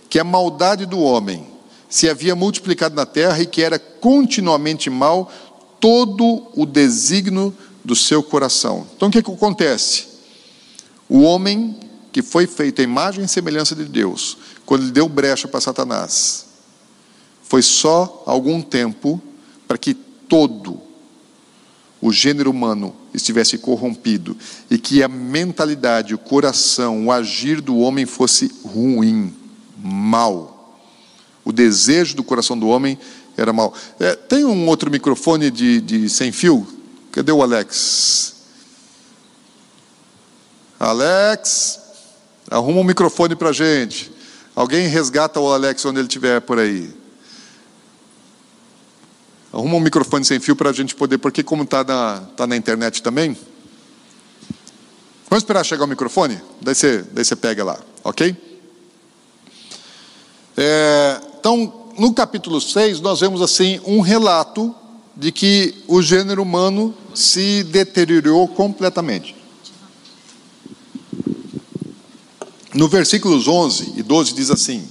que 0.08 0.18
a 0.18 0.24
maldade 0.24 0.86
do 0.86 0.98
homem 0.98 1.46
se 1.88 2.08
havia 2.08 2.34
multiplicado 2.34 2.94
na 2.94 3.06
terra 3.06 3.40
e 3.40 3.46
que 3.46 3.62
era 3.62 3.78
continuamente 3.78 4.90
mal 4.90 5.30
todo 5.78 6.46
o 6.54 6.66
desígnio 6.66 7.54
do 7.84 7.94
seu 7.94 8.22
coração. 8.22 8.86
Então 8.96 9.08
o 9.08 9.10
que, 9.12 9.22
que 9.22 9.30
acontece? 9.30 10.06
O 11.08 11.20
homem 11.20 11.76
que 12.14 12.22
foi 12.22 12.46
feito 12.46 12.80
a 12.80 12.84
imagem 12.84 13.24
e 13.24 13.28
semelhança 13.28 13.74
de 13.74 13.86
Deus, 13.86 14.38
quando 14.64 14.82
ele 14.82 14.92
deu 14.92 15.08
brecha 15.08 15.48
para 15.48 15.60
Satanás, 15.60 16.46
foi 17.42 17.60
só 17.60 18.22
algum 18.24 18.62
tempo 18.62 19.20
para 19.66 19.76
que 19.76 19.94
todo 19.94 20.80
o 22.00 22.12
gênero 22.12 22.52
humano 22.52 22.94
estivesse 23.12 23.58
corrompido 23.58 24.36
e 24.70 24.78
que 24.78 25.02
a 25.02 25.08
mentalidade, 25.08 26.14
o 26.14 26.18
coração, 26.18 27.06
o 27.06 27.10
agir 27.10 27.60
do 27.60 27.78
homem 27.78 28.06
fosse 28.06 28.48
ruim, 28.64 29.34
mal. 29.76 30.78
O 31.44 31.50
desejo 31.50 32.14
do 32.14 32.22
coração 32.22 32.56
do 32.56 32.68
homem 32.68 32.96
era 33.36 33.52
mal. 33.52 33.74
É, 33.98 34.14
tem 34.14 34.44
um 34.44 34.68
outro 34.68 34.88
microfone 34.88 35.50
de, 35.50 35.80
de 35.80 36.08
sem 36.08 36.30
fio? 36.30 36.64
Cadê 37.10 37.32
o 37.32 37.42
Alex? 37.42 38.36
Alex, 40.78 41.80
Arruma 42.50 42.80
um 42.80 42.84
microfone 42.84 43.34
para 43.34 43.50
a 43.50 43.52
gente. 43.52 44.12
Alguém 44.54 44.86
resgata 44.86 45.40
o 45.40 45.52
Alex 45.52 45.84
onde 45.84 45.98
ele 45.98 46.06
estiver 46.06 46.40
por 46.40 46.58
aí. 46.58 46.92
Arruma 49.52 49.76
um 49.76 49.80
microfone 49.80 50.24
sem 50.24 50.40
fio 50.40 50.56
para 50.56 50.70
a 50.70 50.72
gente 50.72 50.94
poder, 50.94 51.18
porque 51.18 51.42
como 51.42 51.62
está 51.62 51.84
na, 51.84 52.20
tá 52.36 52.46
na 52.46 52.56
internet 52.56 53.02
também. 53.02 53.36
Vamos 55.28 55.42
esperar 55.42 55.64
chegar 55.64 55.84
o 55.84 55.88
microfone? 55.88 56.40
Daí 56.60 56.74
você, 56.74 57.02
daí 57.12 57.24
você 57.24 57.34
pega 57.34 57.64
lá, 57.64 57.78
ok? 58.02 58.36
É, 60.56 61.20
então, 61.38 61.90
no 61.98 62.12
capítulo 62.12 62.60
6, 62.60 63.00
nós 63.00 63.20
vemos 63.20 63.42
assim 63.42 63.80
um 63.84 64.00
relato 64.00 64.74
de 65.16 65.32
que 65.32 65.74
o 65.86 66.02
gênero 66.02 66.42
humano 66.42 66.94
se 67.14 67.64
deteriorou 67.64 68.46
completamente. 68.48 69.34
No 72.74 72.88
versículos 72.88 73.46
11 73.46 73.94
e 73.96 74.02
12 74.02 74.34
diz 74.34 74.50
assim: 74.50 74.86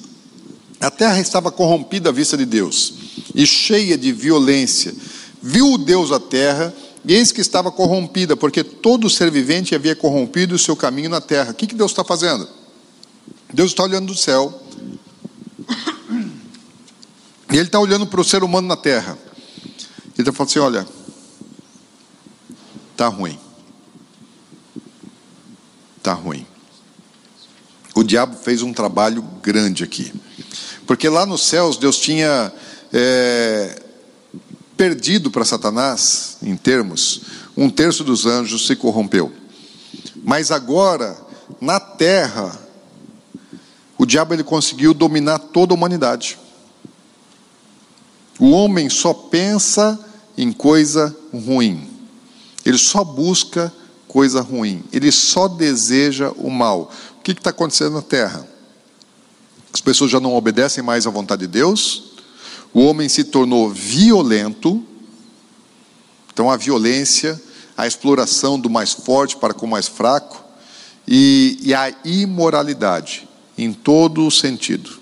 A 0.79 0.89
terra 0.89 1.19
estava 1.19 1.51
corrompida 1.51 2.09
à 2.09 2.11
vista 2.13 2.37
de 2.37 2.45
Deus 2.45 2.93
e 3.35 3.45
cheia 3.45 3.97
de 3.97 4.13
violência. 4.13 4.95
Viu 5.41 5.77
Deus 5.77 6.13
a 6.13 6.19
terra, 6.19 6.73
e 7.05 7.13
eis 7.13 7.33
que 7.33 7.41
estava 7.41 7.69
corrompida, 7.69 8.37
porque 8.37 8.63
todo 8.63 9.09
ser 9.09 9.29
vivente 9.29 9.75
havia 9.75 9.93
corrompido 9.93 10.55
o 10.55 10.59
seu 10.59 10.73
caminho 10.73 11.09
na 11.09 11.19
terra. 11.19 11.51
O 11.51 11.53
que, 11.53 11.67
que 11.67 11.75
Deus 11.75 11.91
está 11.91 12.05
fazendo? 12.05 12.47
Deus 13.53 13.71
está 13.71 13.83
olhando 13.83 14.07
do 14.07 14.17
céu, 14.17 14.61
e 17.51 17.57
Ele 17.57 17.63
está 17.63 17.79
olhando 17.79 18.07
para 18.07 18.21
o 18.21 18.23
ser 18.23 18.43
humano 18.43 18.67
na 18.69 18.77
terra. 18.77 19.17
Ele 20.17 20.19
está 20.19 20.31
falando 20.31 20.49
assim: 20.49 20.59
olha, 20.59 20.87
está 22.93 23.09
ruim. 23.09 23.37
Está 25.97 26.13
ruim. 26.13 26.52
O 27.95 28.03
diabo 28.03 28.35
fez 28.35 28.61
um 28.61 28.73
trabalho 28.73 29.23
grande 29.41 29.83
aqui. 29.83 30.11
Porque 30.87 31.07
lá 31.07 31.25
nos 31.25 31.45
céus 31.45 31.77
Deus 31.77 31.99
tinha 31.99 32.51
é, 32.91 33.81
perdido 34.75 35.29
para 35.29 35.45
Satanás, 35.45 36.37
em 36.41 36.55
termos, 36.55 37.21
um 37.55 37.69
terço 37.69 38.03
dos 38.03 38.25
anjos 38.25 38.65
se 38.65 38.75
corrompeu. 38.75 39.31
Mas 40.23 40.51
agora, 40.51 41.15
na 41.61 41.79
terra, 41.79 42.59
o 43.97 44.05
diabo 44.05 44.33
ele 44.33 44.43
conseguiu 44.43 44.93
dominar 44.93 45.39
toda 45.39 45.73
a 45.73 45.75
humanidade. 45.75 46.37
O 48.39 48.49
homem 48.49 48.89
só 48.89 49.13
pensa 49.13 49.99
em 50.37 50.51
coisa 50.51 51.15
ruim. 51.31 51.87
Ele 52.65 52.77
só 52.77 53.03
busca 53.03 53.71
coisa 54.07 54.41
ruim. 54.41 54.83
Ele 54.91 55.11
só 55.11 55.47
deseja 55.47 56.31
o 56.31 56.49
mal. 56.49 56.91
O 57.23 57.25
que 57.25 57.31
está 57.31 57.51
acontecendo 57.51 57.93
na 57.93 58.01
terra? 58.01 58.45
As 59.73 59.79
pessoas 59.79 60.11
já 60.11 60.19
não 60.19 60.35
obedecem 60.35 60.83
mais 60.83 61.07
à 61.07 61.09
vontade 61.09 61.43
de 61.43 61.47
Deus, 61.47 62.11
o 62.73 62.81
homem 62.81 63.07
se 63.07 63.23
tornou 63.23 63.69
violento, 63.69 64.83
então 66.33 66.51
a 66.51 66.57
violência, 66.57 67.41
a 67.77 67.87
exploração 67.87 68.59
do 68.59 68.69
mais 68.69 68.91
forte 68.91 69.37
para 69.37 69.53
com 69.53 69.65
o 69.65 69.69
mais 69.69 69.87
fraco, 69.87 70.43
e, 71.07 71.57
e 71.61 71.73
a 71.73 71.93
imoralidade, 72.03 73.25
em 73.57 73.71
todo 73.71 74.27
o 74.27 74.29
sentido. 74.29 74.99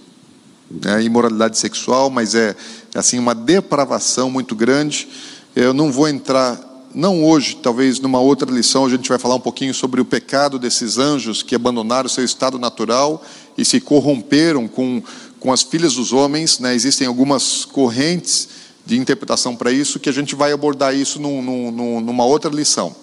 É, 0.86 1.02
imoralidade 1.02 1.58
sexual, 1.58 2.12
mas 2.12 2.36
é 2.36 2.56
assim 2.94 3.18
uma 3.18 3.34
depravação 3.34 4.30
muito 4.30 4.56
grande. 4.56 5.10
Eu 5.56 5.74
não 5.74 5.92
vou 5.92 6.08
entrar 6.08 6.71
não 6.94 7.24
hoje, 7.24 7.56
talvez 7.56 8.00
numa 8.00 8.20
outra 8.20 8.52
lição, 8.52 8.86
a 8.86 8.90
gente 8.90 9.08
vai 9.08 9.18
falar 9.18 9.36
um 9.36 9.40
pouquinho 9.40 9.74
sobre 9.74 10.02
o 10.02 10.06
pecado 10.06 10.60
desses 10.60 10.98
anjos 10.98 11.42
que 11.42 11.56
abandonaram 11.56 12.10
seu 12.10 12.24
estado 12.24 12.60
natural 12.60 13.24
e 13.58 13.64
se 13.64 13.80
corromperam 13.80 14.68
com, 14.68 15.02
com 15.40 15.52
as 15.52 15.62
filhas 15.62 15.96
dos 15.96 16.14
homens. 16.14 16.60
Né? 16.60 16.76
Existem 16.76 17.08
algumas 17.08 17.66
correntes 17.66 18.50
de 18.86 18.98
interpretação 18.98 19.56
para 19.56 19.72
isso, 19.72 20.00
que 20.00 20.10
a 20.10 20.14
gente 20.14 20.36
vai 20.36 20.52
abordar 20.52 20.96
isso 20.96 21.20
num, 21.20 21.42
num, 21.42 22.02
numa 22.02 22.26
outra 22.26 22.52
lição. 22.52 22.96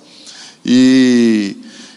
E, 0.65 1.57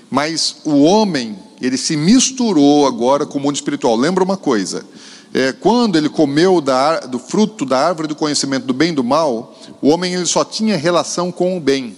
mas 0.10 0.58
o 0.64 0.84
homem, 0.84 1.38
ele 1.62 1.78
se 1.78 1.98
misturou 1.98 2.86
agora 2.88 3.26
com 3.26 3.38
o 3.38 3.42
mundo 3.42 3.56
espiritual. 3.56 3.96
Lembra 3.96 4.24
uma 4.24 4.38
coisa: 4.38 4.86
é, 5.34 5.54
quando 5.54 5.98
ele 5.98 6.10
comeu 6.10 6.60
da, 6.60 7.00
do 7.02 7.18
fruto 7.18 7.66
da 7.66 7.80
árvore 7.80 8.08
do 8.08 8.16
conhecimento 8.16 8.66
do 8.66 8.74
bem 8.74 8.90
e 8.90 8.96
do 8.96 9.04
mal, 9.04 9.58
o 9.82 9.88
homem 9.88 10.14
ele 10.14 10.26
só 10.26 10.44
tinha 10.44 10.76
relação 10.76 11.32
com 11.32 11.56
o 11.56 11.60
bem. 11.60 11.98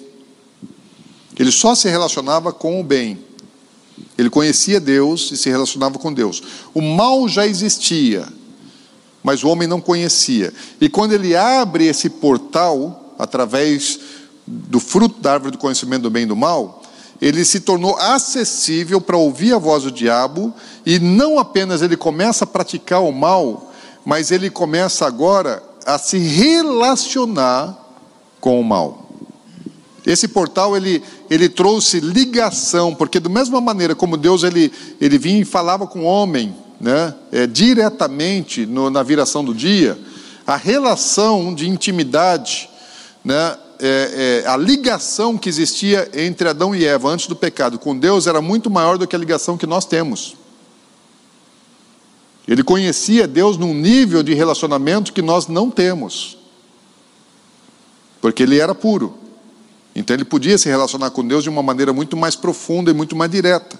Ele 1.38 1.51
só 1.51 1.73
se 1.73 1.89
relacionava 1.89 2.53
com 2.53 2.79
o 2.79 2.84
bem. 2.84 3.17
Ele 4.17 4.29
conhecia 4.29 4.79
Deus 4.79 5.31
e 5.31 5.38
se 5.38 5.49
relacionava 5.49 5.97
com 5.97 6.13
Deus. 6.13 6.43
O 6.75 6.81
mal 6.81 7.27
já 7.27 7.47
existia, 7.47 8.27
mas 9.23 9.43
o 9.43 9.47
homem 9.47 9.67
não 9.67 9.81
conhecia. 9.81 10.53
E 10.79 10.88
quando 10.88 11.13
ele 11.13 11.36
abre 11.36 11.88
esse 11.88 12.09
portal, 12.09 13.15
através 13.17 13.99
do 14.45 14.79
fruto 14.79 15.19
da 15.19 15.34
árvore 15.34 15.51
do 15.51 15.57
conhecimento 15.57 16.03
do 16.03 16.11
bem 16.11 16.23
e 16.23 16.27
do 16.27 16.36
mal, 16.36 16.82
ele 17.24 17.45
se 17.45 17.61
tornou 17.61 17.95
acessível 17.95 18.99
para 18.99 19.15
ouvir 19.15 19.53
a 19.53 19.57
voz 19.57 19.84
do 19.84 19.91
diabo, 19.91 20.53
e 20.86 20.99
não 20.99 21.39
apenas 21.39 21.82
ele 21.82 21.95
começa 21.95 22.43
a 22.43 22.47
praticar 22.47 23.01
o 23.01 23.13
mal, 23.13 23.71
mas 24.05 24.30
ele 24.30 24.49
começa 24.49 25.07
agora 25.07 25.63
a 25.86 25.97
se 25.97 26.17
relacionar 26.17 27.78
com 28.41 28.59
o 28.59 28.63
mal. 28.63 29.07
Esse 30.05 30.28
portal 30.28 30.76
ele, 30.76 31.01
ele 31.30 31.47
trouxe 31.47 32.01
ligação, 32.01 32.93
porque 32.93 33.21
da 33.21 33.30
mesma 33.30 33.61
maneira 33.61 33.95
como 33.95 34.17
Deus 34.17 34.43
ele, 34.43 34.69
ele 34.99 35.17
vinha 35.17 35.39
e 35.39 35.45
falava 35.45 35.88
com 35.88 36.01
o 36.01 36.05
homem, 36.05 36.53
né, 36.82 37.15
é, 37.32 37.47
diretamente 37.47 38.65
no, 38.65 38.89
na 38.89 39.01
viração 39.01 39.45
do 39.45 39.53
dia, 39.53 39.97
a 40.45 40.57
relação 40.57 41.55
de 41.55 41.69
intimidade, 41.69 42.69
né, 43.24 43.55
é, 43.86 44.43
é, 44.45 44.47
a 44.47 44.55
ligação 44.55 45.38
que 45.38 45.49
existia 45.49 46.09
entre 46.13 46.47
Adão 46.47 46.73
e 46.73 46.86
Eva 46.86 47.09
antes 47.09 47.27
do 47.27 47.36
pecado 47.36 47.77
com 47.77 47.97
Deus 47.97 48.27
era 48.27 48.41
muito 48.41 48.69
maior 48.69 48.97
do 48.97 49.05
que 49.05 49.13
a 49.13 49.19
ligação 49.19 49.57
que 49.57 49.67
nós 49.67 49.84
temos. 49.84 50.38
Ele 52.47 52.63
conhecia 52.63 53.27
Deus 53.27 53.57
num 53.57 53.73
nível 53.73 54.23
de 54.23 54.34
relacionamento 54.34 55.11
que 55.11 55.21
nós 55.21 55.47
não 55.47 55.69
temos, 55.69 56.38
porque 58.21 58.43
ele 58.43 58.57
era 58.57 58.73
puro. 58.73 59.17
Então 59.93 60.15
ele 60.15 60.23
podia 60.23 60.57
se 60.57 60.69
relacionar 60.69 61.11
com 61.11 61.27
Deus 61.27 61.43
de 61.43 61.49
uma 61.49 61.61
maneira 61.61 61.91
muito 61.91 62.15
mais 62.15 62.38
profunda 62.38 62.89
e 62.89 62.93
muito 62.93 63.17
mais 63.17 63.29
direta. 63.29 63.77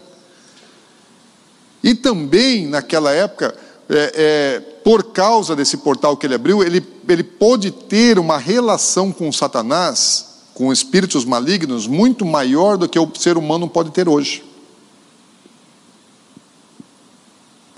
E 1.82 1.96
também, 1.96 2.68
naquela 2.68 3.14
época, 3.14 3.56
é, 3.90 4.14
é, 4.16 4.60
por 4.84 5.04
causa 5.12 5.56
desse 5.56 5.78
portal 5.78 6.16
que 6.18 6.26
ele 6.26 6.36
abriu, 6.36 6.64
ele, 6.64 6.86
ele 7.08 7.24
pôde 7.24 7.72
ter 7.72 8.18
uma 8.18 8.38
relação 8.38 9.12
com 9.12 9.32
Satanás, 9.32 10.34
com 10.54 10.72
espíritos 10.72 11.26
malignos, 11.26 11.88
muito 11.88 12.26
maior 12.26 12.78
do 12.78 12.88
que 12.88 13.00
o 13.00 13.12
ser 13.16 13.38
humano 13.38 13.68
pode 13.68 13.92
ter 13.92 14.08
hoje. 14.08 14.44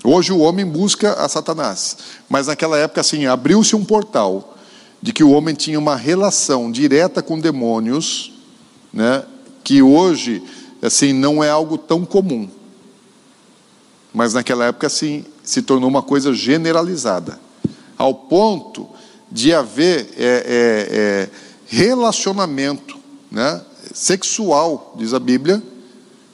Hoje 0.04 0.32
o 0.32 0.38
homem 0.38 0.64
busca 0.64 1.14
a 1.14 1.28
Satanás, 1.28 1.96
mas 2.28 2.46
naquela 2.46 2.78
época, 2.78 3.00
assim, 3.00 3.26
abriu-se 3.26 3.74
um 3.74 3.84
portal 3.84 4.56
de 5.02 5.12
que 5.12 5.24
o 5.24 5.30
homem 5.30 5.54
tinha 5.54 5.78
uma 5.78 5.96
relação 5.96 6.70
direta 6.70 7.22
com 7.22 7.38
demônios, 7.38 8.32
né, 8.92 9.24
que 9.64 9.82
hoje 9.82 10.42
assim 10.80 11.12
não 11.12 11.42
é 11.42 11.50
algo 11.50 11.76
tão 11.76 12.04
comum. 12.04 12.48
Mas 14.16 14.32
naquela 14.32 14.64
época 14.64 14.86
assim 14.86 15.26
se 15.44 15.60
tornou 15.60 15.90
uma 15.90 16.00
coisa 16.00 16.32
generalizada, 16.32 17.38
ao 17.98 18.14
ponto 18.14 18.88
de 19.30 19.52
haver 19.52 20.08
é, 20.16 20.24
é, 20.24 20.88
é, 20.90 21.30
relacionamento 21.66 22.96
né, 23.30 23.60
sexual, 23.92 24.94
diz 24.96 25.12
a 25.12 25.18
Bíblia, 25.18 25.62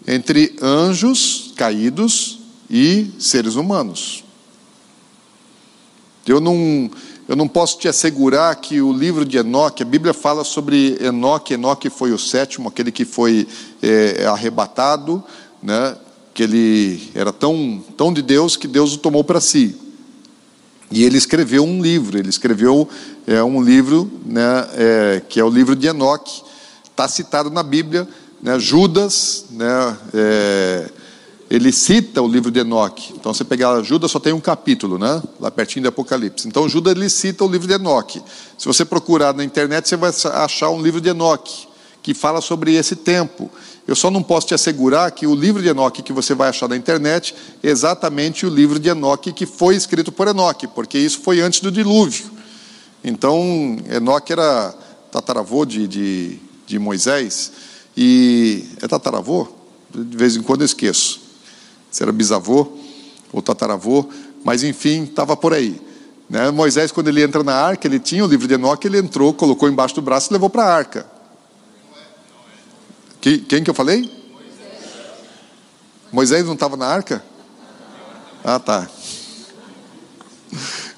entre 0.06 0.54
anjos 0.62 1.52
caídos 1.56 2.38
e 2.70 3.10
seres 3.18 3.56
humanos. 3.56 4.22
Eu 6.24 6.40
não 6.40 6.88
eu 7.28 7.34
não 7.34 7.48
posso 7.48 7.80
te 7.80 7.88
assegurar 7.88 8.54
que 8.56 8.80
o 8.80 8.92
livro 8.92 9.24
de 9.24 9.38
Enoque, 9.38 9.82
a 9.82 9.86
Bíblia 9.86 10.14
fala 10.14 10.44
sobre 10.44 10.98
Enoque, 11.00 11.54
Enoque 11.54 11.90
foi 11.90 12.12
o 12.12 12.18
sétimo, 12.18 12.68
aquele 12.68 12.92
que 12.92 13.04
foi 13.04 13.48
é, 13.82 14.24
arrebatado, 14.26 15.20
né? 15.60 15.96
Que 16.34 16.42
ele 16.42 17.10
era 17.14 17.32
tão, 17.32 17.82
tão 17.96 18.12
de 18.12 18.22
Deus 18.22 18.56
que 18.56 18.66
Deus 18.66 18.94
o 18.94 18.98
tomou 18.98 19.22
para 19.22 19.40
si. 19.40 19.76
E 20.90 21.04
ele 21.04 21.16
escreveu 21.16 21.64
um 21.64 21.80
livro, 21.80 22.18
ele 22.18 22.28
escreveu 22.28 22.88
é, 23.26 23.42
um 23.42 23.62
livro 23.62 24.10
né, 24.26 24.68
é, 24.74 25.22
que 25.28 25.40
é 25.40 25.44
o 25.44 25.48
livro 25.48 25.74
de 25.74 25.86
Enoque, 25.86 26.42
está 26.84 27.08
citado 27.08 27.50
na 27.50 27.62
Bíblia, 27.62 28.06
né, 28.42 28.58
Judas, 28.58 29.46
né, 29.50 29.96
é, 30.12 30.90
ele 31.52 31.70
cita 31.70 32.22
o 32.22 32.26
livro 32.26 32.50
de 32.50 32.60
Enoque. 32.60 33.12
Então, 33.14 33.34
você 33.34 33.44
pegar 33.44 33.82
Judas, 33.82 34.10
só 34.10 34.18
tem 34.18 34.32
um 34.32 34.40
capítulo, 34.40 34.98
né? 34.98 35.22
Lá 35.38 35.50
pertinho 35.50 35.82
de 35.82 35.88
Apocalipse. 35.88 36.48
Então, 36.48 36.66
Judas 36.66 36.94
ele 36.96 37.10
cita 37.10 37.44
o 37.44 37.48
livro 37.48 37.68
de 37.68 37.74
Enoque. 37.74 38.22
Se 38.56 38.64
você 38.64 38.86
procurar 38.86 39.34
na 39.34 39.44
internet, 39.44 39.86
você 39.86 39.94
vai 39.94 40.10
achar 40.42 40.70
um 40.70 40.80
livro 40.80 40.98
de 40.98 41.10
Enoque, 41.10 41.68
que 42.02 42.14
fala 42.14 42.40
sobre 42.40 42.74
esse 42.74 42.96
tempo. 42.96 43.50
Eu 43.86 43.96
só 43.96 44.10
não 44.10 44.22
posso 44.22 44.46
te 44.46 44.54
assegurar 44.54 45.10
que 45.10 45.26
o 45.26 45.34
livro 45.34 45.62
de 45.62 45.68
Enoque 45.68 46.02
que 46.02 46.12
você 46.12 46.34
vai 46.34 46.48
achar 46.48 46.68
na 46.68 46.76
internet 46.76 47.34
é 47.62 47.68
exatamente 47.68 48.46
o 48.46 48.48
livro 48.48 48.78
de 48.78 48.88
Enoque 48.88 49.32
que 49.32 49.44
foi 49.44 49.74
escrito 49.74 50.12
por 50.12 50.28
Enoque, 50.28 50.68
porque 50.68 50.98
isso 50.98 51.20
foi 51.20 51.40
antes 51.40 51.60
do 51.60 51.70
dilúvio. 51.70 52.30
Então, 53.02 53.76
Enoque 53.90 54.32
era 54.32 54.72
tataravô 55.10 55.66
de, 55.66 55.88
de, 55.88 56.38
de 56.66 56.78
Moisés, 56.78 57.52
e 57.96 58.64
é 58.80 58.88
tataravô? 58.88 59.48
De 59.92 60.16
vez 60.16 60.36
em 60.36 60.42
quando 60.42 60.62
eu 60.62 60.66
esqueço 60.66 61.20
se 61.92 62.02
era 62.02 62.10
bisavô 62.10 62.72
ou 63.30 63.42
tataravô, 63.42 64.06
mas 64.42 64.64
enfim, 64.64 65.04
estava 65.04 65.36
por 65.36 65.52
aí. 65.52 65.80
Né? 66.28 66.50
Moisés, 66.50 66.90
quando 66.90 67.08
ele 67.08 67.22
entra 67.22 67.44
na 67.44 67.54
arca, 67.54 67.86
ele 67.86 67.98
tinha 67.98 68.24
o 68.24 68.26
livro 68.26 68.48
de 68.48 68.54
Enoque, 68.54 68.86
ele 68.86 68.98
entrou, 68.98 69.34
colocou 69.34 69.68
embaixo 69.68 69.94
do 69.94 70.02
braço 70.02 70.30
e 70.30 70.32
levou 70.32 70.48
para 70.48 70.64
a 70.64 70.74
arca. 70.74 71.06
Que, 73.22 73.38
quem 73.38 73.62
que 73.62 73.70
eu 73.70 73.74
falei? 73.74 74.10
Moisés 76.12 76.44
não 76.44 76.54
estava 76.54 76.76
na 76.76 76.86
arca? 76.86 77.24
Ah, 78.42 78.58
tá. 78.58 78.90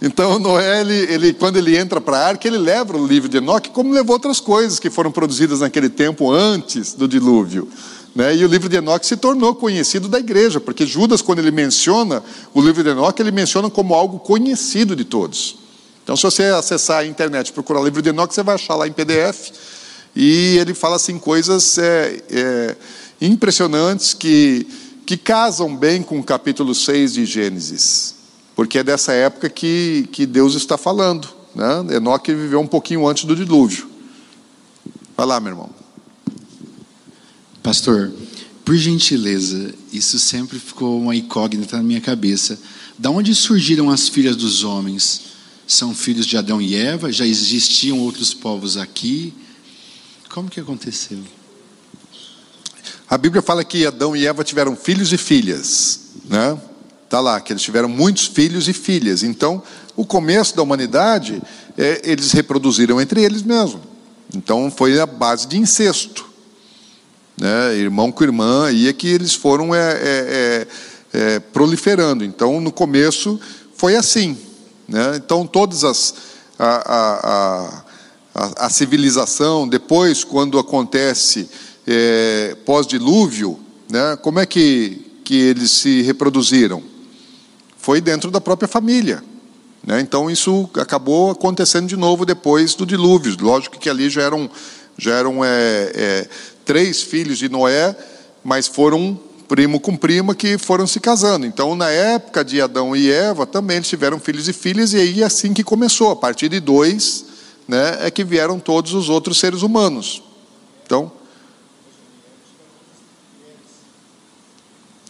Então 0.01 0.39
Noé, 0.39 0.81
ele, 0.81 0.95
ele, 1.13 1.33
quando 1.35 1.59
ele 1.59 1.77
entra 1.77 2.01
para 2.01 2.17
a 2.17 2.27
arca, 2.29 2.49
ele 2.49 2.57
leva 2.57 2.97
o 2.97 3.07
livro 3.07 3.29
de 3.29 3.37
Enoque, 3.37 3.69
como 3.69 3.93
levou 3.93 4.15
outras 4.15 4.41
coisas 4.41 4.79
que 4.79 4.89
foram 4.89 5.13
produzidas 5.13 5.61
naquele 5.61 5.91
tempo 5.91 6.33
antes 6.33 6.95
do 6.95 7.07
dilúvio. 7.07 7.69
Né? 8.15 8.35
E 8.35 8.43
o 8.43 8.49
livro 8.49 8.71
de 8.71 8.77
Enoque 8.77 9.07
se 9.07 9.19
tornou 9.19 9.55
conhecido 9.55 10.09
da 10.09 10.19
igreja, 10.19 10.59
porque 10.59 10.87
Judas, 10.87 11.21
quando 11.21 11.41
ele 11.41 11.51
menciona 11.51 12.23
o 12.55 12.63
livro 12.63 12.83
de 12.83 12.89
Enoque, 12.89 13.21
ele 13.21 13.33
menciona 13.33 13.69
como 13.69 13.95
algo 13.95 14.19
conhecido 14.19 14.97
de 14.97 15.05
todos. 15.05 15.59
Então, 16.03 16.17
se 16.17 16.23
você 16.23 16.45
acessar 16.45 17.01
a 17.01 17.07
internet 17.07 17.49
e 17.49 17.53
procurar 17.53 17.81
o 17.81 17.85
livro 17.85 18.01
de 18.01 18.09
Enoque, 18.09 18.35
você 18.35 18.43
vai 18.43 18.55
achar 18.55 18.77
lá 18.77 18.89
em 18.89 18.93
PDF, 18.93 19.53
e 20.15 20.57
ele 20.59 20.75
fala 20.75 20.97
assim 20.97 21.19
coisas 21.19 21.77
é, 21.79 22.23
é, 22.31 22.77
impressionantes 23.21 24.15
que, 24.15 24.67
que 25.05 25.17
casam 25.17 25.75
bem 25.77 26.03
com 26.03 26.19
o 26.19 26.25
capítulo 26.25 26.75
6 26.75 27.15
de 27.15 27.25
Gênesis, 27.25 28.15
porque 28.55 28.79
é 28.79 28.85
dessa 28.85 29.13
época 29.13 29.51
que, 29.51 30.09
que 30.13 30.25
Deus 30.25 30.55
está 30.55 30.79
falando. 30.79 31.29
Né? 31.55 31.97
Enoque 31.97 32.35
viveu 32.35 32.61
um 32.61 32.67
pouquinho 32.67 33.07
antes 33.07 33.25
do 33.25 33.35
dilúvio. 33.35 33.89
Vai 35.17 35.27
lá, 35.27 35.41
meu 35.41 35.53
irmão. 35.53 35.71
Pastor, 37.63 38.13
por 38.65 38.77
gentileza, 38.77 39.75
isso 39.93 40.19
sempre 40.19 40.59
ficou 40.59 41.01
uma 41.01 41.15
incógnita 41.15 41.77
na 41.77 41.83
minha 41.83 42.01
cabeça. 42.01 42.59
Da 42.99 43.11
onde 43.11 43.35
surgiram 43.35 43.91
as 43.91 44.09
filhas 44.09 44.37
dos 44.37 44.65
homens? 44.65 45.23
São 45.67 45.95
filhos 45.95 46.27
de 46.27 46.37
Adão 46.37 46.61
e 46.61 46.75
Eva? 46.75 47.11
Já 47.11 47.27
existiam 47.27 47.99
outros 48.01 48.33
povos 48.33 48.77
aqui? 48.77 49.33
Como 50.35 50.51
que 50.51 50.59
aconteceu? 50.59 51.21
A 53.09 53.17
Bíblia 53.17 53.41
fala 53.41 53.63
que 53.63 53.87
Adão 53.87 54.17
e 54.17 54.27
Eva 54.27 54.43
tiveram 54.43 54.75
filhos 54.75 55.13
e 55.13 55.17
filhas, 55.17 56.01
né? 56.25 56.59
Tá 57.09 57.21
lá 57.21 57.41
que 57.41 57.53
eles 57.53 57.63
tiveram 57.63 57.89
muitos 57.89 58.27
filhos 58.27 58.67
e 58.67 58.73
filhas. 58.73 59.23
Então, 59.23 59.63
o 59.95 60.05
começo 60.05 60.57
da 60.57 60.63
humanidade, 60.65 61.41
é, 61.79 62.03
eles 62.03 62.33
reproduziram 62.33 63.01
entre 63.01 63.23
eles 63.23 63.43
mesmos. 63.43 63.83
Então, 64.35 64.73
foi 64.77 64.99
a 64.99 65.07
base 65.07 65.47
de 65.47 65.57
incesto 65.57 66.27
né, 67.37 67.77
irmão 67.77 68.11
com 68.11 68.25
irmã, 68.25 68.73
e 68.73 68.89
é 68.89 68.93
que 68.93 69.07
eles 69.07 69.35
foram 69.35 69.73
é, 69.73 69.93
é, 69.93 69.97
é, 70.03 70.67
é, 71.13 71.39
proliferando. 71.39 72.25
Então, 72.25 72.61
no 72.61 72.73
começo, 72.73 73.41
foi 73.77 73.95
assim. 73.95 74.37
Né? 74.89 75.15
Então, 75.15 75.47
todas 75.47 75.85
as. 75.85 76.35
A, 76.59 76.67
a, 76.67 77.21
a, 77.23 77.84
a 78.35 78.69
civilização, 78.69 79.69
depois, 79.69 80.25
quando 80.25 80.59
acontece 80.59 81.49
é, 81.87 82.57
pós-dilúvio, 82.65 83.61
né, 83.89 84.17
como 84.21 84.41
é 84.41 84.47
que, 84.47 85.21
que 85.23 85.37
eles 85.37 85.71
se 85.71 86.03
reproduziram? 86.03 86.83
Foi 87.79 88.01
dentro 88.01 88.33
da 88.33 88.41
própria 88.41 88.67
família. 88.67 89.23
Né? 89.87 90.01
Então, 90.01 90.29
isso 90.29 90.69
acabou 90.75 91.31
acontecendo 91.31 91.87
de 91.87 91.97
novo 91.97 92.27
depois 92.27 92.75
do 92.75 92.85
dilúvio. 92.85 93.37
Lógico 93.41 93.79
que 93.79 93.89
ali 93.89 94.11
já 94.11 94.23
eram, 94.23 94.51
já 94.99 95.15
eram 95.15 95.45
é, 95.45 95.93
é, 95.95 96.29
três 96.65 97.03
filhos 97.03 97.39
de 97.39 97.49
Noé, 97.49 97.95
mas 98.43 98.67
foram 98.67 99.21
primo 99.47 99.79
com 99.79 99.95
prima 99.95 100.35
que 100.35 100.59
foram 100.59 100.87
se 100.87 100.99
casando. 100.99 101.47
Então, 101.47 101.77
na 101.77 101.91
época 101.91 102.45
de 102.45 102.61
Adão 102.61 102.97
e 102.97 103.13
Eva, 103.13 103.47
também 103.47 103.77
eles 103.77 103.89
tiveram 103.89 104.19
filhos 104.19 104.49
e 104.49 104.53
filhas, 104.53 104.93
e 104.93 104.97
aí 104.97 105.23
é 105.23 105.27
assim 105.27 105.53
que 105.53 105.63
começou. 105.63 106.11
A 106.11 106.17
partir 106.17 106.49
de 106.49 106.59
dois, 106.59 107.27
né, 107.67 107.99
é 108.07 108.11
que 108.11 108.25
vieram 108.25 108.59
todos 108.59 108.93
os 108.93 109.09
outros 109.09 109.39
seres 109.39 109.63
humanos. 109.63 110.23
Então, 110.85 111.11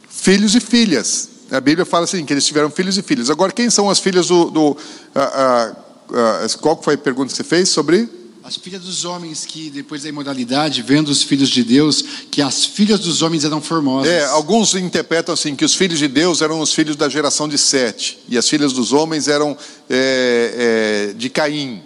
filhos 0.09 0.55
e 0.55 0.61
filhas. 0.61 1.29
A 1.51 1.61
Bíblia 1.61 1.85
fala 1.85 2.05
assim, 2.05 2.25
que 2.25 2.33
eles 2.33 2.47
tiveram 2.47 2.71
filhos 2.71 2.97
e 2.97 3.03
filhas. 3.03 3.29
Agora, 3.29 3.53
quem 3.53 3.69
são 3.69 3.91
as 3.91 3.99
filhas 3.99 4.29
do... 4.29 4.51
do 4.51 4.77
a, 5.15 5.23
a, 5.23 6.45
a, 6.45 6.49
qual 6.61 6.81
foi 6.83 6.95
a 6.95 6.99
pergunta 6.99 7.31
que 7.31 7.37
você 7.37 7.45
fez 7.45 7.69
sobre... 7.69 8.09
As 8.43 8.57
filhas 8.57 8.83
dos 8.83 9.07
homens 9.07 9.47
que, 9.47 9.71
depois 9.71 10.03
da 10.03 10.09
imoralidade, 10.11 10.83
vendo 10.83 11.09
os 11.09 11.23
filhos 11.23 11.49
de 11.49 11.65
Deus, 11.65 12.05
que 12.31 12.43
as 12.43 12.65
filhas 12.65 13.01
dos 13.01 13.23
homens 13.23 13.43
eram 13.43 13.61
formosas. 13.61 14.11
É, 14.11 14.27
alguns 14.27 14.75
interpretam 14.75 15.33
assim, 15.33 15.57
que 15.57 15.65
os 15.65 15.75
filhos 15.75 15.99
de 15.99 16.09
Deus 16.09 16.43
eram 16.43 16.61
os 16.61 16.75
filhos 16.75 16.95
da 16.95 17.09
geração 17.09 17.49
de 17.49 17.57
Sete, 17.57 18.19
e 18.29 18.37
as 18.37 18.47
filhas 18.47 18.75
dos 18.75 18.93
homens 18.93 19.29
eram 19.29 19.57
é, 19.89 21.09
é, 21.09 21.15
de 21.15 21.31
Caim. 21.31 21.83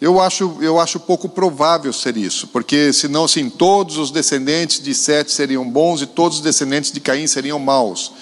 Eu 0.00 0.20
acho, 0.20 0.56
eu 0.60 0.80
acho 0.80 0.98
pouco 0.98 1.28
provável 1.28 1.92
ser 1.92 2.16
isso, 2.16 2.46
porque 2.48 2.92
senão, 2.92 3.24
assim, 3.24 3.50
todos 3.50 3.98
os 3.98 4.10
descendentes 4.10 4.82
de 4.82 4.94
Sete 4.94 5.30
seriam 5.30 5.68
bons 5.68 6.00
e 6.00 6.06
todos 6.06 6.38
os 6.38 6.42
descendentes 6.42 6.90
de 6.90 7.00
Caim 7.00 7.26
seriam 7.26 7.58
maus. 7.58 8.12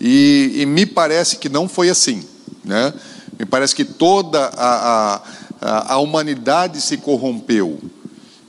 E, 0.00 0.52
e 0.56 0.66
me 0.66 0.86
parece 0.86 1.36
que 1.36 1.48
não 1.48 1.68
foi 1.68 1.90
assim, 1.90 2.24
né? 2.64 2.92
Me 3.38 3.44
parece 3.44 3.74
que 3.74 3.84
toda 3.84 4.50
a, 4.56 5.16
a 5.16 5.22
a 5.60 5.98
humanidade 5.98 6.80
se 6.80 6.96
corrompeu. 6.96 7.78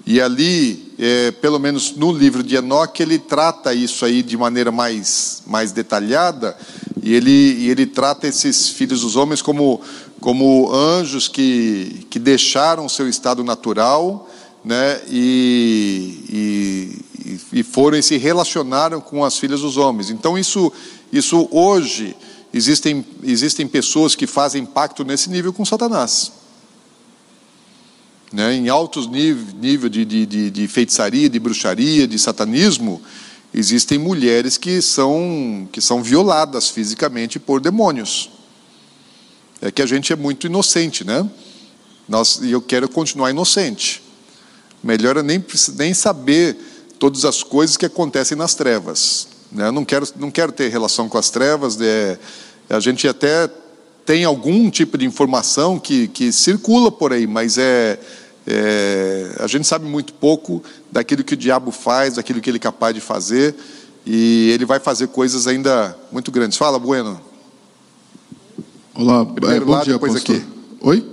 E 0.06 0.22
ali, 0.22 0.94
é, 0.98 1.32
pelo 1.32 1.60
menos 1.60 1.96
no 1.96 2.12
livro 2.12 2.42
de 2.42 2.56
Enoque, 2.56 3.04
ele 3.04 3.20
trata 3.20 3.74
isso 3.74 4.06
aí 4.06 4.24
de 4.24 4.38
maneira 4.38 4.72
mais, 4.72 5.44
mais 5.46 5.72
detalhada, 5.72 6.56
e 7.04 7.14
ele, 7.14 7.32
e 7.32 7.70
ele 7.70 7.86
trata 7.86 8.28
esses 8.28 8.70
filhos 8.70 9.02
dos 9.02 9.16
homens 9.16 9.42
como, 9.42 9.82
como 10.20 10.74
anjos 10.74 11.28
que, 11.28 12.06
que 12.10 12.20
deixaram 12.20 12.90
seu 12.90 13.08
estado 13.08 13.44
natural 13.44 14.30
né, 14.64 15.02
e, 15.10 17.02
e, 17.22 17.60
e 17.60 17.64
foram 17.64 17.98
e 17.98 18.04
se 18.04 18.18
relacionaram 18.18 19.00
com 19.00 19.24
as 19.24 19.38
filhas 19.38 19.62
dos 19.62 19.78
homens. 19.78 20.10
Então, 20.10 20.38
isso, 20.38 20.72
isso 21.12 21.48
hoje, 21.52 22.16
existem, 22.54 23.06
existem 23.24 23.68
pessoas 23.68 24.16
que 24.16 24.28
fazem 24.28 24.66
pacto 24.66 25.04
nesse 25.04 25.30
nível 25.30 25.54
com 25.54 25.64
Satanás 25.64 26.32
né, 28.32 28.54
em 28.54 28.70
altos 28.70 29.08
níveis 29.08 29.54
nível 29.54 29.90
de, 29.90 30.06
de, 30.06 30.52
de, 30.52 30.68
feitiçaria, 30.68 31.30
de 31.30 31.40
bruxaria, 31.40 32.08
de 32.08 32.20
satanismo, 32.20 33.02
existem 33.54 33.98
mulheres 33.98 34.58
que 34.58 34.82
são, 34.82 35.68
que 35.72 35.82
são 35.82 36.04
violadas 36.04 36.70
fisicamente 36.70 37.40
por 37.40 37.62
demônios. 37.62 38.30
É 39.62 39.72
que 39.72 39.82
a 39.82 39.86
gente 39.86 40.14
é 40.14 40.16
muito 40.16 40.48
inocente, 40.48 41.04
né? 41.04 41.28
Nós, 42.08 42.40
e 42.42 42.52
eu 42.52 42.62
quero 42.62 42.88
continuar 42.88 43.32
inocente. 43.32 44.02
Melhor 44.84 45.18
é 45.18 45.24
nem, 45.24 45.44
nem 45.76 45.94
saber 45.94 46.56
todas 47.00 47.26
as 47.26 47.44
coisas 47.44 47.76
que 47.76 47.86
acontecem 47.86 48.38
nas 48.38 48.56
trevas. 48.56 49.28
Né? 49.52 49.68
Eu 49.68 49.72
não 49.72 49.84
quero, 49.84 50.08
não 50.18 50.32
quero 50.32 50.52
ter 50.52 50.70
relação 50.70 51.10
com 51.10 51.18
as 51.18 51.30
trevas. 51.30 51.80
É, 51.82 52.18
a 52.70 52.80
gente 52.80 53.08
até 53.08 53.50
tem 54.06 54.24
algum 54.24 54.70
tipo 54.70 54.98
de 54.98 55.06
informação 55.06 55.80
que, 55.80 56.08
que 56.08 56.32
circula 56.32 56.92
por 56.92 57.12
aí, 57.12 57.28
mas 57.28 57.58
é, 57.58 58.00
é, 58.46 59.36
a 59.40 59.48
gente 59.48 59.68
sabe 59.68 59.86
muito 59.86 60.14
pouco 60.14 60.64
daquilo 60.90 61.24
que 61.24 61.34
o 61.34 61.38
diabo 61.38 61.72
faz, 61.72 62.16
daquilo 62.16 62.40
que 62.40 62.50
ele 62.50 62.58
é 62.58 62.62
capaz 62.62 62.96
de 62.96 63.02
fazer, 63.02 63.54
e 64.06 64.50
ele 64.52 64.64
vai 64.64 64.80
fazer 64.80 65.08
coisas 65.08 65.48
ainda 65.48 65.98
muito 66.12 66.32
grandes. 66.32 66.58
Fala, 66.58 66.80
Bueno. 66.80 67.27
Olá, 69.00 69.24
Primeiro 69.24 69.62
é, 69.62 69.66
bom 69.68 69.72
lá, 69.74 69.84
dia, 69.84 69.94
depois 69.94 70.14
pastor. 70.14 70.38
aqui. 70.38 70.46
Oi? 70.82 71.06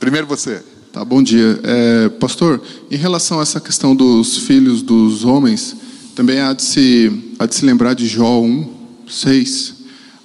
Primeiro 0.00 0.26
você. 0.26 0.62
Tá, 0.94 1.04
bom 1.04 1.22
dia. 1.22 1.60
É, 1.62 2.08
pastor, 2.08 2.58
em 2.90 2.96
relação 2.96 3.38
a 3.38 3.42
essa 3.42 3.60
questão 3.60 3.94
dos 3.94 4.38
filhos 4.38 4.80
dos 4.80 5.22
homens, 5.22 5.76
também 6.14 6.40
há 6.40 6.54
de 6.54 6.62
se, 6.62 7.34
há 7.38 7.44
de 7.44 7.54
se 7.54 7.66
lembrar 7.66 7.92
de 7.92 8.06
Jó 8.06 8.40
1, 8.40 8.66
6, 9.06 9.74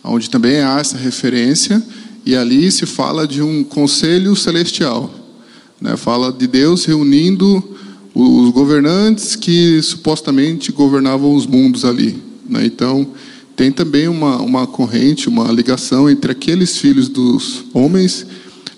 onde 0.02 0.30
também 0.30 0.62
há 0.62 0.80
essa 0.80 0.98
referência, 0.98 1.84
e 2.26 2.38
ali 2.38 2.72
se 2.72 2.86
fala 2.86 3.28
de 3.28 3.42
um 3.42 3.66
conselho 3.66 4.34
celestial. 4.34 5.14
Né? 5.82 5.98
Fala 5.98 6.32
de 6.32 6.48
Deus 6.48 6.86
reunindo 6.86 7.62
os 8.16 8.50
governantes 8.52 9.36
que 9.36 9.82
supostamente 9.82 10.72
governavam 10.72 11.36
os 11.36 11.46
mundos 11.46 11.84
ali. 11.84 12.24
Né? 12.48 12.66
Então, 12.66 13.12
tem 13.62 13.72
também 13.72 14.08
uma, 14.08 14.38
uma 14.42 14.66
corrente, 14.66 15.30
uma 15.30 15.52
ligação 15.52 16.10
entre 16.10 16.32
aqueles 16.32 16.80
filhos 16.80 17.08
dos 17.08 17.64
homens, 17.72 18.26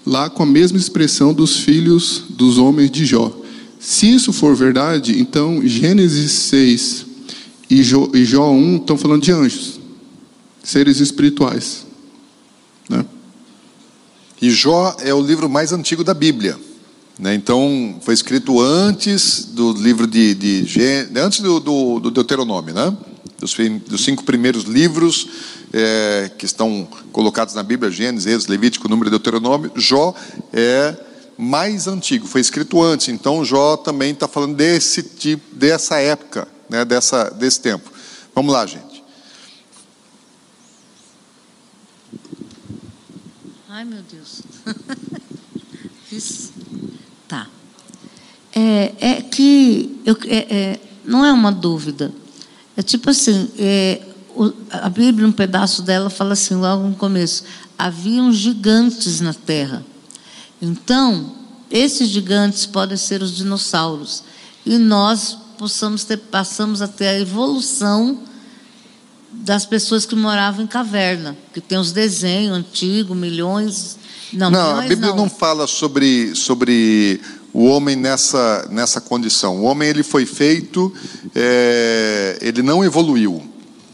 lá 0.05 0.29
com 0.29 0.43
a 0.43 0.45
mesma 0.45 0.77
expressão 0.77 1.33
dos 1.33 1.55
filhos 1.55 2.25
dos 2.31 2.57
homens 2.57 2.91
de 2.91 3.05
Jó. 3.05 3.31
Se 3.79 4.13
isso 4.13 4.33
for 4.33 4.53
verdade, 4.57 5.21
então 5.21 5.65
Gênesis 5.65 6.33
6 6.33 7.05
e 7.69 7.81
Jó, 7.81 8.09
e 8.13 8.25
Jó 8.25 8.51
1 8.51 8.75
estão 8.75 8.97
falando 8.97 9.21
de 9.23 9.31
anjos 9.31 9.79
seres 10.61 10.99
espirituais. 10.99 11.85
Né? 12.89 13.05
E 14.41 14.49
Jó 14.49 14.97
é 14.99 15.13
o 15.13 15.21
livro 15.21 15.49
mais 15.49 15.71
antigo 15.71 16.03
da 16.03 16.13
Bíblia. 16.13 16.59
Né? 17.17 17.33
Então, 17.35 18.01
foi 18.01 18.13
escrito 18.15 18.59
antes 18.59 19.45
do 19.45 19.71
livro 19.71 20.05
de. 20.05 20.35
de 20.35 21.09
antes 21.15 21.39
do, 21.39 21.61
do, 21.61 21.99
do 22.01 22.11
Deuteronômio, 22.11 22.73
né? 22.73 22.93
Dos, 23.43 23.57
dos, 23.85 24.05
cinco 24.05 24.23
primeiros 24.23 24.63
livros 24.63 25.27
é, 25.73 26.31
que 26.37 26.45
estão 26.45 26.87
colocados 27.11 27.53
na 27.53 27.61
Bíblia: 27.61 27.91
Gênesis, 27.91 28.47
Levítico, 28.47 28.87
Número 28.87 29.09
e 29.09 29.11
Deuteronômio. 29.11 29.69
Jó 29.75 30.15
é 30.53 30.95
mais 31.37 31.85
antigo, 31.87 32.25
foi 32.25 32.39
escrito 32.39 32.81
antes. 32.81 33.09
Então, 33.09 33.43
Jó 33.43 33.75
também 33.75 34.13
está 34.13 34.29
falando 34.29 34.55
desse 34.55 35.03
tipo, 35.03 35.43
dessa 35.53 35.99
época, 35.99 36.47
né? 36.69 36.85
Dessa, 36.85 37.29
desse 37.31 37.59
tempo. 37.59 37.91
Vamos 38.33 38.53
lá, 38.53 38.65
gente. 38.65 39.03
Ai, 43.67 43.83
meu 43.83 44.01
Deus. 44.03 44.41
Tá. 47.27 47.47
É, 48.53 48.93
é 48.99 49.21
que 49.23 49.99
eu, 50.05 50.15
é, 50.27 50.55
é, 50.55 50.79
não 51.03 51.25
é 51.25 51.33
uma 51.33 51.51
dúvida. 51.51 52.13
É 52.75 52.81
tipo 52.81 53.09
assim, 53.09 53.49
é, 53.57 54.01
o, 54.35 54.51
a 54.71 54.89
Bíblia, 54.89 55.27
um 55.27 55.31
pedaço 55.31 55.81
dela, 55.81 56.09
fala 56.09 56.33
assim, 56.33 56.55
logo 56.55 56.87
no 56.87 56.95
começo: 56.95 57.43
haviam 57.77 58.31
gigantes 58.31 59.21
na 59.21 59.33
terra. 59.33 59.85
Então, 60.61 61.33
esses 61.69 62.09
gigantes 62.09 62.65
podem 62.65 62.97
ser 62.97 63.21
os 63.21 63.35
dinossauros. 63.35 64.23
E 64.65 64.77
nós 64.77 65.37
possamos 65.57 66.03
ter, 66.03 66.17
passamos 66.17 66.81
a 66.81 66.87
ter 66.87 67.07
a 67.07 67.19
evolução 67.19 68.19
das 69.31 69.65
pessoas 69.65 70.05
que 70.05 70.15
moravam 70.15 70.63
em 70.63 70.67
caverna, 70.67 71.35
que 71.53 71.59
tem 71.59 71.77
os 71.77 71.91
desenhos 71.91 72.55
antigos, 72.57 73.17
milhões. 73.17 73.97
Não, 74.31 74.49
não 74.49 74.61
milhões 74.61 74.85
a 74.85 74.87
Bíblia 74.87 75.09
não. 75.09 75.17
não 75.17 75.29
fala 75.29 75.67
sobre, 75.67 76.35
sobre 76.35 77.19
o 77.53 77.65
homem 77.65 77.95
nessa, 77.95 78.67
nessa 78.71 78.99
condição. 78.99 79.61
O 79.61 79.63
homem 79.63 79.87
ele 79.87 80.01
foi 80.01 80.25
feito, 80.25 80.91
é, 81.35 82.37
ele 82.41 82.63
não 82.63 82.83
evoluiu. 82.83 83.43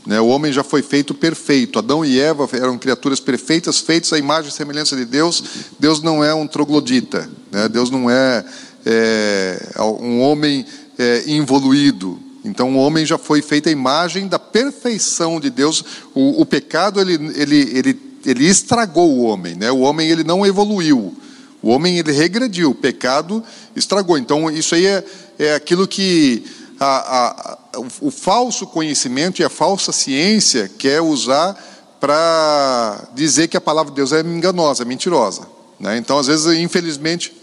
Né? 0.05 0.19
O 0.19 0.27
homem 0.27 0.51
já 0.51 0.63
foi 0.63 0.81
feito 0.81 1.13
perfeito. 1.13 1.77
Adão 1.77 2.03
e 2.05 2.19
Eva 2.19 2.49
eram 2.53 2.77
criaturas 2.77 3.19
perfeitas, 3.19 3.79
feitas 3.79 4.13
à 4.13 4.17
imagem 4.17 4.49
e 4.49 4.53
semelhança 4.53 4.95
de 4.95 5.03
Deus. 5.03 5.43
Deus 5.77 6.01
não 6.01 6.23
é 6.23 6.33
um 6.33 6.47
troglodita. 6.47 7.29
Né? 7.51 7.67
Deus 7.67 7.91
não 7.91 8.09
é, 8.09 8.45
é 8.85 9.81
um 9.81 10.21
homem 10.21 10.65
é, 10.97 11.23
involuído. 11.27 12.17
Então 12.45 12.73
o 12.73 12.77
homem 12.77 13.05
já 13.05 13.17
foi 13.17 13.41
feito 13.41 13.67
a 13.67 13.71
imagem 13.71 14.27
da 14.27 14.39
perfeição 14.39 15.39
de 15.39 15.49
Deus. 15.49 15.83
O, 16.15 16.41
o 16.41 16.45
pecado 16.45 17.01
ele, 17.01 17.13
ele, 17.35 17.77
ele, 17.77 18.01
ele 18.25 18.45
estragou 18.45 19.11
o 19.11 19.23
homem, 19.23 19.55
né? 19.55 19.69
O 19.69 19.79
homem 19.79 20.09
ele 20.09 20.23
não 20.23 20.45
evoluiu. 20.45 21.13
O 21.61 21.69
homem 21.69 21.97
ele 21.97 22.11
regrediu. 22.11 22.71
O 22.71 22.75
pecado 22.75 23.43
estragou. 23.75 24.17
Então 24.17 24.49
isso 24.49 24.75
aí 24.75 24.85
é, 24.85 25.03
é 25.37 25.55
aquilo 25.55 25.87
que 25.87 26.43
a, 26.79 27.57
a, 27.75 27.79
o, 27.79 28.07
o 28.07 28.11
falso 28.11 28.65
conhecimento 28.67 29.41
e 29.41 29.45
a 29.45 29.49
falsa 29.49 29.91
ciência 29.91 30.69
quer 30.77 31.01
usar 31.01 31.57
para 31.99 33.09
dizer 33.13 33.47
que 33.47 33.57
a 33.57 33.61
palavra 33.61 33.91
de 33.91 33.95
Deus 33.97 34.13
é 34.13 34.21
enganosa, 34.21 34.85
mentirosa. 34.85 35.41
Né? 35.79 35.97
Então 35.97 36.17
às 36.17 36.27
vezes 36.27 36.57
infelizmente 36.57 37.39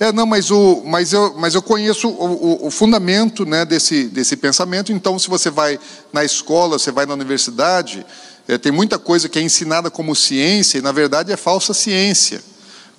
é, 0.00 0.12
não, 0.12 0.24
mas, 0.24 0.48
o, 0.50 0.82
mas, 0.86 1.12
eu, 1.12 1.34
mas 1.36 1.56
eu 1.56 1.62
conheço 1.62 2.08
o, 2.08 2.12
o, 2.12 2.66
o, 2.68 2.70
fundamento 2.70 3.44
né, 3.44 3.64
desse, 3.64 4.04
desse 4.04 4.36
pensamento. 4.36 4.92
Então, 4.92 5.18
se 5.18 5.28
você 5.28 5.50
vai 5.50 5.76
na 6.12 6.24
escola, 6.24 6.78
você 6.78 6.92
vai 6.92 7.04
na 7.04 7.14
universidade, 7.14 8.06
é, 8.46 8.56
tem 8.56 8.70
muita 8.70 8.96
coisa 8.96 9.28
que 9.28 9.40
é 9.40 9.42
ensinada 9.42 9.90
como 9.90 10.14
ciência 10.14 10.78
e, 10.78 10.80
na 10.80 10.92
verdade, 10.92 11.32
é 11.32 11.36
falsa 11.36 11.74
ciência. 11.74 12.40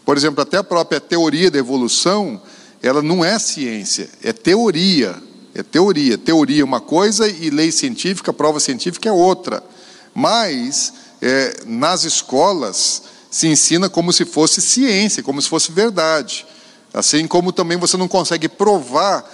Por 0.10 0.18
exemplo, 0.18 0.42
até 0.42 0.58
a 0.58 0.64
própria 0.64 1.00
teoria 1.00 1.52
da 1.52 1.60
evolução, 1.60 2.42
ela 2.82 3.00
não 3.00 3.24
é 3.24 3.38
ciência, 3.38 4.10
é 4.24 4.34
teoria. 4.34 5.16
É 5.54 5.62
teoria. 5.62 6.18
Teoria 6.18 6.64
é 6.64 6.66
uma 6.66 6.82
coisa 6.82 7.28
e 7.28 7.52
lei 7.52 7.72
científica, 7.72 8.34
prova 8.34 8.60
científica 8.60 9.08
é 9.08 9.12
outra. 9.12 9.64
Mas, 10.12 10.94
é, 11.22 11.60
nas 11.68 12.06
escolas, 12.06 13.04
se 13.30 13.50
ensina 13.50 13.88
como 13.88 14.12
se 14.12 14.26
fosse 14.26 14.62
ciência, 14.64 15.22
como 15.22 15.40
se 15.44 15.48
fosse 15.48 15.72
verdade. 15.72 16.44
Assim 16.92 17.28
como 17.28 17.52
também 17.52 17.78
você 17.78 17.96
não 17.96 18.08
consegue 18.08 18.50
provar 18.50 19.30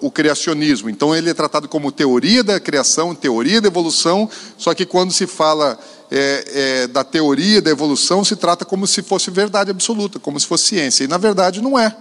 o, 0.00 0.12
criacionismo. 0.12 0.88
Então 0.88 1.12
ele 1.12 1.30
é 1.30 1.34
tratado 1.34 1.68
como 1.68 1.90
teoria 1.90 2.44
da 2.44 2.60
criação, 2.60 3.16
teoria 3.16 3.60
da 3.60 3.66
evolução, 3.66 4.30
só 4.56 4.74
que 4.74 4.86
quando 4.86 5.12
se 5.12 5.26
fala 5.26 5.76
é, 6.10 6.44
é, 6.52 6.86
da 6.88 7.04
teoria 7.04 7.62
da 7.62 7.70
evolução, 7.70 8.24
se 8.24 8.34
trata 8.34 8.64
como 8.64 8.86
se 8.86 9.02
fosse 9.02 9.30
verdade 9.30 9.70
absoluta, 9.70 10.18
como 10.18 10.38
se 10.40 10.46
fosse 10.46 10.64
ciência. 10.64 11.04
E 11.04 11.08
na 11.08 11.18
verdade 11.18 11.62
não 11.62 11.78
é. 11.78 11.96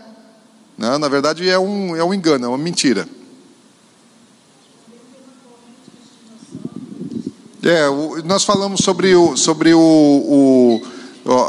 Né? 0.77 0.97
Na 0.97 1.07
verdade 1.07 1.47
é 1.47 1.59
um, 1.59 1.95
é 1.95 2.03
um 2.03 2.13
engano, 2.13 2.45
é 2.45 2.47
uma 2.47 2.57
mentira. 2.57 3.07
É, 7.61 7.83
nós 8.23 8.45
falamos 8.45 8.81
sobre, 8.81 9.13
o, 9.13 9.35
sobre 9.35 9.73
o, 9.73 9.79
o 9.79 10.81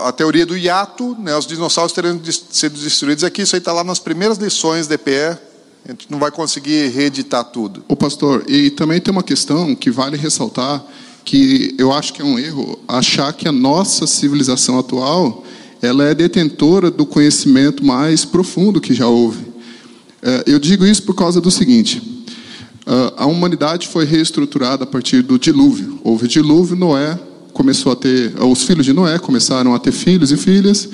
a 0.04 0.12
teoria 0.12 0.44
do 0.44 0.56
hiato, 0.56 1.16
né, 1.18 1.34
os 1.36 1.46
dinossauros 1.46 1.92
terão 1.92 2.20
sido 2.50 2.78
destruídos 2.78 3.24
aqui, 3.24 3.42
isso 3.42 3.54
aí 3.54 3.60
está 3.60 3.72
lá 3.72 3.84
nas 3.84 4.00
primeiras 4.00 4.36
lições 4.36 4.86
de 4.86 4.94
EPE, 4.94 5.38
a 5.84 5.92
gente 5.92 6.10
não 6.10 6.18
vai 6.18 6.30
conseguir 6.30 6.88
reeditar 6.88 7.44
tudo. 7.44 7.84
O 7.88 7.96
pastor, 7.96 8.44
e 8.48 8.70
também 8.70 9.00
tem 9.00 9.12
uma 9.12 9.22
questão 9.22 9.74
que 9.74 9.90
vale 9.90 10.16
ressaltar, 10.16 10.84
que 11.30 11.76
eu 11.78 11.92
acho 11.92 12.12
que 12.12 12.20
é 12.20 12.24
um 12.24 12.36
erro, 12.36 12.76
achar 12.88 13.32
que 13.32 13.46
a 13.46 13.52
nossa 13.52 14.04
civilização 14.04 14.76
atual 14.80 15.44
ela 15.80 16.02
é 16.02 16.12
detentora 16.12 16.90
do 16.90 17.06
conhecimento 17.06 17.86
mais 17.86 18.24
profundo 18.24 18.80
que 18.80 18.92
já 18.92 19.06
houve. 19.06 19.46
É, 20.20 20.42
eu 20.48 20.58
digo 20.58 20.84
isso 20.84 21.04
por 21.04 21.14
causa 21.14 21.40
do 21.40 21.48
seguinte: 21.48 22.02
a 23.16 23.26
humanidade 23.26 23.86
foi 23.86 24.04
reestruturada 24.04 24.82
a 24.82 24.86
partir 24.88 25.22
do 25.22 25.38
dilúvio. 25.38 26.00
Houve 26.02 26.26
dilúvio, 26.26 26.74
Noé 26.74 27.16
começou 27.52 27.92
a 27.92 27.96
ter, 27.96 28.34
os 28.42 28.64
filhos 28.64 28.84
de 28.84 28.92
Noé 28.92 29.16
começaram 29.20 29.72
a 29.72 29.78
ter 29.78 29.92
filhos 29.92 30.32
e 30.32 30.36
filhas, 30.36 30.88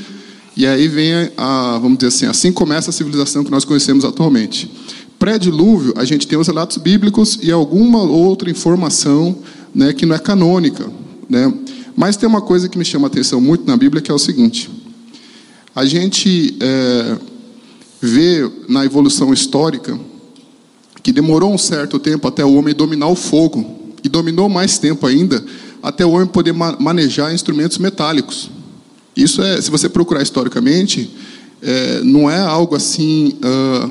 e 0.54 0.66
aí 0.66 0.86
vem 0.86 1.30
a, 1.34 1.78
vamos 1.80 1.96
dizer 1.96 2.08
assim, 2.08 2.26
assim 2.26 2.52
começa 2.52 2.90
a 2.90 2.92
civilização 2.92 3.42
que 3.42 3.50
nós 3.50 3.64
conhecemos 3.64 4.04
atualmente. 4.04 4.70
Pré-dilúvio, 5.18 5.94
a 5.96 6.04
gente 6.04 6.26
tem 6.26 6.38
os 6.38 6.46
relatos 6.46 6.76
bíblicos 6.76 7.38
e 7.42 7.50
alguma 7.50 8.02
outra 8.02 8.50
informação 8.50 9.38
né, 9.76 9.92
que 9.92 10.06
não 10.06 10.16
é 10.16 10.18
canônica. 10.18 10.90
Né? 11.28 11.52
Mas 11.94 12.16
tem 12.16 12.26
uma 12.26 12.40
coisa 12.40 12.66
que 12.66 12.78
me 12.78 12.84
chama 12.84 13.06
a 13.06 13.08
atenção 13.08 13.40
muito 13.40 13.66
na 13.66 13.76
Bíblia, 13.76 14.00
que 14.00 14.10
é 14.10 14.14
o 14.14 14.18
seguinte: 14.18 14.70
a 15.74 15.84
gente 15.84 16.56
é, 16.58 17.18
vê 18.00 18.50
na 18.68 18.86
evolução 18.86 19.34
histórica 19.34 19.98
que 21.02 21.12
demorou 21.12 21.52
um 21.52 21.58
certo 21.58 21.98
tempo 21.98 22.26
até 22.26 22.44
o 22.44 22.54
homem 22.54 22.74
dominar 22.74 23.06
o 23.08 23.14
fogo, 23.14 23.94
e 24.02 24.08
dominou 24.08 24.48
mais 24.48 24.78
tempo 24.78 25.06
ainda 25.06 25.44
até 25.82 26.04
o 26.06 26.10
homem 26.10 26.26
poder 26.26 26.52
manejar 26.52 27.34
instrumentos 27.34 27.78
metálicos. 27.78 28.50
Isso 29.16 29.42
é, 29.42 29.60
se 29.60 29.70
você 29.70 29.88
procurar 29.88 30.22
historicamente, 30.22 31.10
é, 31.62 32.00
não 32.02 32.30
é 32.30 32.40
algo 32.40 32.74
assim, 32.74 33.36
uh, 33.36 33.90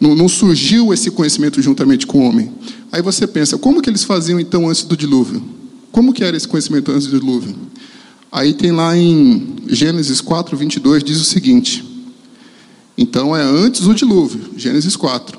não, 0.00 0.14
não, 0.14 0.28
surgiu 0.28 0.92
esse 0.92 1.10
conhecimento 1.10 1.62
juntamente 1.62 2.06
com 2.06 2.18
o 2.18 2.28
homem. 2.28 2.52
Aí 2.90 3.00
você 3.00 3.26
pensa, 3.26 3.56
como 3.56 3.80
que 3.80 3.88
eles 3.88 4.04
faziam 4.04 4.38
então 4.40 4.68
antes 4.68 4.82
do 4.82 4.96
dilúvio? 4.96 5.42
Como 5.92 6.12
que 6.12 6.24
era 6.24 6.36
esse 6.36 6.48
conhecimento 6.48 6.90
antes 6.90 7.06
do 7.06 7.18
dilúvio? 7.18 7.54
Aí 8.30 8.52
tem 8.52 8.72
lá 8.72 8.96
em 8.96 9.56
Gênesis 9.68 10.20
4, 10.20 10.56
22, 10.56 11.04
diz 11.04 11.20
o 11.20 11.24
seguinte. 11.24 11.84
Então 12.98 13.36
é 13.36 13.42
antes 13.42 13.82
do 13.82 13.94
dilúvio, 13.94 14.50
Gênesis 14.56 14.96
4. 14.96 15.38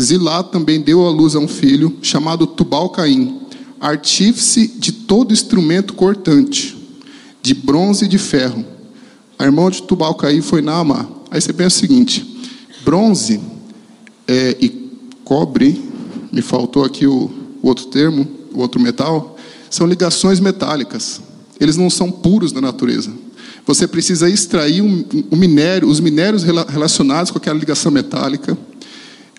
Zilá 0.00 0.42
também 0.42 0.80
deu 0.80 1.06
à 1.06 1.10
luz 1.10 1.34
a 1.34 1.38
um 1.38 1.48
filho 1.48 1.98
chamado 2.00 2.46
Tubal-Caim, 2.46 3.40
artífice 3.78 4.68
de 4.68 4.92
todo 4.92 5.32
instrumento 5.32 5.92
cortante, 5.92 6.76
de 7.42 7.52
bronze 7.54 8.06
e 8.06 8.08
de 8.08 8.18
ferro. 8.18 8.64
A 9.38 9.44
irmã 9.44 9.70
de 9.70 9.82
Tubal-Caim 9.82 10.40
foi 10.40 10.62
Naamá. 10.62 11.06
Aí 11.30 11.40
você 11.40 11.52
pensa 11.52 11.76
o 11.76 11.80
seguinte: 11.80 12.26
bronze 12.84 13.40
é, 14.26 14.56
e 14.60 14.68
cobre, 15.24 15.82
me 16.32 16.42
faltou 16.42 16.84
aqui 16.84 17.06
o, 17.06 17.30
o 17.62 17.68
outro 17.68 17.86
termo, 17.86 18.26
o 18.52 18.60
outro 18.60 18.80
metal, 18.80 19.36
são 19.68 19.86
ligações 19.86 20.40
metálicas. 20.40 21.20
Eles 21.58 21.76
não 21.76 21.90
são 21.90 22.10
puros 22.10 22.52
na 22.52 22.60
natureza. 22.60 23.12
Você 23.66 23.86
precisa 23.86 24.28
extrair 24.28 24.82
um, 24.82 25.04
um 25.30 25.36
minério, 25.36 25.88
os 25.88 26.00
minérios 26.00 26.42
relacionados 26.42 27.30
com 27.30 27.38
aquela 27.38 27.58
ligação 27.58 27.92
metálica 27.92 28.56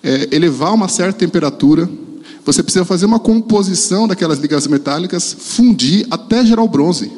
é, 0.02 0.28
elevar 0.32 0.74
uma 0.74 0.88
certa 0.88 1.18
temperatura, 1.18 1.88
você 2.44 2.62
precisa 2.62 2.84
fazer 2.84 3.06
uma 3.06 3.20
composição 3.20 4.08
daquelas 4.08 4.38
ligas 4.38 4.66
metálicas, 4.66 5.36
fundir 5.38 6.06
até 6.10 6.44
gerar 6.44 6.62
o 6.62 6.68
bronze. 6.68 7.10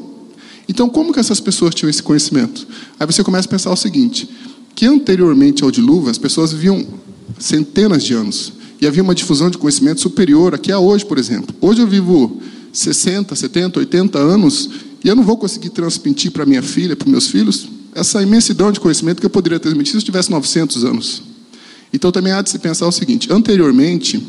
Então, 0.69 0.89
como 0.89 1.13
que 1.13 1.21
essas 1.21 1.41
pessoas 1.41 1.75
tinham 1.75 1.89
esse 1.89 2.03
conhecimento? 2.03 2.67
Aí 3.01 3.07
você 3.07 3.25
começa 3.25 3.49
a 3.49 3.51
pensar 3.51 3.71
o 3.71 3.77
seguinte: 3.77 4.29
que 4.75 4.87
anteriormente 4.87 5.65
ao 5.65 5.71
dilúvio, 5.71 6.11
as 6.11 6.19
pessoas 6.19 6.53
viviam 6.53 6.87
centenas 7.39 8.03
de 8.05 8.15
anos 8.15 8.53
e 8.81 8.87
havia 8.87 9.03
uma 9.03 9.15
difusão 9.15 9.51
de 9.51 9.59
conhecimento 9.59 10.01
superior 10.01 10.55
a 10.55 10.79
hoje, 10.79 11.05
por 11.05 11.19
exemplo. 11.19 11.55
Hoje 11.61 11.81
eu 11.81 11.87
vivo 11.87 12.41
60, 12.73 13.35
70, 13.35 13.79
80 13.79 14.19
anos 14.19 14.71
e 15.03 15.09
eu 15.09 15.17
não 15.17 15.23
vou 15.23 15.37
conseguir 15.37 15.71
transmitir 15.71 16.31
para 16.33 16.45
minha 16.45 16.63
filha, 16.63 16.97
para 16.97 17.09
meus 17.09 17.29
filhos, 17.29 17.69
essa 17.95 18.23
imensidão 18.23 18.73
de 18.73 18.81
conhecimento 18.81 19.21
que 19.21 19.27
eu 19.27 19.31
poderia 19.31 19.61
transmitir 19.61 19.93
se 19.93 19.99
eu 19.99 20.03
tivesse 20.03 20.31
900 20.31 20.85
anos. 20.85 21.23
Então 21.93 22.11
também 22.11 22.33
há 22.33 22.43
de 22.43 22.51
se 22.51 22.59
pensar 22.59 22.89
o 22.89 22.93
seguinte: 22.93 23.33
anteriormente, 23.33 24.21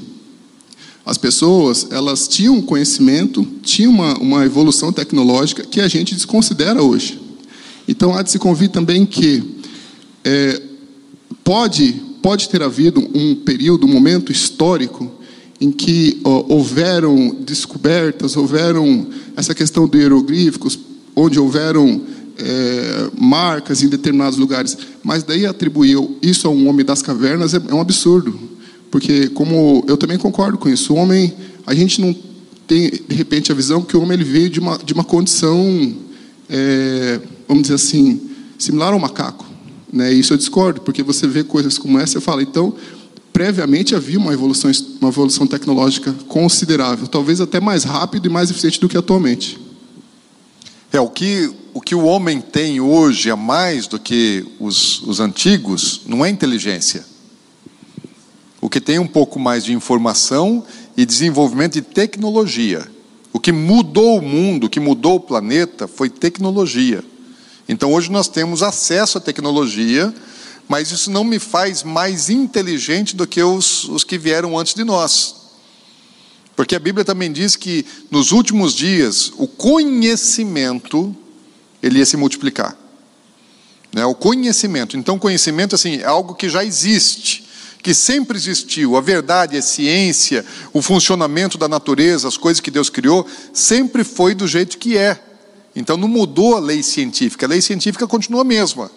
as 1.06 1.18
pessoas 1.18 1.88
elas 1.89 2.28
tinham 2.28 2.62
conhecimento, 2.62 3.46
tinham 3.64 3.91
uma, 3.91 4.18
uma 4.20 4.46
evolução 4.46 4.93
tecnológica 4.93 5.64
que 5.64 5.82
a 5.82 5.88
gente 5.88 6.14
desconsidera 6.14 6.82
hoje. 6.82 7.20
Então 7.88 8.16
há 8.16 8.22
de 8.22 8.32
se 8.32 8.39
convir 8.39 8.70
também 8.70 9.06
que 9.06 9.43
é, 10.24 10.62
pode, 11.43 12.02
pode 12.26 12.49
ter 12.49 12.63
havido 12.63 13.07
um 13.13 13.36
período, 13.36 13.86
um 13.86 13.93
momento 13.93 14.32
histórico 14.32 15.11
em 15.61 15.71
que 15.71 16.19
ó, 16.23 16.43
houveram 16.49 17.38
descobertas, 17.41 18.36
houveram 18.36 19.05
essa 19.38 19.53
questão 19.53 19.88
de 19.88 19.99
hieroglíficos, 19.99 20.80
onde 21.15 21.39
houveram 21.39 22.01
é, 22.39 23.11
marcas 23.15 23.84
em 23.84 23.88
determinados 23.88 24.39
lugares, 24.39 24.76
mas 25.03 25.21
daí 25.21 25.45
atribuir 25.45 25.99
isso 26.19 26.47
a 26.47 26.49
um 26.49 26.67
homem 26.67 26.84
das 26.84 27.03
cavernas 27.03 27.53
é, 27.53 27.57
é, 27.57 27.76
um 27.76 27.80
absurdo, 27.80 28.39
porque 28.89 29.28
como 29.28 29.86
eu 29.88 29.95
também 29.95 30.17
concordo 30.17 30.57
com 30.57 30.67
isso, 30.67 30.95
o 30.95 30.97
homem, 30.97 31.32
a 31.63 31.76
gente 31.76 32.01
não 32.01 32.11
tem 32.65 32.89
de 32.89 33.13
repente 33.13 33.51
a 33.51 33.55
visão 33.55 33.84
que 33.84 33.95
o 33.95 34.01
homem 34.01 34.15
ele 34.15 34.23
veio 34.23 34.49
de 34.49 34.59
uma 34.59 34.80
de 34.80 34.95
uma 34.95 35.03
condição, 35.03 35.95
é, 36.49 37.19
vamos 37.47 37.61
dizer 37.61 37.76
assim, 37.76 38.19
similar 38.57 38.93
ao 38.93 38.99
macaco, 38.99 39.45
né? 39.96 40.12
Isso 40.12 40.34
eu 40.34 40.38
discordo, 40.38 40.82
porque 40.82 41.02
você 41.02 41.26
vê 41.26 41.43
coisas 41.43 41.78
como 41.78 41.98
essa 41.98 42.18
e 42.18 42.22
fala, 42.22 42.43
então 42.43 42.76
previamente 43.32 43.96
havia 43.96 44.20
uma 44.20 44.34
evolução 44.34 44.72
uma 45.00 45.10
evolução 45.10 45.48
tecnológica 45.48 46.14
considerável, 46.28 47.08
talvez 47.08 47.39
até 47.39 47.60
mais 47.60 47.84
rápido 47.84 48.28
e 48.28 48.30
mais 48.30 48.52
eficiente 48.52 48.80
do 48.80 48.89
que 48.89 48.98
atualmente. 48.98 49.58
É, 50.91 51.00
o 51.00 51.10
que 51.10 51.50
o, 51.74 51.82
que 51.82 51.96
o 51.96 52.04
homem 52.04 52.39
tem 52.39 52.80
hoje 52.80 53.30
a 53.30 53.36
mais 53.36 53.88
do 53.88 54.00
que 54.00 54.46
os, 54.60 55.02
os 55.02 55.20
antigos 55.20 56.02
não 56.06 56.24
é 56.26 56.30
inteligência. 56.30 57.06
O 58.62 58.70
que 58.70 58.80
tem 58.80 59.00
um 59.00 59.08
pouco 59.08 59.39
mais 59.39 59.64
de 59.64 59.74
informação 59.74 60.64
e 60.96 61.06
desenvolvimento 61.06 61.74
de 61.74 61.82
tecnologia. 61.82 62.88
O 63.32 63.39
que 63.39 63.52
mudou 63.52 64.20
o 64.20 64.22
mundo, 64.22 64.66
o 64.66 64.70
que 64.70 64.80
mudou 64.80 65.16
o 65.16 65.20
planeta 65.20 65.88
foi 65.88 66.10
tecnologia. 66.10 67.04
Então 67.68 67.93
hoje 67.93 68.11
nós 68.11 68.28
temos 68.28 68.61
acesso 68.61 69.18
à 69.18 69.22
tecnologia, 69.22 70.13
mas 70.68 70.91
isso 70.91 71.09
não 71.09 71.24
me 71.24 71.39
faz 71.39 71.84
mais 71.84 72.30
inteligente 72.30 73.16
do 73.16 73.26
que 73.26 73.41
os, 73.41 73.86
os 73.86 74.03
que 74.03 74.18
vieram 74.18 74.57
antes 74.57 74.74
de 74.74 74.84
nós. 74.84 75.36
Porque 76.55 76.76
a 76.76 76.80
Bíblia 76.80 77.03
também 77.03 77.32
diz 77.32 77.55
que 77.55 77.86
nos 78.09 78.32
últimos 78.32 78.74
dias 78.74 79.32
o 79.38 79.47
conhecimento 79.47 81.16
ele 81.84 81.99
ia 81.99 82.05
se 82.05 82.18
multiplicar. 82.18 82.76
Né? 83.93 84.05
O 84.05 84.16
conhecimento. 84.16 84.97
Então, 84.97 85.20
conhecimento 85.20 85.76
assim, 85.76 85.97
é 85.97 86.05
algo 86.05 86.34
que 86.36 86.49
já 86.49 86.63
existe, 86.63 87.45
que 87.82 87.93
sempre 87.93 88.38
existiu. 88.38 88.97
A 88.97 89.01
verdade, 89.01 89.57
a 89.57 89.61
ciência, 89.61 90.45
o 90.74 90.82
funcionamento 90.82 91.57
da 91.57 91.68
natureza, 91.68 92.28
as 92.28 92.38
coisas 92.38 92.59
que 92.59 92.72
Deus 92.72 92.89
criou, 92.89 93.28
sempre 93.53 94.03
foi 94.03 94.34
do 94.34 94.47
jeito 94.47 94.78
que 94.78 94.97
é. 94.97 95.22
Então, 95.76 95.97
não 95.97 96.07
mudou 96.07 96.55
a 96.55 96.59
lei 96.59 96.82
científica. 96.82 97.45
A 97.45 97.49
lei 97.49 97.61
científica 97.61 98.07
continua 98.07 98.41
a 98.41 98.45
mesma. 98.45 98.89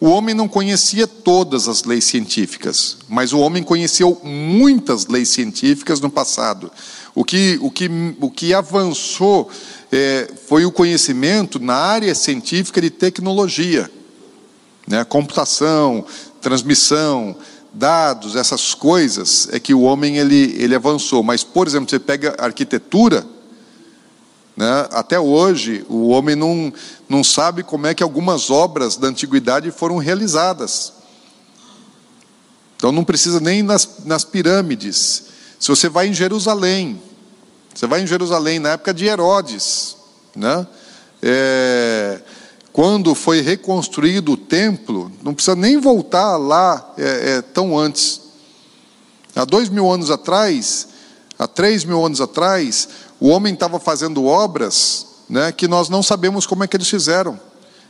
O 0.00 0.08
homem 0.08 0.34
não 0.34 0.48
conhecia 0.48 1.06
todas 1.06 1.68
as 1.68 1.84
leis 1.84 2.04
científicas, 2.04 2.98
mas 3.08 3.32
o 3.32 3.38
homem 3.38 3.62
conheceu 3.62 4.20
muitas 4.24 5.06
leis 5.06 5.28
científicas 5.28 6.00
no 6.00 6.10
passado. 6.10 6.70
O 7.14 7.24
que, 7.24 7.58
o 7.62 7.70
que, 7.70 7.88
o 8.20 8.30
que 8.30 8.52
avançou 8.52 9.48
é, 9.92 10.28
foi 10.46 10.66
o 10.66 10.72
conhecimento 10.72 11.60
na 11.60 11.76
área 11.76 12.14
científica 12.14 12.80
de 12.80 12.90
tecnologia, 12.90 13.90
né? 14.86 15.04
computação, 15.04 16.04
transmissão, 16.40 17.36
dados, 17.72 18.36
essas 18.36 18.74
coisas, 18.74 19.48
é 19.52 19.60
que 19.60 19.72
o 19.72 19.82
homem 19.82 20.18
ele, 20.18 20.56
ele 20.58 20.74
avançou. 20.74 21.22
Mas, 21.22 21.42
por 21.44 21.66
exemplo, 21.66 21.88
você 21.88 21.98
pega 21.98 22.34
arquitetura, 22.38 23.24
né? 24.56 24.88
Até 24.92 25.18
hoje, 25.18 25.84
o 25.88 26.08
homem 26.08 26.36
não, 26.36 26.72
não 27.08 27.24
sabe 27.24 27.62
como 27.62 27.86
é 27.86 27.94
que 27.94 28.02
algumas 28.02 28.50
obras 28.50 28.96
da 28.96 29.08
antiguidade 29.08 29.70
foram 29.70 29.98
realizadas. 29.98 30.92
Então 32.76 32.92
não 32.92 33.04
precisa 33.04 33.40
nem 33.40 33.62
nas, 33.62 34.04
nas 34.04 34.24
pirâmides. 34.24 35.24
Se 35.58 35.68
você 35.68 35.88
vai 35.88 36.08
em 36.08 36.14
Jerusalém, 36.14 37.00
você 37.74 37.86
vai 37.86 38.02
em 38.02 38.06
Jerusalém 38.06 38.58
na 38.58 38.70
época 38.70 38.94
de 38.94 39.06
Herodes, 39.06 39.96
né? 40.36 40.66
É, 41.22 42.20
quando 42.72 43.14
foi 43.14 43.40
reconstruído 43.40 44.32
o 44.32 44.36
templo, 44.36 45.10
não 45.22 45.32
precisa 45.32 45.56
nem 45.56 45.78
voltar 45.78 46.36
lá 46.36 46.92
é, 46.98 47.36
é, 47.36 47.42
tão 47.42 47.78
antes. 47.78 48.20
Há 49.34 49.44
dois 49.44 49.68
mil 49.68 49.90
anos 49.90 50.10
atrás, 50.10 50.88
há 51.38 51.46
três 51.46 51.84
mil 51.84 52.04
anos 52.04 52.20
atrás, 52.20 52.88
o 53.20 53.28
homem 53.28 53.54
estava 53.54 53.78
fazendo 53.78 54.24
obras 54.24 55.06
né, 55.28 55.52
que 55.52 55.66
nós 55.66 55.88
não 55.88 56.02
sabemos 56.02 56.46
como 56.46 56.64
é 56.64 56.66
que 56.66 56.76
eles 56.76 56.88
fizeram. 56.88 57.38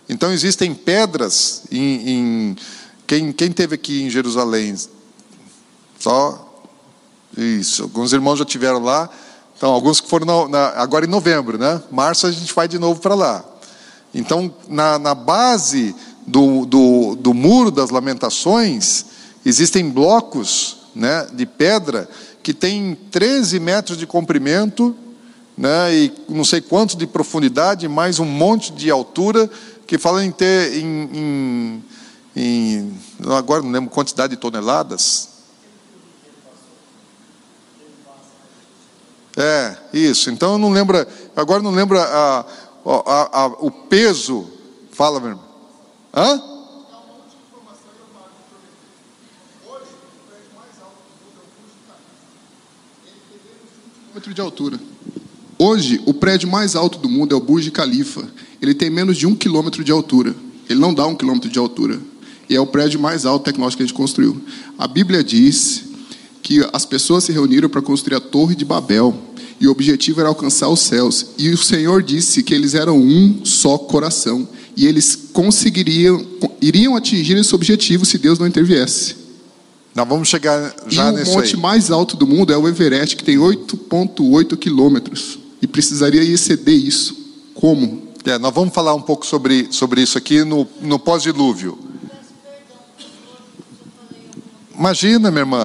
Então 0.08 0.32
existem 0.32 0.74
pedras 0.74 1.62
em, 1.70 2.10
em 2.10 2.56
quem, 3.06 3.32
quem 3.32 3.50
teve 3.50 3.74
aqui 3.74 4.02
em 4.02 4.10
Jerusalém? 4.10 4.76
Só 5.98 6.62
isso. 7.36 7.84
Alguns 7.84 8.12
irmãos 8.12 8.38
já 8.38 8.44
tiveram 8.44 8.80
lá. 8.80 9.08
Então 9.56 9.72
alguns 9.72 10.00
que 10.00 10.08
foram 10.08 10.26
na, 10.26 10.48
na, 10.48 10.68
agora 10.80 11.06
em 11.06 11.08
novembro, 11.08 11.56
né? 11.58 11.82
Março 11.90 12.26
a 12.26 12.32
gente 12.32 12.52
vai 12.54 12.68
de 12.68 12.78
novo 12.78 13.00
para 13.00 13.14
lá. 13.14 13.44
Então, 14.14 14.54
na, 14.68 14.98
na 14.98 15.14
base 15.14 15.94
do, 16.26 16.64
do, 16.64 17.16
do, 17.16 17.34
muro 17.34 17.70
das 17.70 17.90
lamentações, 17.90 19.06
existem 19.44 19.90
blocos 19.90 20.76
né, 20.94 21.26
de 21.32 21.44
pedra 21.44 22.08
que 22.42 22.54
tem 22.54 22.96
13 23.10 23.58
metros 23.58 23.98
de 23.98 24.06
comprimento 24.06 24.94
né, 25.56 25.94
e 25.94 26.12
não 26.28 26.44
sei 26.44 26.60
quanto 26.60 26.96
de 26.96 27.06
profundidade, 27.06 27.86
mais 27.88 28.18
um 28.18 28.24
monte 28.24 28.72
de 28.72 28.90
altura, 28.90 29.48
que 29.86 29.98
fala 29.98 30.24
em 30.24 30.30
ter, 30.30 30.76
em, 30.76 31.10
em, 31.14 31.84
em 32.36 33.00
agora 33.36 33.62
não 33.62 33.70
lembro 33.70 33.90
quantidade 33.90 34.34
de 34.34 34.40
toneladas. 34.40 35.28
É, 39.36 39.76
isso. 39.92 40.30
Então 40.30 40.56
não 40.58 40.70
lembro, 40.70 41.06
agora 41.34 41.62
não 41.62 41.72
lembro 41.72 41.98
a, 41.98 42.46
a, 42.84 43.42
a, 43.42 43.46
o 43.46 43.70
peso. 43.70 44.48
Fala, 44.92 45.18
meu 45.18 45.30
irmão. 45.30 45.44
Hã? 46.14 46.54
de 54.32 54.40
altura. 54.40 54.80
Hoje, 55.66 55.98
o 56.04 56.12
prédio 56.12 56.46
mais 56.46 56.76
alto 56.76 56.98
do 56.98 57.08
mundo 57.08 57.34
é 57.34 57.38
o 57.38 57.40
Burj 57.40 57.70
Khalifa. 57.70 58.22
Ele 58.60 58.74
tem 58.74 58.90
menos 58.90 59.16
de 59.16 59.26
um 59.26 59.34
quilômetro 59.34 59.82
de 59.82 59.90
altura. 59.90 60.36
Ele 60.68 60.78
não 60.78 60.92
dá 60.92 61.06
um 61.06 61.14
quilômetro 61.14 61.48
de 61.48 61.58
altura. 61.58 61.98
E 62.50 62.54
é 62.54 62.60
o 62.60 62.66
prédio 62.66 63.00
mais 63.00 63.24
alto 63.24 63.46
tecnológico 63.46 63.78
que 63.78 63.82
a 63.84 63.86
gente 63.86 63.96
construiu. 63.96 64.38
A 64.78 64.86
Bíblia 64.86 65.24
diz 65.24 65.84
que 66.42 66.62
as 66.70 66.84
pessoas 66.84 67.24
se 67.24 67.32
reuniram 67.32 67.70
para 67.70 67.80
construir 67.80 68.14
a 68.14 68.20
Torre 68.20 68.54
de 68.54 68.62
Babel 68.62 69.16
e 69.58 69.66
o 69.66 69.70
objetivo 69.70 70.20
era 70.20 70.28
alcançar 70.28 70.68
os 70.68 70.80
céus. 70.80 71.28
E 71.38 71.48
o 71.48 71.56
Senhor 71.56 72.02
disse 72.02 72.42
que 72.42 72.52
eles 72.52 72.74
eram 72.74 72.98
um 72.98 73.42
só 73.42 73.78
coração 73.78 74.46
e 74.76 74.84
eles 74.84 75.16
conseguiriam, 75.32 76.26
iriam 76.60 76.94
atingir 76.94 77.38
esse 77.38 77.54
objetivo 77.54 78.04
se 78.04 78.18
Deus 78.18 78.38
não 78.38 78.46
interviesse. 78.46 79.16
Nós 79.94 80.06
vamos 80.06 80.28
chegar 80.28 80.76
já 80.88 81.10
e 81.10 81.22
o 81.22 81.26
monte 81.26 81.54
aí. 81.54 81.60
mais 81.62 81.90
alto 81.90 82.18
do 82.18 82.26
mundo 82.26 82.52
é 82.52 82.56
o 82.58 82.68
Everest, 82.68 83.16
que 83.16 83.24
tem 83.24 83.38
8,8 83.38 84.58
quilômetros 84.58 85.42
precisaria 85.74 86.22
exceder 86.22 86.72
isso. 86.72 87.50
Como? 87.52 88.14
É, 88.24 88.38
nós 88.38 88.54
vamos 88.54 88.72
falar 88.72 88.94
um 88.94 89.02
pouco 89.02 89.26
sobre, 89.26 89.72
sobre 89.72 90.00
isso 90.00 90.16
aqui 90.16 90.44
no, 90.44 90.68
no 90.80 91.00
pós-dilúvio. 91.00 91.76
Imagina, 94.72 95.32
minha 95.32 95.40
irmã. 95.40 95.62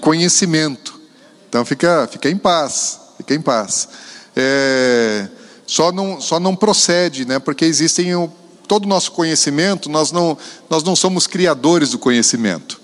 conhecimento. 0.00 1.00
Então 1.48 1.64
fica, 1.64 2.06
fica 2.06 2.28
em 2.28 2.36
paz, 2.36 3.00
fica 3.16 3.34
em 3.34 3.40
paz. 3.40 3.88
É, 4.36 5.28
só 5.66 5.90
não, 5.90 6.20
só 6.20 6.38
não 6.38 6.54
procede, 6.54 7.24
né? 7.24 7.38
Porque 7.38 7.64
existem 7.64 8.14
o, 8.14 8.30
todo 8.68 8.84
o 8.84 8.88
nosso 8.88 9.12
conhecimento, 9.12 9.88
nós 9.88 10.12
não, 10.12 10.36
nós 10.68 10.82
não 10.82 10.94
somos 10.94 11.26
criadores 11.26 11.90
do 11.90 11.98
conhecimento. 11.98 12.83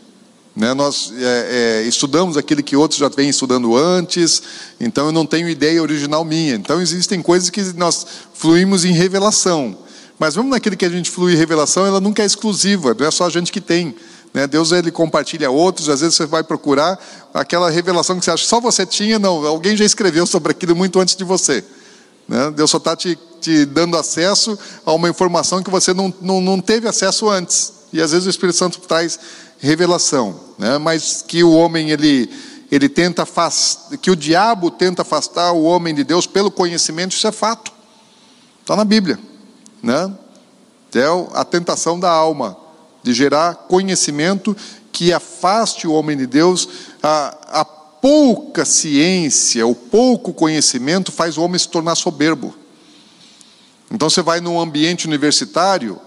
Né? 0.60 0.74
Nós 0.74 1.10
é, 1.16 1.80
é, 1.80 1.88
estudamos 1.88 2.36
aquilo 2.36 2.62
que 2.62 2.76
outros 2.76 3.00
já 3.00 3.08
vêm 3.08 3.30
estudando 3.30 3.74
antes, 3.74 4.42
então 4.78 5.06
eu 5.06 5.12
não 5.12 5.24
tenho 5.24 5.48
ideia 5.48 5.80
original 5.80 6.22
minha. 6.22 6.54
Então 6.54 6.82
existem 6.82 7.22
coisas 7.22 7.48
que 7.48 7.62
nós 7.72 8.06
fluímos 8.34 8.84
em 8.84 8.92
revelação. 8.92 9.74
Mas 10.18 10.36
mesmo 10.36 10.50
naquilo 10.50 10.76
que 10.76 10.84
a 10.84 10.90
gente 10.90 11.10
flui 11.10 11.32
em 11.32 11.36
revelação, 11.36 11.86
ela 11.86 11.98
nunca 11.98 12.22
é 12.22 12.26
exclusiva, 12.26 12.94
não 12.94 13.06
é 13.06 13.10
só 13.10 13.24
a 13.24 13.30
gente 13.30 13.50
que 13.50 13.58
tem. 13.58 13.96
Né? 14.34 14.46
Deus 14.46 14.70
ele 14.70 14.90
compartilha 14.90 15.50
outros, 15.50 15.88
às 15.88 16.02
vezes 16.02 16.16
você 16.16 16.26
vai 16.26 16.44
procurar 16.44 17.02
aquela 17.32 17.70
revelação 17.70 18.18
que 18.18 18.24
você 18.26 18.30
acha 18.30 18.42
que 18.42 18.48
só 18.50 18.60
você 18.60 18.84
tinha, 18.84 19.18
não, 19.18 19.46
alguém 19.46 19.74
já 19.74 19.84
escreveu 19.86 20.26
sobre 20.26 20.52
aquilo 20.52 20.76
muito 20.76 21.00
antes 21.00 21.16
de 21.16 21.24
você. 21.24 21.64
Né? 22.28 22.50
Deus 22.50 22.70
só 22.70 22.76
está 22.76 22.94
te, 22.94 23.18
te, 23.40 23.64
dando 23.64 23.96
acesso 23.96 24.58
a 24.84 24.92
uma 24.92 25.08
informação 25.08 25.62
que 25.62 25.70
você 25.70 25.94
não, 25.94 26.12
não, 26.20 26.38
não 26.42 26.60
teve 26.60 26.86
acesso 26.86 27.30
antes. 27.30 27.79
E 27.92 28.00
às 28.00 28.12
vezes 28.12 28.26
o 28.26 28.30
Espírito 28.30 28.56
Santo 28.56 28.80
traz 28.80 29.18
revelação, 29.58 30.38
né? 30.58 30.78
mas 30.78 31.22
que 31.26 31.44
o 31.44 31.52
homem 31.52 31.90
ele, 31.90 32.30
ele 32.70 32.88
tenta 32.88 33.22
afastar, 33.22 33.98
que 33.98 34.10
o 34.10 34.16
diabo 34.16 34.70
tenta 34.70 35.02
afastar 35.02 35.52
o 35.52 35.62
homem 35.62 35.94
de 35.94 36.04
Deus 36.04 36.26
pelo 36.26 36.50
conhecimento, 36.50 37.12
isso 37.14 37.26
é 37.26 37.32
fato. 37.32 37.72
Está 38.60 38.76
na 38.76 38.84
Bíblia. 38.84 39.18
Né? 39.82 40.12
É 40.94 41.06
a 41.34 41.44
tentação 41.44 41.98
da 41.98 42.10
alma 42.10 42.56
de 43.02 43.12
gerar 43.12 43.54
conhecimento 43.54 44.56
que 44.92 45.12
afaste 45.12 45.86
o 45.86 45.92
homem 45.92 46.16
de 46.16 46.26
Deus. 46.26 46.68
A, 47.02 47.60
a 47.60 47.64
pouca 47.64 48.64
ciência, 48.64 49.66
o 49.66 49.74
pouco 49.74 50.32
conhecimento 50.32 51.12
faz 51.12 51.36
o 51.36 51.42
homem 51.42 51.58
se 51.58 51.68
tornar 51.68 51.94
soberbo. 51.94 52.54
Então 53.90 54.08
você 54.08 54.22
vai 54.22 54.40
num 54.40 54.60
ambiente 54.60 55.06
universitário, 55.06 56.00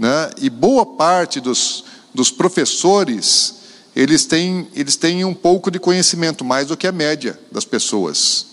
né, 0.00 0.30
e 0.40 0.48
boa 0.48 0.86
parte 0.86 1.40
dos, 1.40 1.84
dos 2.14 2.30
professores, 2.30 3.56
eles 3.94 4.24
têm, 4.24 4.66
eles 4.74 4.96
têm 4.96 5.26
um 5.26 5.34
pouco 5.34 5.70
de 5.70 5.78
conhecimento, 5.78 6.42
mais 6.42 6.68
do 6.68 6.76
que 6.76 6.86
a 6.86 6.92
média 6.92 7.38
das 7.52 7.66
pessoas. 7.66 8.46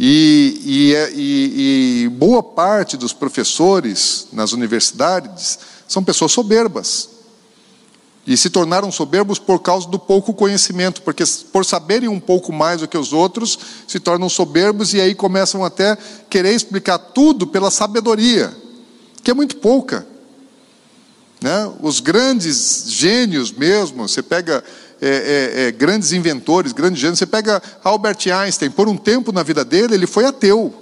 E, 0.00 0.92
é, 0.96 1.12
e, 1.14 2.02
e 2.02 2.08
boa 2.08 2.42
parte 2.42 2.96
dos 2.96 3.12
professores 3.12 4.26
nas 4.32 4.50
universidades 4.50 5.60
são 5.86 6.02
pessoas 6.02 6.32
soberbas. 6.32 7.08
E 8.26 8.36
se 8.36 8.50
tornaram 8.50 8.90
soberbos 8.90 9.38
por 9.38 9.60
causa 9.60 9.86
do 9.86 9.98
pouco 9.98 10.34
conhecimento, 10.34 11.02
porque 11.02 11.22
por 11.52 11.64
saberem 11.64 12.08
um 12.08 12.18
pouco 12.18 12.52
mais 12.52 12.80
do 12.80 12.88
que 12.88 12.98
os 12.98 13.12
outros, 13.12 13.56
se 13.86 14.00
tornam 14.00 14.28
soberbos 14.28 14.92
e 14.92 15.00
aí 15.00 15.14
começam 15.14 15.64
até 15.64 15.96
querer 16.28 16.52
explicar 16.52 16.98
tudo 16.98 17.46
pela 17.46 17.70
sabedoria, 17.70 18.52
que 19.22 19.30
é 19.30 19.34
muito 19.34 19.58
pouca. 19.58 20.10
Né? 21.42 21.72
Os 21.80 21.98
grandes 21.98 22.84
gênios 22.86 23.50
mesmo, 23.50 24.08
você 24.08 24.22
pega 24.22 24.62
é, 25.00 25.08
é, 25.08 25.62
é, 25.64 25.72
grandes 25.72 26.12
inventores, 26.12 26.72
grandes 26.72 27.00
gênios, 27.00 27.18
você 27.18 27.26
pega 27.26 27.60
Albert 27.82 28.18
Einstein, 28.32 28.70
por 28.70 28.88
um 28.88 28.96
tempo 28.96 29.32
na 29.32 29.42
vida 29.42 29.64
dele 29.64 29.94
ele 29.94 30.06
foi 30.06 30.24
ateu. 30.24 30.72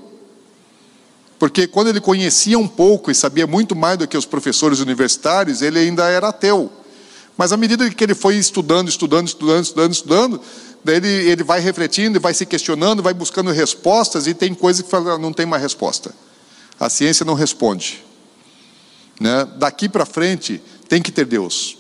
Porque 1.38 1.66
quando 1.66 1.88
ele 1.88 2.00
conhecia 2.00 2.58
um 2.58 2.68
pouco 2.68 3.11
e 3.11 3.14
sabia 3.14 3.46
muito 3.46 3.74
mais 3.74 3.96
do 3.96 4.06
que 4.06 4.18
os 4.18 4.26
professores 4.26 4.80
universitários, 4.80 5.62
ele 5.62 5.78
ainda 5.78 6.04
era 6.11 6.28
ateu. 6.28 6.70
Mas 7.38 7.50
à 7.50 7.56
medida 7.56 7.88
que 7.88 8.04
ele 8.04 8.14
foi 8.14 8.36
estudando, 8.36 8.90
estudando, 8.90 9.26
estudando, 9.26 9.64
estudando, 9.64 9.92
estudando, 9.94 10.40
daí 10.84 10.96
ele, 10.96 11.08
ele 11.08 11.42
vai 11.42 11.58
refletindo, 11.58 12.20
vai 12.20 12.34
se 12.34 12.44
questionando, 12.44 13.02
vai 13.02 13.14
buscando 13.14 13.50
respostas, 13.50 14.26
e 14.26 14.34
tem 14.34 14.52
coisas 14.52 14.82
que 14.82 14.90
fala, 14.90 15.16
não 15.16 15.32
tem 15.32 15.46
uma 15.46 15.56
resposta. 15.56 16.14
A 16.78 16.90
ciência 16.90 17.24
não 17.24 17.32
responde. 17.32 18.09
Né? 19.20 19.46
Daqui 19.56 19.86
para 19.86 20.06
frente 20.06 20.62
tem 20.88 21.02
que 21.02 21.12
ter 21.12 21.26
Deus. 21.26 21.76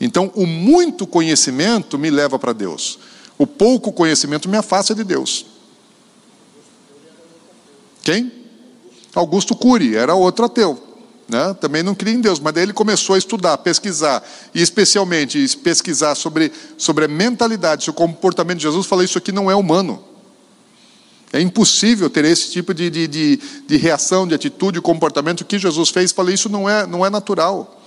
Então, 0.00 0.30
o 0.34 0.46
muito 0.46 1.06
conhecimento 1.06 1.98
me 1.98 2.10
leva 2.10 2.38
para 2.38 2.52
Deus. 2.52 2.98
O 3.36 3.46
pouco 3.46 3.92
conhecimento 3.92 4.48
me 4.48 4.56
afasta 4.56 4.94
de 4.94 5.02
Deus. 5.02 5.46
Quem? 8.02 8.32
Augusto 9.14 9.56
Cury, 9.56 9.96
era 9.96 10.14
outro 10.14 10.44
ateu. 10.44 10.80
Né? 11.28 11.54
Também 11.54 11.82
não 11.82 11.94
cria 11.94 12.14
em 12.14 12.20
Deus, 12.20 12.38
mas 12.38 12.54
daí 12.54 12.62
ele 12.62 12.72
começou 12.72 13.14
a 13.14 13.18
estudar, 13.18 13.58
pesquisar, 13.58 14.22
e 14.54 14.62
especialmente 14.62 15.56
pesquisar 15.56 16.14
sobre, 16.14 16.52
sobre 16.78 17.06
a 17.06 17.08
mentalidade, 17.08 17.84
sobre 17.84 18.02
o 18.02 18.06
comportamento 18.06 18.58
de 18.58 18.62
Jesus, 18.62 18.86
falou: 18.86 19.04
Isso 19.04 19.18
aqui 19.18 19.32
não 19.32 19.50
é 19.50 19.54
humano. 19.54 20.04
É 21.36 21.40
impossível 21.40 22.08
ter 22.08 22.24
esse 22.24 22.50
tipo 22.50 22.72
de, 22.72 22.88
de, 22.90 23.06
de, 23.06 23.40
de 23.66 23.76
reação, 23.76 24.26
de 24.26 24.34
atitude, 24.34 24.78
de 24.78 24.80
comportamento 24.80 25.44
que 25.44 25.58
Jesus 25.58 25.90
fez. 25.90 26.12
Falei: 26.12 26.34
Isso 26.34 26.48
não 26.48 26.68
é, 26.68 26.86
não 26.86 27.04
é 27.04 27.10
natural. 27.10 27.80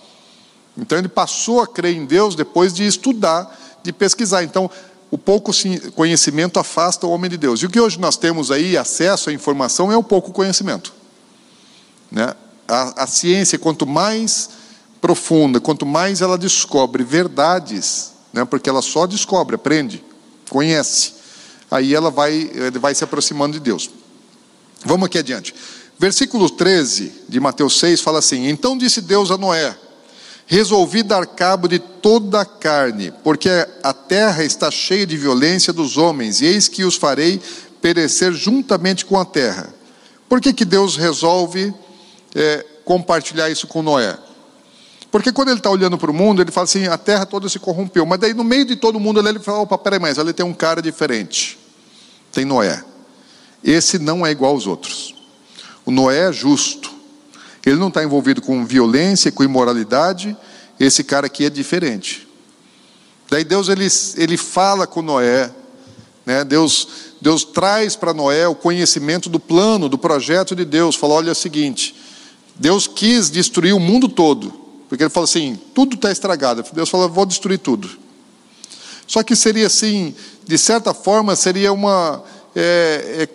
Então 0.77 0.97
ele 0.97 1.09
passou 1.09 1.61
a 1.61 1.67
crer 1.67 1.95
em 1.95 2.05
Deus 2.05 2.35
depois 2.35 2.73
de 2.73 2.85
estudar, 2.85 3.79
de 3.83 3.91
pesquisar. 3.91 4.43
Então, 4.43 4.69
o 5.11 5.17
pouco 5.17 5.51
conhecimento 5.95 6.59
afasta 6.59 7.05
o 7.05 7.09
homem 7.09 7.29
de 7.29 7.37
Deus. 7.37 7.61
E 7.61 7.65
o 7.65 7.69
que 7.69 7.79
hoje 7.79 7.99
nós 7.99 8.15
temos 8.15 8.51
aí, 8.51 8.77
acesso 8.77 9.29
à 9.29 9.33
informação, 9.33 9.91
é 9.91 9.97
o 9.97 10.03
pouco 10.03 10.31
conhecimento. 10.31 10.93
Né? 12.11 12.33
a, 12.69 13.03
a 13.03 13.07
ciência, 13.07 13.57
quanto 13.57 13.85
mais 13.85 14.49
profunda, 15.01 15.59
quanto 15.59 15.85
mais 15.85 16.21
ela 16.21 16.37
descobre 16.37 17.03
verdades, 17.03 18.11
né, 18.31 18.45
porque 18.45 18.69
ela 18.69 18.81
só 18.81 19.07
descobre, 19.07 19.55
aprende, 19.55 20.03
conhece, 20.49 21.13
aí 21.69 21.93
ela 21.93 22.09
vai, 22.09 22.49
vai 22.79 22.95
se 22.95 23.03
aproximando 23.03 23.53
de 23.53 23.59
Deus. 23.59 23.89
Vamos 24.85 25.05
aqui 25.07 25.17
adiante. 25.17 25.53
Versículo 25.97 26.49
13 26.49 27.11
de 27.27 27.39
Mateus 27.39 27.79
6 27.79 28.01
fala 28.01 28.19
assim: 28.19 28.47
Então 28.47 28.77
disse 28.77 29.01
Deus 29.01 29.31
a 29.31 29.37
Noé: 29.37 29.75
Resolvi 30.45 31.03
dar 31.03 31.25
cabo 31.27 31.67
de 31.67 31.77
toda 31.77 32.41
a 32.41 32.45
carne, 32.45 33.13
porque 33.23 33.49
a 33.83 33.93
terra 33.93 34.43
está 34.43 34.71
cheia 34.71 35.05
de 35.05 35.17
violência 35.17 35.73
dos 35.73 35.97
homens, 35.97 36.41
e 36.41 36.45
eis 36.45 36.67
que 36.67 36.83
os 36.83 36.95
farei 36.95 37.41
perecer 37.81 38.31
juntamente 38.33 39.05
com 39.05 39.19
a 39.19 39.25
terra. 39.25 39.73
Por 40.27 40.39
que, 40.39 40.53
que 40.53 40.65
Deus 40.65 40.95
resolve 40.95 41.73
é, 42.33 42.65
compartilhar 42.85 43.49
isso 43.49 43.67
com 43.67 43.81
Noé? 43.81 44.17
Porque 45.11 45.31
quando 45.31 45.49
ele 45.49 45.57
está 45.57 45.69
olhando 45.69 45.97
para 45.97 46.11
o 46.11 46.13
mundo, 46.13 46.41
ele 46.41 46.51
fala 46.51 46.65
assim: 46.65 46.87
a 46.87 46.97
terra 46.97 47.25
toda 47.25 47.49
se 47.49 47.57
corrompeu. 47.59 48.05
Mas 48.05 48.19
daí, 48.19 48.33
no 48.33 48.43
meio 48.43 48.65
de 48.65 48.75
todo 48.75 48.99
mundo, 48.99 49.27
ele 49.27 49.39
fala: 49.39 49.59
opa, 49.59 49.77
peraí, 49.77 49.99
mas 49.99 50.19
ali 50.19 50.33
tem 50.33 50.45
um 50.45 50.53
cara 50.53 50.81
diferente. 50.81 51.57
Tem 52.31 52.45
Noé. 52.45 52.83
Esse 53.63 53.97
não 53.97 54.25
é 54.25 54.31
igual 54.31 54.53
aos 54.53 54.67
outros. 54.67 55.15
O 55.85 55.91
Noé 55.91 56.29
é 56.29 56.31
justo. 56.31 56.91
Ele 57.65 57.77
não 57.77 57.89
está 57.89 58.03
envolvido 58.03 58.41
com 58.41 58.65
violência, 58.65 59.31
com 59.31 59.43
imoralidade. 59.43 60.35
Esse 60.79 61.03
cara 61.03 61.25
aqui 61.25 61.45
é 61.45 61.49
diferente. 61.49 62.27
Daí 63.29 63.43
Deus 63.43 63.69
ele, 63.69 63.87
ele 64.15 64.37
fala 64.37 64.87
com 64.87 65.01
Noé, 65.01 65.51
né? 66.25 66.43
Deus, 66.43 66.87
Deus 67.21 67.43
traz 67.43 67.95
para 67.95 68.13
Noé 68.13 68.47
o 68.47 68.55
conhecimento 68.55 69.29
do 69.29 69.39
plano, 69.39 69.89
do 69.89 69.97
projeto 69.97 70.55
de 70.55 70.65
Deus. 70.65 70.95
Fala: 70.95 71.15
olha 71.15 71.29
é 71.29 71.31
o 71.31 71.35
seguinte, 71.35 71.95
Deus 72.55 72.87
quis 72.87 73.29
destruir 73.29 73.73
o 73.73 73.79
mundo 73.79 74.07
todo, 74.07 74.68
porque 74.89 75.03
ele 75.03 75.09
falou 75.09 75.25
assim: 75.25 75.57
tudo 75.73 75.95
está 75.95 76.11
estragado. 76.11 76.65
Deus 76.73 76.89
falou: 76.89 77.07
vou 77.07 77.25
destruir 77.25 77.59
tudo. 77.59 77.89
Só 79.07 79.23
que 79.23 79.35
seria 79.35 79.67
assim, 79.67 80.13
de 80.45 80.57
certa 80.57 80.93
forma, 80.93 81.35
seria 81.35 81.71
uma. 81.71 82.23
É, 82.55 83.23
é, 83.23 83.29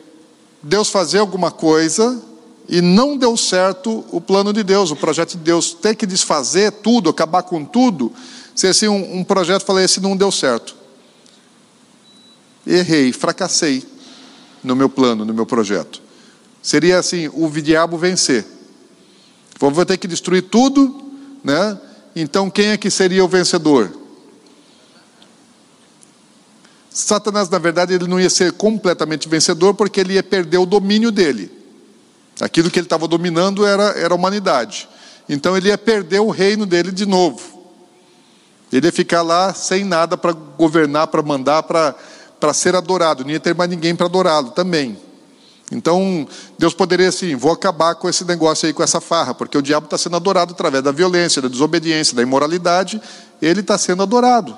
Deus 0.62 0.88
fazer 0.88 1.18
alguma 1.18 1.50
coisa 1.50 2.20
e 2.68 2.80
não 2.80 3.16
deu 3.16 3.36
certo 3.36 4.04
o 4.10 4.20
plano 4.20 4.52
de 4.52 4.62
Deus, 4.62 4.90
o 4.90 4.96
projeto 4.96 5.32
de 5.32 5.44
Deus, 5.44 5.74
ter 5.74 5.94
que 5.94 6.06
desfazer 6.06 6.72
tudo, 6.72 7.10
acabar 7.10 7.42
com 7.42 7.64
tudo, 7.64 8.10
se 8.54 8.66
assim 8.66 8.88
um, 8.88 9.18
um 9.18 9.24
projeto, 9.24 9.64
falei, 9.64 9.84
esse 9.84 10.00
não 10.00 10.16
deu 10.16 10.32
certo. 10.32 10.74
Errei, 12.66 13.12
fracassei 13.12 13.84
no 14.62 14.74
meu 14.74 14.88
plano, 14.88 15.24
no 15.24 15.34
meu 15.34 15.44
projeto. 15.44 16.00
Seria 16.62 16.98
assim, 16.98 17.28
o 17.28 17.50
diabo 17.50 17.98
vencer. 17.98 18.46
Vou 19.60 19.84
ter 19.84 19.98
que 19.98 20.08
destruir 20.08 20.42
tudo, 20.42 21.03
né? 21.44 21.78
Então 22.16 22.50
quem 22.50 22.68
é 22.68 22.76
que 22.76 22.90
seria 22.90 23.24
o 23.24 23.28
vencedor? 23.28 23.92
Satanás, 26.90 27.48
na 27.50 27.58
verdade, 27.58 27.92
ele 27.92 28.06
não 28.06 28.20
ia 28.20 28.30
ser 28.30 28.52
completamente 28.52 29.28
vencedor 29.28 29.74
porque 29.74 30.00
ele 30.00 30.14
ia 30.14 30.22
perder 30.22 30.58
o 30.58 30.66
domínio 30.66 31.10
dele. 31.10 31.50
Aquilo 32.40 32.70
que 32.70 32.78
ele 32.78 32.86
estava 32.86 33.06
dominando 33.08 33.66
era, 33.66 33.90
era 33.98 34.14
a 34.14 34.16
humanidade. 34.16 34.88
Então 35.28 35.56
ele 35.56 35.68
ia 35.68 35.76
perder 35.76 36.20
o 36.20 36.30
reino 36.30 36.64
dele 36.64 36.92
de 36.92 37.04
novo. 37.04 37.64
Ele 38.72 38.86
ia 38.86 38.92
ficar 38.92 39.22
lá 39.22 39.52
sem 39.52 39.84
nada 39.84 40.16
para 40.16 40.32
governar, 40.32 41.08
para 41.08 41.22
mandar, 41.22 41.64
para 41.64 42.54
ser 42.54 42.76
adorado. 42.76 43.24
Não 43.24 43.30
ia 43.30 43.40
ter 43.40 43.54
mais 43.54 43.68
ninguém 43.68 43.96
para 43.96 44.06
adorá-lo 44.06 44.50
também. 44.50 44.96
Então, 45.72 46.26
Deus 46.58 46.74
poderia 46.74 47.08
assim: 47.08 47.34
vou 47.36 47.52
acabar 47.52 47.94
com 47.94 48.08
esse 48.08 48.24
negócio 48.24 48.66
aí, 48.66 48.72
com 48.72 48.82
essa 48.82 49.00
farra, 49.00 49.34
porque 49.34 49.56
o 49.56 49.62
diabo 49.62 49.86
está 49.86 49.96
sendo 49.96 50.16
adorado 50.16 50.52
através 50.52 50.82
da 50.82 50.92
violência, 50.92 51.40
da 51.40 51.48
desobediência, 51.48 52.14
da 52.14 52.22
imoralidade, 52.22 53.00
ele 53.40 53.60
está 53.60 53.78
sendo 53.78 54.02
adorado. 54.02 54.56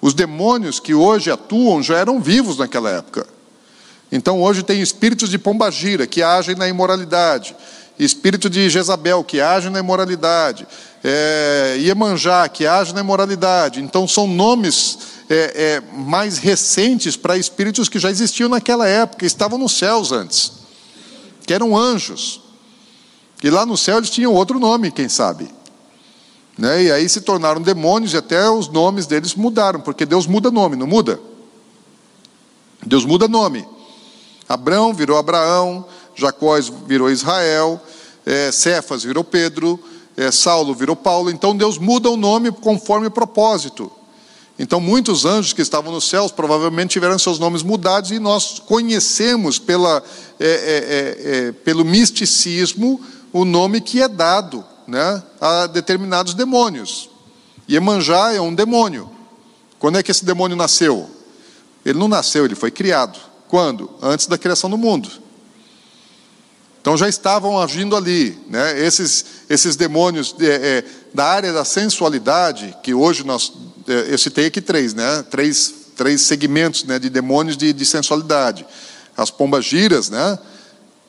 Os 0.00 0.14
demônios 0.14 0.78
que 0.78 0.94
hoje 0.94 1.30
atuam 1.30 1.82
já 1.82 1.96
eram 1.96 2.20
vivos 2.20 2.58
naquela 2.58 2.90
época. 2.90 3.26
Então 4.10 4.40
hoje 4.40 4.62
tem 4.62 4.80
espíritos 4.80 5.28
de 5.28 5.38
pombagira 5.38 6.06
que 6.06 6.22
agem 6.22 6.54
na 6.54 6.68
imoralidade, 6.68 7.54
espírito 7.98 8.48
de 8.48 8.70
Jezabel 8.70 9.22
que 9.24 9.40
age 9.40 9.68
na 9.68 9.80
imoralidade, 9.80 10.66
é, 11.04 11.76
Iemanjá 11.80 12.48
que 12.48 12.66
age 12.66 12.94
na 12.94 13.00
imoralidade. 13.00 13.80
Então 13.80 14.06
são 14.08 14.26
nomes 14.26 14.98
é, 15.28 15.34
é, 15.34 15.82
mais 15.92 16.38
recentes 16.38 17.16
para 17.16 17.36
espíritos 17.36 17.88
que 17.88 17.98
já 17.98 18.10
existiam 18.10 18.48
naquela 18.48 18.86
época, 18.88 19.26
estavam 19.26 19.58
nos 19.58 19.72
céus 19.72 20.10
antes, 20.10 20.52
que 21.46 21.52
eram 21.52 21.76
anjos. 21.76 22.40
E 23.42 23.50
lá 23.50 23.66
no 23.66 23.76
céu 23.76 23.98
eles 23.98 24.10
tinham 24.10 24.34
outro 24.34 24.58
nome, 24.58 24.90
quem 24.90 25.08
sabe. 25.08 25.48
Né? 26.56 26.84
E 26.84 26.92
aí 26.92 27.08
se 27.08 27.20
tornaram 27.20 27.60
demônios 27.60 28.12
e 28.14 28.16
até 28.16 28.50
os 28.50 28.68
nomes 28.68 29.06
deles 29.06 29.34
mudaram, 29.34 29.80
porque 29.80 30.04
Deus 30.04 30.26
muda 30.26 30.50
nome, 30.50 30.76
não 30.76 30.86
muda? 30.86 31.20
Deus 32.84 33.04
muda 33.04 33.28
nome. 33.28 33.66
Abrão 34.48 34.94
virou 34.94 35.18
Abraão, 35.18 35.84
Jacó 36.14 36.58
virou 36.86 37.10
Israel, 37.10 37.80
é, 38.24 38.50
Cefas 38.50 39.04
virou 39.04 39.22
Pedro, 39.22 39.78
é, 40.16 40.32
Saulo 40.32 40.74
virou 40.74 40.96
Paulo. 40.96 41.30
Então 41.30 41.54
Deus 41.56 41.78
muda 41.78 42.08
o 42.08 42.16
nome 42.16 42.50
conforme 42.50 43.06
o 43.06 43.10
propósito. 43.10 43.92
Então 44.58 44.80
muitos 44.80 45.24
anjos 45.24 45.52
que 45.52 45.62
estavam 45.62 45.92
nos 45.92 46.08
céus 46.08 46.32
provavelmente 46.32 46.90
tiveram 46.90 47.18
seus 47.18 47.38
nomes 47.38 47.62
mudados 47.62 48.10
e 48.10 48.18
nós 48.18 48.58
conhecemos 48.58 49.58
pela, 49.58 50.02
é, 50.40 50.46
é, 50.46 50.50
é, 50.50 51.48
é 51.48 51.52
pelo 51.52 51.84
misticismo 51.84 53.00
o 53.32 53.44
nome 53.44 53.80
que 53.80 54.02
é 54.02 54.08
dado 54.08 54.64
né, 54.86 55.22
a 55.40 55.66
determinados 55.66 56.34
demônios. 56.34 57.08
Iemanjá 57.68 58.32
é 58.32 58.40
um 58.40 58.54
demônio. 58.54 59.10
Quando 59.78 59.98
é 59.98 60.02
que 60.02 60.10
esse 60.10 60.24
demônio 60.24 60.56
nasceu? 60.56 61.08
Ele 61.84 61.98
não 61.98 62.08
nasceu, 62.08 62.44
ele 62.44 62.54
foi 62.54 62.70
criado. 62.70 63.18
Quando? 63.46 63.90
Antes 64.02 64.26
da 64.26 64.36
criação 64.36 64.68
do 64.68 64.76
mundo. 64.76 65.08
Então 66.80 66.96
já 66.96 67.08
estavam 67.08 67.60
agindo 67.60 67.94
ali, 67.94 68.38
né? 68.48 68.80
esses, 68.80 69.24
esses 69.48 69.76
demônios 69.76 70.34
é, 70.40 70.46
é, 70.46 70.84
da 71.12 71.26
área 71.26 71.52
da 71.52 71.64
sensualidade, 71.64 72.74
que 72.82 72.94
hoje 72.94 73.24
nós, 73.24 73.52
eu 73.92 74.18
citei 74.18 74.46
aqui 74.46 74.60
três, 74.60 74.94
né? 74.94 75.22
três, 75.30 75.74
três 75.96 76.20
segmentos 76.22 76.84
né? 76.84 76.98
de 76.98 77.08
demônios 77.08 77.56
de, 77.56 77.72
de 77.72 77.86
sensualidade. 77.86 78.66
As 79.16 79.30
pombagiras, 79.30 80.10
né? 80.10 80.38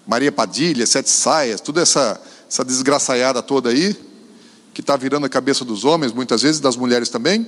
Maria 0.08 0.32
Padilha, 0.32 0.88
Sete 0.88 1.10
Saias, 1.10 1.62
toda 1.62 1.82
essa, 1.82 2.20
essa 2.50 2.66
desgraçaiada 2.66 3.44
toda 3.44 3.70
aí, 3.70 3.96
que 4.74 4.82
está 4.82 4.98
virando 4.98 5.26
a 5.26 5.30
cabeça 5.30 5.64
dos 5.64 5.86
homens, 5.86 6.12
muitas 6.12 6.42
vezes, 6.42 6.60
das 6.60 6.76
mulheres 6.76 7.10
também. 7.10 7.46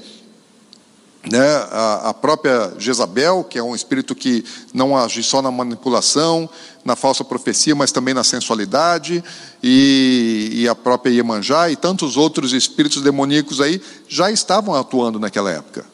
Né, 1.31 1.39
a, 1.71 2.09
a, 2.09 2.13
própria 2.13 2.73
Jezabel, 2.77 3.45
que 3.45 3.57
é 3.57 3.63
um 3.63 3.73
espírito 3.73 4.13
que 4.13 4.43
não 4.73 4.97
age 4.97 5.23
só 5.23 5.41
na 5.41 5.49
manipulação, 5.49 6.49
na 6.83 6.93
falsa 6.93 7.23
profecia, 7.23 7.73
mas 7.73 7.89
também 7.89 8.13
na 8.13 8.21
sensualidade, 8.21 9.23
e, 9.63 10.49
e 10.51 10.67
a 10.67 10.75
própria 10.75 11.09
Iemanjá 11.09 11.69
e 11.69 11.77
tantos 11.77 12.17
outros 12.17 12.51
espíritos 12.51 13.01
demoníacos 13.01 13.61
aí 13.61 13.81
já 14.09 14.29
estavam 14.29 14.75
atuando 14.75 15.19
naquela 15.19 15.49
época. 15.49 15.85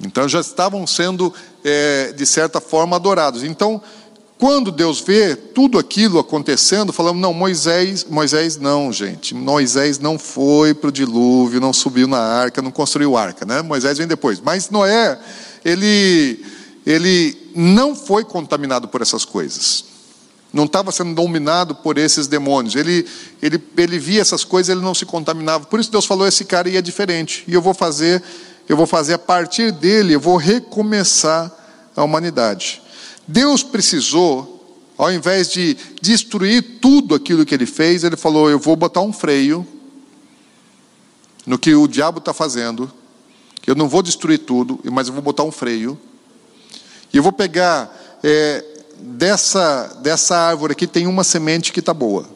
Então 0.00 0.28
já 0.28 0.40
estavam 0.40 0.86
sendo, 0.86 1.32
é, 1.64 2.12
de 2.12 2.26
certa 2.26 2.60
forma, 2.60 2.96
adorados. 2.96 3.42
Então, 3.42 3.82
quando 4.42 4.72
Deus 4.72 5.00
vê 5.00 5.36
tudo 5.36 5.78
aquilo 5.78 6.18
acontecendo, 6.18 6.92
falamos, 6.92 7.22
não, 7.22 7.32
Moisés, 7.32 8.04
Moisés 8.04 8.56
não, 8.56 8.92
gente. 8.92 9.36
Moisés 9.36 10.00
não 10.00 10.18
foi 10.18 10.74
para 10.74 10.88
o 10.88 10.92
dilúvio, 10.92 11.60
não 11.60 11.72
subiu 11.72 12.08
na 12.08 12.18
arca, 12.18 12.60
não 12.60 12.72
construiu 12.72 13.16
arca, 13.16 13.46
né? 13.46 13.62
Moisés 13.62 13.98
vem 13.98 14.06
depois. 14.08 14.40
Mas 14.40 14.68
Noé, 14.68 15.16
ele, 15.64 16.44
ele 16.84 17.38
não 17.54 17.94
foi 17.94 18.24
contaminado 18.24 18.88
por 18.88 19.00
essas 19.00 19.24
coisas. 19.24 19.84
Não 20.52 20.64
estava 20.64 20.90
sendo 20.90 21.14
dominado 21.14 21.76
por 21.76 21.96
esses 21.96 22.26
demônios. 22.26 22.74
Ele, 22.74 23.06
ele, 23.40 23.62
ele 23.76 23.98
via 24.00 24.20
essas 24.22 24.42
coisas, 24.42 24.70
ele 24.70 24.84
não 24.84 24.92
se 24.92 25.06
contaminava. 25.06 25.66
Por 25.66 25.78
isso 25.78 25.92
Deus 25.92 26.04
falou: 26.04 26.26
esse 26.26 26.44
cara 26.44 26.68
ia 26.68 26.82
diferente. 26.82 27.44
E 27.46 27.54
eu 27.54 27.62
vou 27.62 27.74
fazer, 27.74 28.20
eu 28.68 28.76
vou 28.76 28.88
fazer 28.88 29.14
a 29.14 29.18
partir 29.18 29.70
dele, 29.70 30.14
eu 30.14 30.20
vou 30.20 30.36
recomeçar 30.36 31.48
a 31.94 32.02
humanidade. 32.02 32.82
Deus 33.26 33.62
precisou, 33.62 34.76
ao 34.98 35.12
invés 35.12 35.50
de 35.50 35.76
destruir 36.00 36.78
tudo 36.80 37.14
aquilo 37.14 37.44
que 37.44 37.54
ele 37.54 37.66
fez, 37.66 38.04
ele 38.04 38.16
falou: 38.16 38.50
Eu 38.50 38.58
vou 38.58 38.76
botar 38.76 39.00
um 39.00 39.12
freio 39.12 39.66
no 41.46 41.58
que 41.58 41.74
o 41.74 41.88
diabo 41.88 42.18
está 42.18 42.32
fazendo, 42.32 42.90
eu 43.66 43.74
não 43.74 43.88
vou 43.88 44.02
destruir 44.02 44.38
tudo, 44.38 44.78
mas 44.84 45.08
eu 45.08 45.14
vou 45.14 45.22
botar 45.22 45.42
um 45.42 45.50
freio, 45.50 45.98
e 47.12 47.16
eu 47.16 47.22
vou 47.22 47.32
pegar 47.32 47.92
é, 48.22 48.64
dessa, 48.98 49.98
dessa 50.02 50.36
árvore 50.36 50.72
aqui, 50.72 50.86
tem 50.86 51.06
uma 51.06 51.24
semente 51.24 51.72
que 51.72 51.80
está 51.80 51.92
boa, 51.92 52.28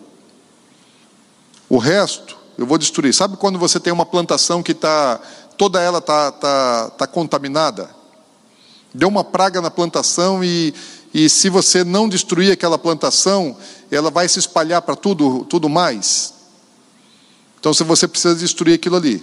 o 1.68 1.78
resto 1.78 2.36
eu 2.58 2.66
vou 2.66 2.78
destruir. 2.78 3.12
Sabe 3.12 3.36
quando 3.36 3.58
você 3.58 3.78
tem 3.78 3.92
uma 3.92 4.06
plantação 4.06 4.62
que 4.62 4.72
está, 4.72 5.20
toda 5.58 5.80
ela 5.80 5.98
está 5.98 6.32
tá, 6.32 6.90
tá 6.90 7.06
contaminada? 7.06 7.90
Deu 8.96 9.08
uma 9.08 9.22
praga 9.22 9.60
na 9.60 9.70
plantação 9.70 10.42
e, 10.42 10.72
e 11.12 11.28
se 11.28 11.50
você 11.50 11.84
não 11.84 12.08
destruir 12.08 12.50
aquela 12.50 12.78
plantação, 12.78 13.54
ela 13.90 14.10
vai 14.10 14.26
se 14.26 14.38
espalhar 14.38 14.80
para 14.80 14.96
tudo, 14.96 15.44
tudo 15.44 15.68
mais. 15.68 16.32
Então, 17.60 17.74
se 17.74 17.84
você 17.84 18.08
precisa 18.08 18.34
destruir 18.34 18.74
aquilo 18.74 18.96
ali. 18.96 19.22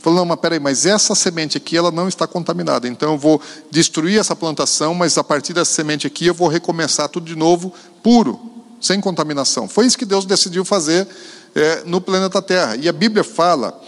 Falou, 0.00 0.20
não, 0.20 0.24
mas 0.24 0.40
peraí, 0.40 0.58
mas 0.58 0.86
essa 0.86 1.14
semente 1.14 1.58
aqui, 1.58 1.76
ela 1.76 1.90
não 1.90 2.08
está 2.08 2.26
contaminada. 2.26 2.88
Então, 2.88 3.12
eu 3.12 3.18
vou 3.18 3.42
destruir 3.70 4.18
essa 4.18 4.34
plantação, 4.34 4.94
mas 4.94 5.18
a 5.18 5.24
partir 5.24 5.52
dessa 5.52 5.72
semente 5.72 6.06
aqui, 6.06 6.24
eu 6.24 6.34
vou 6.34 6.48
recomeçar 6.48 7.06
tudo 7.10 7.26
de 7.26 7.36
novo, 7.36 7.74
puro, 8.02 8.40
sem 8.80 9.02
contaminação. 9.02 9.68
Foi 9.68 9.84
isso 9.84 9.98
que 9.98 10.06
Deus 10.06 10.24
decidiu 10.24 10.64
fazer 10.64 11.06
é, 11.54 11.82
no 11.84 12.00
planeta 12.00 12.40
Terra. 12.40 12.74
E 12.76 12.88
a 12.88 12.92
Bíblia 12.92 13.22
fala 13.22 13.78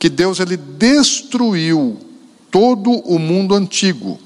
que 0.00 0.08
Deus 0.08 0.40
ele 0.40 0.56
destruiu 0.56 1.96
todo 2.50 2.90
o 2.90 3.20
mundo 3.20 3.54
antigo. 3.54 4.18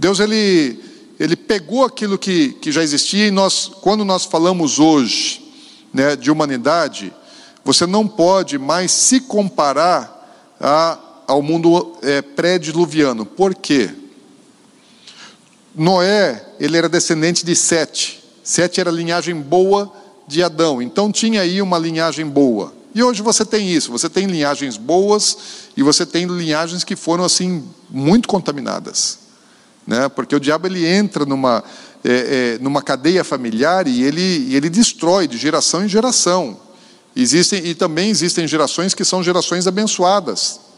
Deus 0.00 0.18
ele, 0.18 0.82
ele 1.20 1.36
pegou 1.36 1.84
aquilo 1.84 2.16
que, 2.16 2.54
que 2.54 2.72
já 2.72 2.82
existia 2.82 3.26
e 3.26 3.30
nós, 3.30 3.70
quando 3.82 4.02
nós 4.02 4.24
falamos 4.24 4.78
hoje 4.78 5.52
né, 5.92 6.16
de 6.16 6.30
humanidade, 6.30 7.12
você 7.62 7.84
não 7.86 8.08
pode 8.08 8.56
mais 8.56 8.92
se 8.92 9.20
comparar 9.20 10.56
a, 10.58 10.98
ao 11.26 11.42
mundo 11.42 11.98
é, 12.00 12.22
pré-diluviano. 12.22 13.26
Por 13.26 13.54
quê? 13.54 13.90
Noé, 15.74 16.46
ele 16.58 16.78
era 16.78 16.88
descendente 16.88 17.44
de 17.44 17.54
Sete. 17.54 18.24
Sete 18.42 18.80
era 18.80 18.88
a 18.88 18.94
linhagem 18.94 19.34
boa 19.34 19.92
de 20.26 20.42
Adão. 20.42 20.80
Então 20.80 21.12
tinha 21.12 21.42
aí 21.42 21.60
uma 21.60 21.76
linhagem 21.76 22.24
boa. 22.24 22.72
E 22.94 23.02
hoje 23.02 23.20
você 23.20 23.44
tem 23.44 23.70
isso, 23.70 23.92
você 23.92 24.08
tem 24.08 24.24
linhagens 24.24 24.78
boas 24.78 25.36
e 25.76 25.82
você 25.82 26.06
tem 26.06 26.24
linhagens 26.24 26.84
que 26.84 26.96
foram 26.96 27.22
assim 27.22 27.62
muito 27.90 28.26
contaminadas, 28.26 29.19
né? 29.86 30.08
Porque 30.08 30.34
o 30.34 30.40
diabo 30.40 30.66
ele 30.66 30.86
entra 30.86 31.24
numa 31.24 31.62
é, 32.04 32.54
é, 32.56 32.58
numa 32.60 32.82
cadeia 32.82 33.22
familiar 33.24 33.86
e 33.86 34.02
ele 34.02 34.54
ele 34.54 34.70
destrói 34.70 35.26
de 35.26 35.36
geração 35.36 35.84
em 35.84 35.88
geração. 35.88 36.58
Existem 37.14 37.66
e 37.66 37.74
também 37.74 38.10
existem 38.10 38.46
gerações 38.46 38.94
que 38.94 39.04
são 39.04 39.22
gerações 39.22 39.66
abençoadas. 39.66 40.69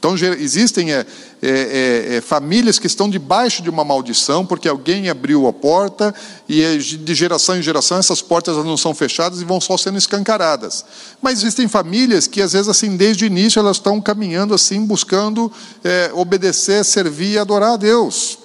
Então, 0.00 0.14
existem 0.16 0.94
é, 0.94 1.04
é, 1.42 1.48
é, 1.50 2.16
é, 2.16 2.20
famílias 2.22 2.78
que 2.78 2.86
estão 2.86 3.08
debaixo 3.08 3.62
de 3.62 3.68
uma 3.68 3.84
maldição, 3.84 4.46
porque 4.46 4.66
alguém 4.66 5.10
abriu 5.10 5.46
a 5.46 5.52
porta, 5.52 6.14
e 6.48 6.62
é 6.62 6.78
de 6.78 7.14
geração 7.14 7.58
em 7.58 7.62
geração 7.62 7.98
essas 7.98 8.22
portas 8.22 8.56
não 8.64 8.78
são 8.78 8.94
fechadas 8.94 9.42
e 9.42 9.44
vão 9.44 9.60
só 9.60 9.76
sendo 9.76 9.98
escancaradas. 9.98 10.86
Mas 11.20 11.40
existem 11.40 11.68
famílias 11.68 12.26
que, 12.26 12.40
às 12.40 12.54
vezes, 12.54 12.66
assim, 12.66 12.96
desde 12.96 13.24
o 13.24 13.26
início, 13.26 13.60
elas 13.60 13.76
estão 13.76 14.00
caminhando 14.00 14.54
assim, 14.54 14.86
buscando 14.86 15.52
é, 15.84 16.10
obedecer, 16.14 16.82
servir 16.82 17.32
e 17.32 17.38
adorar 17.38 17.74
a 17.74 17.76
Deus. 17.76 18.38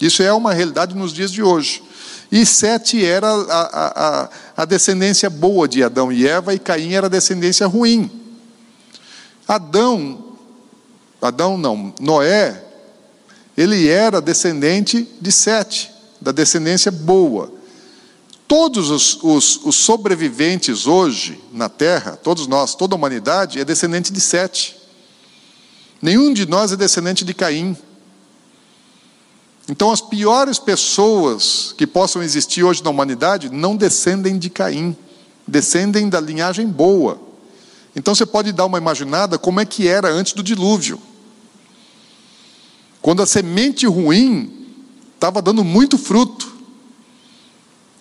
Isso 0.00 0.22
é 0.22 0.32
uma 0.32 0.54
realidade 0.54 0.94
nos 0.94 1.12
dias 1.12 1.32
de 1.32 1.42
hoje. 1.42 1.82
E 2.30 2.46
Sete 2.46 3.04
era 3.04 3.26
a, 3.26 4.22
a, 4.24 4.30
a 4.58 4.64
descendência 4.64 5.28
boa 5.28 5.66
de 5.66 5.82
Adão 5.82 6.12
e 6.12 6.24
Eva, 6.24 6.54
e 6.54 6.58
Caim 6.60 6.92
era 6.92 7.08
a 7.08 7.10
descendência 7.10 7.66
ruim. 7.66 8.08
Adão 9.48 10.29
Adão 11.20 11.58
não, 11.58 11.92
Noé, 12.00 12.64
ele 13.56 13.88
era 13.88 14.20
descendente 14.20 15.06
de 15.20 15.30
Sete, 15.30 15.90
da 16.20 16.32
descendência 16.32 16.90
boa. 16.90 17.52
Todos 18.48 18.90
os, 18.90 19.18
os, 19.22 19.60
os, 19.64 19.76
sobreviventes 19.76 20.86
hoje 20.86 21.40
na 21.52 21.68
Terra, 21.68 22.18
todos 22.20 22.46
nós, 22.46 22.74
toda 22.74 22.94
a 22.94 22.96
humanidade, 22.96 23.60
é 23.60 23.64
descendente 23.64 24.12
de 24.12 24.20
Sete. 24.20 24.76
Nenhum 26.02 26.32
de 26.32 26.46
nós 26.46 26.72
é 26.72 26.76
descendente 26.76 27.24
de 27.24 27.34
Caim. 27.34 27.76
Então, 29.68 29.92
as 29.92 30.00
piores 30.00 30.58
pessoas 30.58 31.74
que 31.76 31.86
possam 31.86 32.22
existir 32.22 32.64
hoje 32.64 32.82
na 32.82 32.90
humanidade 32.90 33.50
não 33.50 33.76
descendem 33.76 34.36
de 34.36 34.50
Caim, 34.50 34.96
descendem 35.46 36.08
da 36.08 36.20
linhagem 36.20 36.66
boa. 36.66 37.20
Então, 37.94 38.14
você 38.14 38.26
pode 38.26 38.52
dar 38.52 38.64
uma 38.64 38.78
imaginada 38.78 39.38
como 39.38 39.60
é 39.60 39.64
que 39.64 39.86
era 39.86 40.08
antes 40.08 40.32
do 40.32 40.42
dilúvio. 40.42 41.00
Quando 43.02 43.22
a 43.22 43.26
semente 43.26 43.86
ruim 43.86 44.60
estava 45.20 45.42
dando 45.42 45.62
muito 45.62 45.98
fruto. 45.98 46.50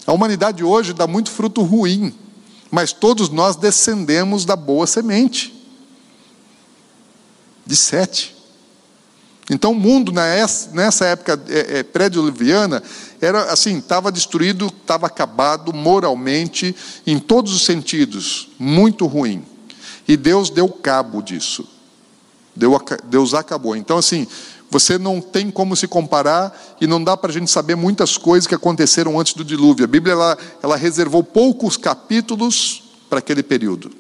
A 0.08 0.14
humanidade 0.14 0.64
hoje 0.64 0.94
dá 0.94 1.06
muito 1.06 1.30
fruto 1.30 1.62
ruim, 1.62 2.14
mas 2.72 2.94
todos 2.94 3.30
nós 3.30 3.58
descendemos 3.58 4.46
da 4.46 4.56
boa 4.56 4.88
semente. 4.88 5.54
De 7.66 7.76
sete. 7.76 8.36
Então 9.50 9.72
o 9.72 9.76
mundo 9.76 10.14
nessa 10.14 11.06
época 11.06 11.42
é, 11.50 11.80
é, 11.80 11.84
pré-diluviana 11.84 12.82
era 13.20 13.52
assim, 13.52 13.80
estava 13.80 14.12
destruído, 14.12 14.68
estava 14.68 15.08
acabado 15.08 15.74
moralmente 15.74 16.76
em 17.06 17.20
todos 17.20 17.54
os 17.54 17.66
sentidos, 17.66 18.50
muito 18.58 19.06
ruim. 19.08 19.44
E 20.08 20.16
Deus 20.16 20.50
deu 20.50 20.70
cabo 20.70 21.22
disso. 21.22 21.68
Deus 23.10 23.34
acabou. 23.34 23.76
Então 23.76 23.98
assim, 23.98 24.28
você 24.70 24.98
não 24.98 25.20
tem 25.20 25.50
como 25.50 25.76
se 25.76 25.88
comparar 25.88 26.58
e 26.80 26.86
não 26.86 27.04
dá 27.04 27.18
para 27.18 27.32
a 27.32 27.34
gente 27.34 27.50
saber 27.50 27.76
muitas 27.76 28.18
coisas 28.18 28.48
que 28.48 28.56
aconteceram 28.56 29.20
antes 29.20 29.34
do 29.34 29.44
dilúvio. 29.44 29.86
A 29.86 29.88
Bíblia 29.88 30.14
ela, 30.14 30.38
ela 30.62 30.76
reservou 30.76 31.24
poucos 31.24 31.76
capítulos 31.76 32.84
para 33.10 33.20
aquele 33.20 33.42
período. 33.42 33.92